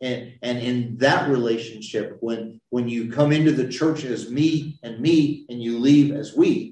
and 0.00 0.32
and 0.42 0.58
in 0.58 0.96
that 0.98 1.28
relationship 1.28 2.16
when 2.20 2.60
when 2.70 2.88
you 2.88 3.10
come 3.12 3.32
into 3.32 3.52
the 3.52 3.68
church 3.68 4.04
as 4.04 4.30
me 4.30 4.78
and 4.82 5.00
me 5.00 5.44
and 5.48 5.62
you 5.62 5.78
leave 5.78 6.14
as 6.14 6.34
we 6.34 6.69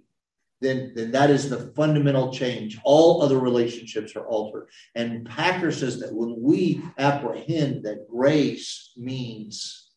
then 0.61 0.93
then 0.95 1.11
that 1.13 1.31
is 1.31 1.49
the 1.49 1.73
fundamental 1.75 2.33
change 2.33 2.79
all 2.85 3.23
other 3.23 3.39
relationships 3.39 4.17
are 4.17 4.27
altered 4.27 4.69
and 4.95 5.29
packer 5.29 5.71
says 5.71 6.01
that 6.01 6.13
when 6.13 6.35
we 6.39 6.83
apprehend 6.99 7.85
that 7.85 8.09
grace 8.11 8.93
means 8.97 9.91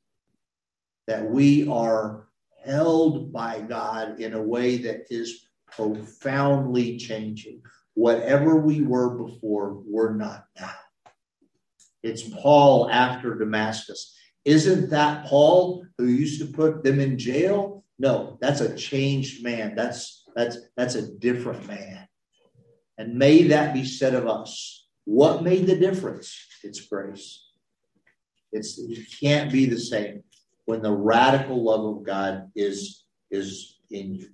that 1.07 1.29
we 1.29 1.67
are 1.67 2.27
held 2.63 3.31
by 3.33 3.59
god 3.59 4.19
in 4.19 4.33
a 4.33 4.41
way 4.41 4.77
that 4.77 5.05
is 5.09 5.47
profoundly 5.71 6.97
changing 6.97 7.61
whatever 7.93 8.57
we 8.57 8.81
were 8.81 9.17
before 9.17 9.81
we're 9.85 10.13
not 10.13 10.45
now 10.59 10.71
it's 12.03 12.23
Paul 12.23 12.89
after 12.89 13.35
Damascus. 13.35 14.15
Isn't 14.45 14.89
that 14.89 15.25
Paul 15.25 15.85
who 15.97 16.05
used 16.05 16.41
to 16.41 16.47
put 16.47 16.83
them 16.83 16.99
in 16.99 17.17
jail? 17.17 17.83
No, 17.99 18.37
that's 18.41 18.61
a 18.61 18.75
changed 18.75 19.43
man. 19.43 19.75
That's 19.75 20.20
that's 20.35 20.57
that's 20.75 20.95
a 20.95 21.11
different 21.11 21.67
man. 21.67 22.07
And 22.97 23.15
may 23.15 23.43
that 23.43 23.73
be 23.73 23.85
said 23.85 24.13
of 24.13 24.27
us. 24.27 24.87
What 25.05 25.43
made 25.43 25.65
the 25.65 25.75
difference? 25.75 26.37
It's 26.63 26.81
grace. 26.81 27.43
It's 28.51 28.77
you 28.77 29.03
can't 29.19 29.51
be 29.51 29.65
the 29.65 29.79
same 29.79 30.23
when 30.65 30.81
the 30.81 30.91
radical 30.91 31.63
love 31.63 31.85
of 31.85 32.03
God 32.03 32.51
is 32.55 33.05
is 33.29 33.79
in 33.89 34.15
you. 34.15 34.29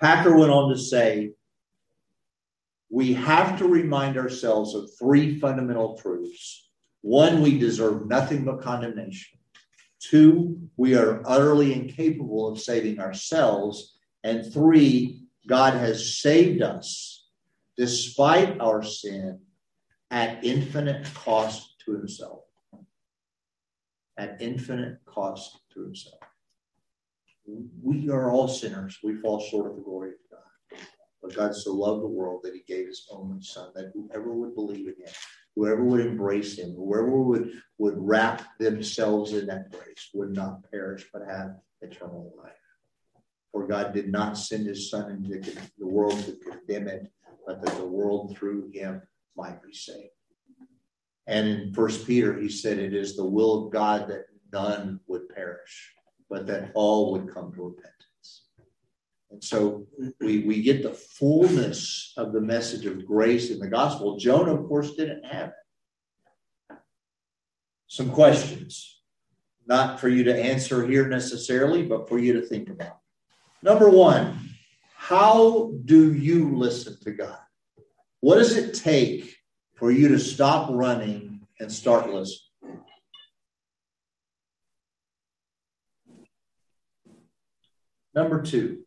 Packer 0.00 0.36
went 0.36 0.50
on 0.50 0.70
to 0.70 0.78
say, 0.78 1.32
we 2.90 3.14
have 3.14 3.58
to 3.58 3.66
remind 3.66 4.18
ourselves 4.18 4.74
of 4.74 4.90
three 4.98 5.38
fundamental 5.38 5.96
truths. 5.96 6.68
One, 7.00 7.40
we 7.40 7.58
deserve 7.58 8.06
nothing 8.06 8.44
but 8.44 8.60
condemnation. 8.60 9.38
Two, 10.00 10.58
we 10.76 10.94
are 10.96 11.22
utterly 11.24 11.72
incapable 11.72 12.48
of 12.48 12.60
saving 12.60 13.00
ourselves. 13.00 13.96
And 14.24 14.52
three, 14.52 15.26
God 15.46 15.74
has 15.74 16.20
saved 16.20 16.62
us 16.62 17.26
despite 17.76 18.60
our 18.60 18.82
sin 18.82 19.40
at 20.10 20.44
infinite 20.44 21.12
cost 21.14 21.74
to 21.84 21.92
himself. 21.92 22.44
At 24.16 24.40
infinite 24.40 24.98
cost 25.06 25.58
to 25.74 25.82
himself. 25.82 26.20
We 27.82 28.08
are 28.10 28.30
all 28.30 28.46
sinners. 28.46 28.98
We 29.02 29.16
fall 29.16 29.40
short 29.40 29.70
of 29.70 29.76
the 29.76 29.82
glory 29.82 30.10
of 30.10 30.16
God. 30.30 30.80
But 31.22 31.34
God 31.34 31.54
so 31.54 31.72
loved 31.72 32.02
the 32.02 32.08
world 32.08 32.40
that 32.44 32.54
he 32.54 32.62
gave 32.66 32.86
his 32.86 33.06
only 33.10 33.42
son, 33.42 33.70
that 33.74 33.92
whoever 33.94 34.32
would 34.32 34.54
believe 34.54 34.86
in 34.86 34.94
him, 34.94 35.12
whoever 35.56 35.82
would 35.84 36.00
embrace 36.00 36.58
him, 36.58 36.74
whoever 36.74 37.20
would, 37.20 37.52
would 37.78 37.94
wrap 37.96 38.58
themselves 38.58 39.32
in 39.32 39.46
that 39.46 39.70
grace 39.70 40.10
would 40.14 40.32
not 40.32 40.70
perish, 40.70 41.06
but 41.12 41.22
have 41.26 41.56
eternal 41.80 42.32
life. 42.36 42.52
For 43.52 43.66
God 43.66 43.92
did 43.92 44.10
not 44.10 44.38
send 44.38 44.66
his 44.66 44.90
son 44.90 45.10
into 45.10 45.52
the 45.78 45.86
world 45.86 46.18
to 46.24 46.32
condemn 46.32 46.88
it, 46.88 47.12
but 47.46 47.62
that 47.62 47.76
the 47.76 47.86
world 47.86 48.36
through 48.36 48.70
him 48.72 49.02
might 49.36 49.62
be 49.62 49.74
saved. 49.74 50.08
And 51.26 51.46
in 51.46 51.74
First 51.74 52.06
Peter, 52.06 52.38
he 52.38 52.48
said, 52.48 52.78
It 52.78 52.94
is 52.94 53.14
the 53.14 53.24
will 53.24 53.66
of 53.66 53.72
God 53.72 54.08
that 54.08 54.24
none 54.52 55.00
would 55.06 55.28
perish, 55.28 55.92
but 56.30 56.46
that 56.46 56.72
all 56.74 57.12
would 57.12 57.32
come 57.32 57.52
to 57.52 57.62
repentance. 57.62 58.46
And 59.30 59.42
so 59.42 59.86
we, 60.20 60.40
we 60.40 60.62
get 60.62 60.82
the 60.82 60.92
fullness 60.92 62.12
of 62.16 62.32
the 62.32 62.40
message 62.40 62.86
of 62.86 63.06
grace 63.06 63.50
in 63.50 63.58
the 63.58 63.68
gospel. 63.68 64.18
Jonah, 64.18 64.54
of 64.54 64.66
course, 64.66 64.94
didn't 64.94 65.24
have 65.24 65.48
it. 66.70 66.76
Some 67.86 68.10
questions, 68.10 69.00
not 69.66 70.00
for 70.00 70.08
you 70.08 70.24
to 70.24 70.42
answer 70.42 70.86
here 70.86 71.08
necessarily, 71.08 71.82
but 71.82 72.08
for 72.08 72.18
you 72.18 72.32
to 72.34 72.42
think 72.42 72.68
about. 72.70 73.01
Number 73.62 73.88
one, 73.88 74.38
how 74.96 75.72
do 75.84 76.12
you 76.12 76.56
listen 76.56 76.98
to 77.02 77.12
God? 77.12 77.38
What 78.20 78.36
does 78.36 78.56
it 78.56 78.74
take 78.74 79.36
for 79.74 79.90
you 79.92 80.08
to 80.08 80.18
stop 80.18 80.70
running 80.70 81.46
and 81.60 81.70
start 81.70 82.10
listening? 82.10 82.40
Number 88.14 88.42
two, 88.42 88.80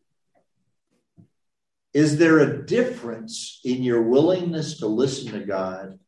is 1.94 2.18
there 2.18 2.40
a 2.40 2.64
difference 2.64 3.60
in 3.64 3.82
your 3.82 4.02
willingness 4.02 4.78
to 4.78 4.86
listen 4.86 5.32
to 5.32 5.40
God 5.40 5.98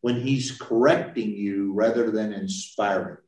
when 0.00 0.20
He's 0.20 0.52
correcting 0.52 1.32
you 1.32 1.72
rather 1.72 2.12
than 2.12 2.32
inspiring? 2.32 3.18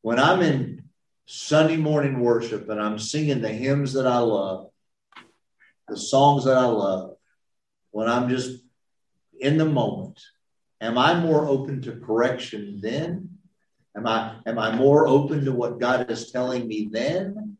When 0.00 0.18
I'm 0.18 0.40
in 0.40 0.83
Sunday 1.26 1.76
morning 1.76 2.20
worship 2.20 2.68
and 2.68 2.80
I'm 2.80 2.98
singing 2.98 3.40
the 3.40 3.48
hymns 3.48 3.94
that 3.94 4.06
I 4.06 4.18
love, 4.18 4.70
the 5.88 5.96
songs 5.96 6.44
that 6.44 6.56
I 6.56 6.66
love, 6.66 7.16
when 7.90 8.08
I'm 8.08 8.28
just 8.28 8.62
in 9.40 9.56
the 9.56 9.64
moment, 9.64 10.20
am 10.80 10.98
I 10.98 11.18
more 11.18 11.46
open 11.46 11.82
to 11.82 12.00
correction 12.00 12.80
then 12.82 13.34
Am 13.96 14.06
I 14.06 14.36
am 14.46 14.58
I 14.58 14.74
more 14.74 15.06
open 15.06 15.44
to 15.44 15.52
what 15.52 15.78
God 15.78 16.10
is 16.10 16.32
telling 16.32 16.66
me 16.66 16.88
then, 16.90 17.56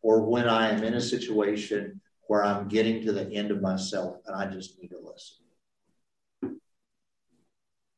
or 0.00 0.22
when 0.22 0.48
I 0.48 0.70
am 0.70 0.82
in 0.82 0.94
a 0.94 1.00
situation 1.00 2.00
where 2.28 2.42
I'm 2.42 2.68
getting 2.68 3.04
to 3.04 3.12
the 3.12 3.30
end 3.30 3.50
of 3.50 3.60
myself 3.60 4.16
and 4.26 4.34
I 4.34 4.46
just 4.46 4.80
need 4.80 4.88
to 4.88 4.98
listen? 4.98 6.58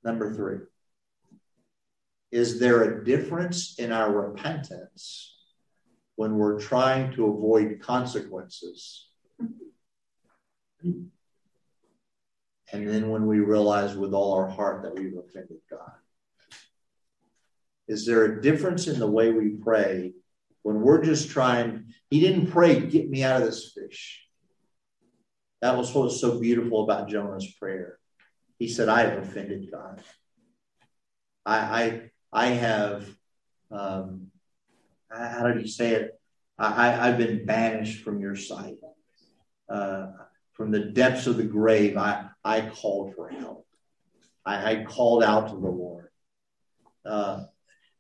Number 0.03 0.35
three. 0.35 0.59
Is 2.31 2.61
there 2.61 2.83
a 2.83 3.05
difference 3.05 3.79
in 3.79 3.91
our 3.93 4.13
repentance 4.13 5.37
when 6.17 6.37
we're 6.37 6.61
trying 6.61 7.13
to 7.15 7.27
avoid 7.27 7.81
consequences? 7.81 9.09
And 10.83 11.11
then 12.71 13.09
when 13.09 13.27
we 13.27 13.41
realize 13.41 13.97
with 13.97 14.13
all 14.13 14.35
our 14.35 14.49
heart 14.49 14.83
that 14.83 14.95
we've 14.95 15.17
offended 15.17 15.59
God. 15.71 15.93
Is 17.87 18.05
there 18.05 18.25
a 18.25 18.43
difference 18.43 18.87
in 18.87 18.99
the 18.99 19.07
way 19.07 19.33
we 19.33 19.51
pray 19.51 20.13
when 20.63 20.83
we're 20.83 21.03
just 21.03 21.31
trying? 21.31 21.87
He 22.11 22.21
didn't 22.21 22.51
pray, 22.51 22.81
get 22.81 23.09
me 23.09 23.25
out 23.25 23.41
of 23.41 23.47
this 23.47 23.73
fish. 23.73 24.27
That 25.63 25.77
was 25.77 25.93
what 25.95 26.05
was 26.05 26.21
so 26.21 26.39
beautiful 26.39 26.85
about 26.85 27.09
Jonah's 27.09 27.51
prayer. 27.55 27.99
He 28.59 28.69
said, 28.69 28.89
I 28.89 29.05
have 29.05 29.19
offended 29.19 29.71
God. 29.73 30.03
I, 31.47 31.57
I, 31.57 32.11
I 32.33 32.47
have, 32.49 33.09
um, 33.71 34.29
how 35.11 35.47
did 35.49 35.63
he 35.63 35.69
say 35.69 35.93
it? 35.93 36.21
I, 36.59 37.09
I've 37.09 37.19
been 37.19 37.47
banished 37.47 38.03
from 38.03 38.21
your 38.21 38.37
sight. 38.37 38.77
Uh, 39.69 40.09
from 40.53 40.71
the 40.73 40.81
depths 40.81 41.27
of 41.27 41.37
the 41.37 41.45
grave, 41.45 41.97
I, 41.97 42.27
I 42.45 42.63
called 42.63 43.15
for 43.15 43.29
help. 43.29 43.67
I, 44.45 44.73
I 44.73 44.85
called 44.85 45.23
out 45.23 45.49
to 45.49 45.55
the 45.55 45.71
Lord. 45.71 46.09
Uh, 47.07 47.45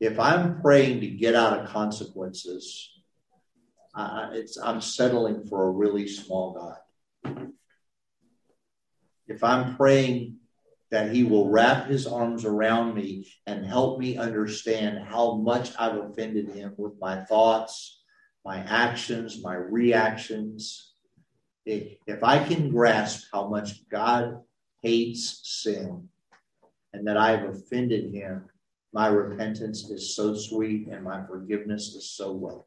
if 0.00 0.18
I'm 0.18 0.60
praying 0.60 1.00
to 1.00 1.08
get 1.08 1.34
out 1.34 1.58
of 1.58 1.68
consequences, 1.68 2.90
uh, 3.94 4.30
it's 4.32 4.58
I'm 4.58 4.80
settling 4.80 5.44
for 5.44 5.66
a 5.66 5.70
really 5.70 6.06
small 6.08 6.52
God. 7.24 7.48
If 9.26 9.44
I'm 9.44 9.76
praying 9.76 10.36
that 10.91 11.12
He 11.12 11.24
will 11.24 11.51
wrap 11.51 11.86
His 11.86 12.07
arms 12.07 12.45
around 12.45 12.95
me 12.95 13.30
and 13.47 13.64
help 13.64 13.99
me 13.99 14.16
understand 14.16 14.99
how 15.07 15.34
much 15.34 15.72
I've 15.78 15.97
offended 15.97 16.51
Him 16.51 16.74
with 16.76 16.95
my 17.01 17.24
thoughts, 17.24 18.03
my 18.45 18.59
actions, 18.59 19.43
my 19.43 19.55
reactions. 19.55 20.93
If 21.66 22.24
I 22.24 22.43
can 22.43 22.70
grasp 22.70 23.26
how 23.32 23.49
much 23.49 23.89
God 23.89 24.41
hates 24.82 25.41
sin 25.45 26.09
and 26.93 27.07
that 27.07 27.18
I've 27.18 27.45
offended 27.45 28.14
Him, 28.14 28.45
my 28.93 29.09
repentance 29.09 29.91
is 29.91 30.16
so 30.16 30.34
sweet 30.34 30.89
and 30.89 31.05
my 31.05 31.24
forgiveness 31.26 31.95
is 31.95 32.11
so 32.11 32.32
welcome. 32.32 32.64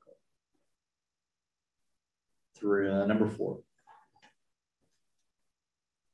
Through 2.55 2.93
uh, 2.93 3.05
number 3.07 3.27
four. 3.27 3.59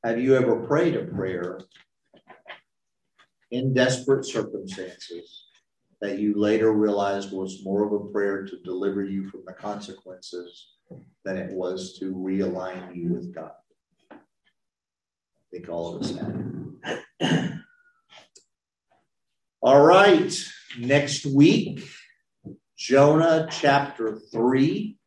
Have 0.06 0.22
you 0.22 0.38
ever 0.38 0.66
prayed 0.66 0.96
a 0.96 1.04
prayer 1.04 1.60
in 3.52 3.74
desperate 3.74 4.26
circumstances 4.26 5.46
that 6.02 6.20
you 6.20 6.38
later 6.38 6.72
realized 6.72 7.32
was 7.32 7.64
more 7.64 7.86
of 7.86 7.94
a 7.94 8.12
prayer 8.12 8.46
to 8.46 8.60
deliver 8.64 9.04
you 9.04 9.30
from 9.30 9.44
the 9.46 9.54
consequences 9.54 10.68
than 11.26 11.38
it 11.38 11.52
was 11.54 11.98
to 12.00 12.14
realign 12.14 12.96
you 12.96 13.14
with 13.14 13.34
God? 13.34 13.52
I 14.12 14.16
think 15.52 15.70
all 15.70 15.96
of 15.96 16.04
us 16.04 16.16
have. 17.22 17.52
All 19.62 19.82
right, 19.82 20.34
next 20.78 21.26
week, 21.26 21.90
Jonah 22.78 23.48
chapter 23.50 24.20
3, 24.32 24.98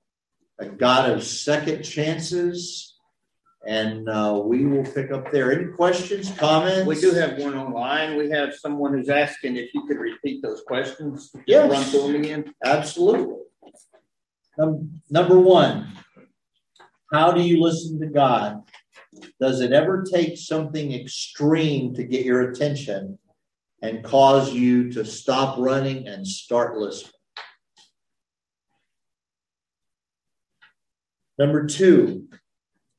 a 0.59 0.67
God 0.67 1.11
of 1.11 1.23
second 1.23 1.85
chances. 1.85 2.90
And 3.67 4.09
uh, 4.09 4.41
we 4.43 4.65
will 4.65 4.85
pick 4.85 5.11
up 5.11 5.31
there. 5.31 5.53
Any 5.53 5.71
questions, 5.73 6.31
comments? 6.39 6.87
We 6.87 6.99
do 6.99 7.13
have 7.13 7.39
one 7.39 7.55
online. 7.55 8.17
We 8.17 8.31
have 8.31 8.55
someone 8.55 8.95
who's 8.95 9.11
asking 9.11 9.57
if 9.57 9.75
you 9.75 9.87
could 9.87 9.99
repeat 9.99 10.43
those 10.43 10.63
questions. 10.67 11.31
Yes. 11.47 11.71
Run 11.71 11.85
through 11.85 12.13
them 12.13 12.23
again. 12.23 12.55
Absolutely. 12.65 13.37
Um, 14.59 15.03
number 15.11 15.39
one, 15.39 15.93
how 17.13 17.33
do 17.33 17.43
you 17.43 17.61
listen 17.61 18.01
to 18.01 18.07
God? 18.07 18.63
Does 19.39 19.61
it 19.61 19.73
ever 19.73 20.05
take 20.11 20.39
something 20.39 20.93
extreme 20.93 21.95
to 21.95 22.05
get 22.05 22.25
your 22.25 22.51
attention? 22.51 23.19
and 23.83 24.05
cause 24.05 24.53
you 24.53 24.93
to 24.93 25.05
stop 25.05 25.59
running 25.59 26.07
and 26.07 26.27
start 26.27 26.77
listening. 26.77 27.13
Number 31.39 31.67
two, 31.67 32.29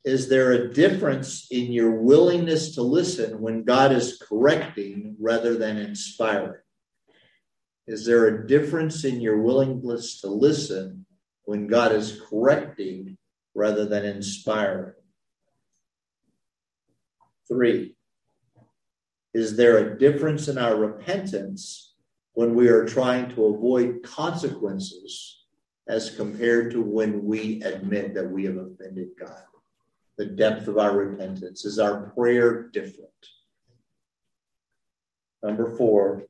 is 0.03 0.29
there 0.29 0.51
a 0.51 0.73
difference 0.73 1.47
in 1.51 1.71
your 1.71 1.91
willingness 1.91 2.73
to 2.75 2.81
listen 2.81 3.39
when 3.39 3.63
God 3.63 3.91
is 3.91 4.17
correcting 4.17 5.15
rather 5.19 5.55
than 5.55 5.77
inspiring? 5.77 6.61
Is 7.87 8.05
there 8.05 8.27
a 8.27 8.47
difference 8.47 9.03
in 9.03 9.21
your 9.21 9.41
willingness 9.41 10.21
to 10.21 10.27
listen 10.27 11.05
when 11.43 11.67
God 11.67 11.91
is 11.91 12.19
correcting 12.29 13.17
rather 13.53 13.85
than 13.85 14.05
inspiring? 14.05 14.93
Three, 17.47 17.95
is 19.33 19.55
there 19.55 19.77
a 19.77 19.99
difference 19.99 20.47
in 20.47 20.57
our 20.57 20.75
repentance 20.75 21.93
when 22.33 22.55
we 22.55 22.69
are 22.69 22.85
trying 22.85 23.29
to 23.35 23.45
avoid 23.45 24.03
consequences 24.03 25.45
as 25.87 26.15
compared 26.15 26.71
to 26.71 26.81
when 26.81 27.23
we 27.23 27.61
admit 27.61 28.13
that 28.15 28.31
we 28.31 28.45
have 28.45 28.57
offended 28.57 29.09
God? 29.19 29.43
The 30.21 30.27
depth 30.27 30.67
of 30.67 30.77
our 30.77 30.95
repentance. 30.95 31.65
Is 31.65 31.79
our 31.79 32.11
prayer 32.11 32.69
different? 32.69 33.09
Number 35.41 35.75
four, 35.75 36.27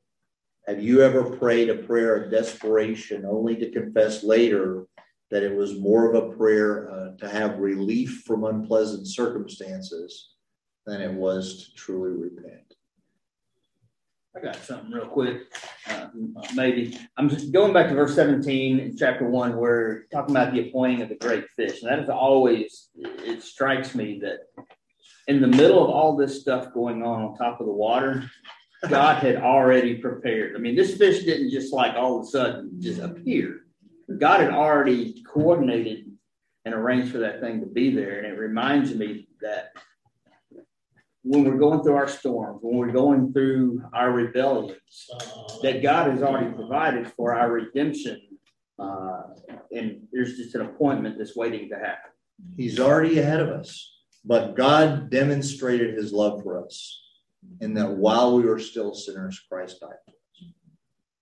have 0.66 0.82
you 0.82 1.02
ever 1.02 1.36
prayed 1.36 1.68
a 1.68 1.74
prayer 1.74 2.16
of 2.16 2.30
desperation 2.30 3.26
only 3.26 3.54
to 3.56 3.70
confess 3.70 4.24
later 4.24 4.86
that 5.30 5.42
it 5.42 5.54
was 5.54 5.78
more 5.78 6.10
of 6.10 6.14
a 6.14 6.34
prayer 6.34 6.90
uh, 6.90 7.16
to 7.18 7.28
have 7.28 7.58
relief 7.58 8.22
from 8.24 8.44
unpleasant 8.44 9.08
circumstances 9.08 10.36
than 10.86 11.02
it 11.02 11.12
was 11.12 11.66
to 11.66 11.74
truly 11.74 12.30
repent? 12.30 12.71
I 14.34 14.40
got 14.40 14.56
something 14.56 14.90
real 14.90 15.06
quick. 15.06 15.52
Uh, 15.86 16.06
maybe 16.54 16.98
I'm 17.18 17.28
just 17.28 17.52
going 17.52 17.72
back 17.72 17.88
to 17.88 17.94
verse 17.94 18.14
17 18.14 18.78
in 18.78 18.96
chapter 18.96 19.28
one, 19.28 19.56
where 19.56 20.06
talking 20.10 20.34
about 20.34 20.54
the 20.54 20.68
appointing 20.68 21.02
of 21.02 21.10
the 21.10 21.16
great 21.16 21.44
fish, 21.54 21.82
and 21.82 21.90
that 21.90 21.98
is 21.98 22.08
always 22.08 22.88
it 22.94 23.42
strikes 23.42 23.94
me 23.94 24.20
that 24.22 24.38
in 25.28 25.42
the 25.42 25.46
middle 25.46 25.84
of 25.84 25.90
all 25.90 26.16
this 26.16 26.40
stuff 26.40 26.72
going 26.72 27.02
on 27.02 27.22
on 27.22 27.36
top 27.36 27.60
of 27.60 27.66
the 27.66 27.72
water, 27.72 28.24
God 28.88 29.22
had 29.22 29.36
already 29.36 29.96
prepared. 29.96 30.56
I 30.56 30.58
mean, 30.58 30.76
this 30.76 30.96
fish 30.96 31.24
didn't 31.24 31.50
just 31.50 31.72
like 31.72 31.94
all 31.94 32.18
of 32.18 32.24
a 32.24 32.26
sudden 32.28 32.70
just 32.80 33.00
appear. 33.00 33.60
God 34.18 34.40
had 34.40 34.50
already 34.50 35.22
coordinated 35.24 36.06
and 36.64 36.74
arranged 36.74 37.12
for 37.12 37.18
that 37.18 37.40
thing 37.40 37.60
to 37.60 37.66
be 37.66 37.94
there, 37.94 38.18
and 38.18 38.26
it 38.26 38.38
reminds 38.38 38.94
me 38.94 39.28
that 39.42 39.72
when 41.22 41.44
we're 41.44 41.58
going 41.58 41.82
through 41.82 41.94
our 41.94 42.08
storms, 42.08 42.58
when 42.62 42.76
we're 42.76 42.92
going 42.92 43.32
through 43.32 43.82
our 43.92 44.10
rebellions, 44.10 45.08
that 45.62 45.82
God 45.82 46.10
has 46.10 46.22
already 46.22 46.52
provided 46.52 47.06
for 47.16 47.34
our 47.34 47.50
redemption 47.50 48.20
Uh, 48.78 49.22
and 49.70 50.08
there's 50.12 50.36
just 50.36 50.54
an 50.54 50.62
appointment 50.62 51.16
that's 51.16 51.36
waiting 51.36 51.68
to 51.68 51.76
happen. 51.76 52.10
He's 52.56 52.80
already 52.80 53.18
ahead 53.18 53.40
of 53.40 53.50
us. 53.50 53.90
But 54.24 54.56
God 54.56 55.10
demonstrated 55.10 55.94
his 55.94 56.12
love 56.12 56.42
for 56.42 56.64
us 56.64 57.00
in 57.60 57.74
that 57.74 57.90
while 57.92 58.36
we 58.36 58.44
were 58.44 58.58
still 58.58 58.94
sinners, 58.94 59.40
Christ 59.48 59.80
died 59.80 59.90
for 60.04 60.12
us. 60.12 60.52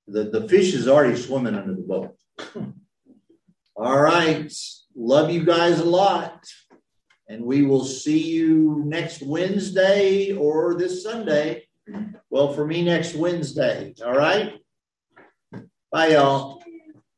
The, 0.07 0.41
the 0.41 0.49
fish 0.49 0.75
is 0.75 0.89
already 0.89 1.17
swimming 1.17 1.55
under 1.55 1.75
the 1.75 1.83
boat. 1.83 2.17
All 3.77 4.01
right. 4.01 4.53
Love 4.95 5.31
you 5.31 5.45
guys 5.45 5.81
a 5.81 5.85
lot. 5.85 6.45
And 7.31 7.45
we 7.45 7.63
will 7.63 7.85
see 7.85 8.19
you 8.19 8.83
next 8.85 9.23
Wednesday 9.23 10.33
or 10.33 10.75
this 10.75 11.05
Sunday. 11.05 11.69
Well, 12.29 12.53
for 12.53 12.67
me, 12.67 12.83
next 12.83 13.15
Wednesday. 13.15 13.95
All 14.05 14.17
right. 14.17 14.55
Bye, 15.93 16.09
y'all. 16.09 16.61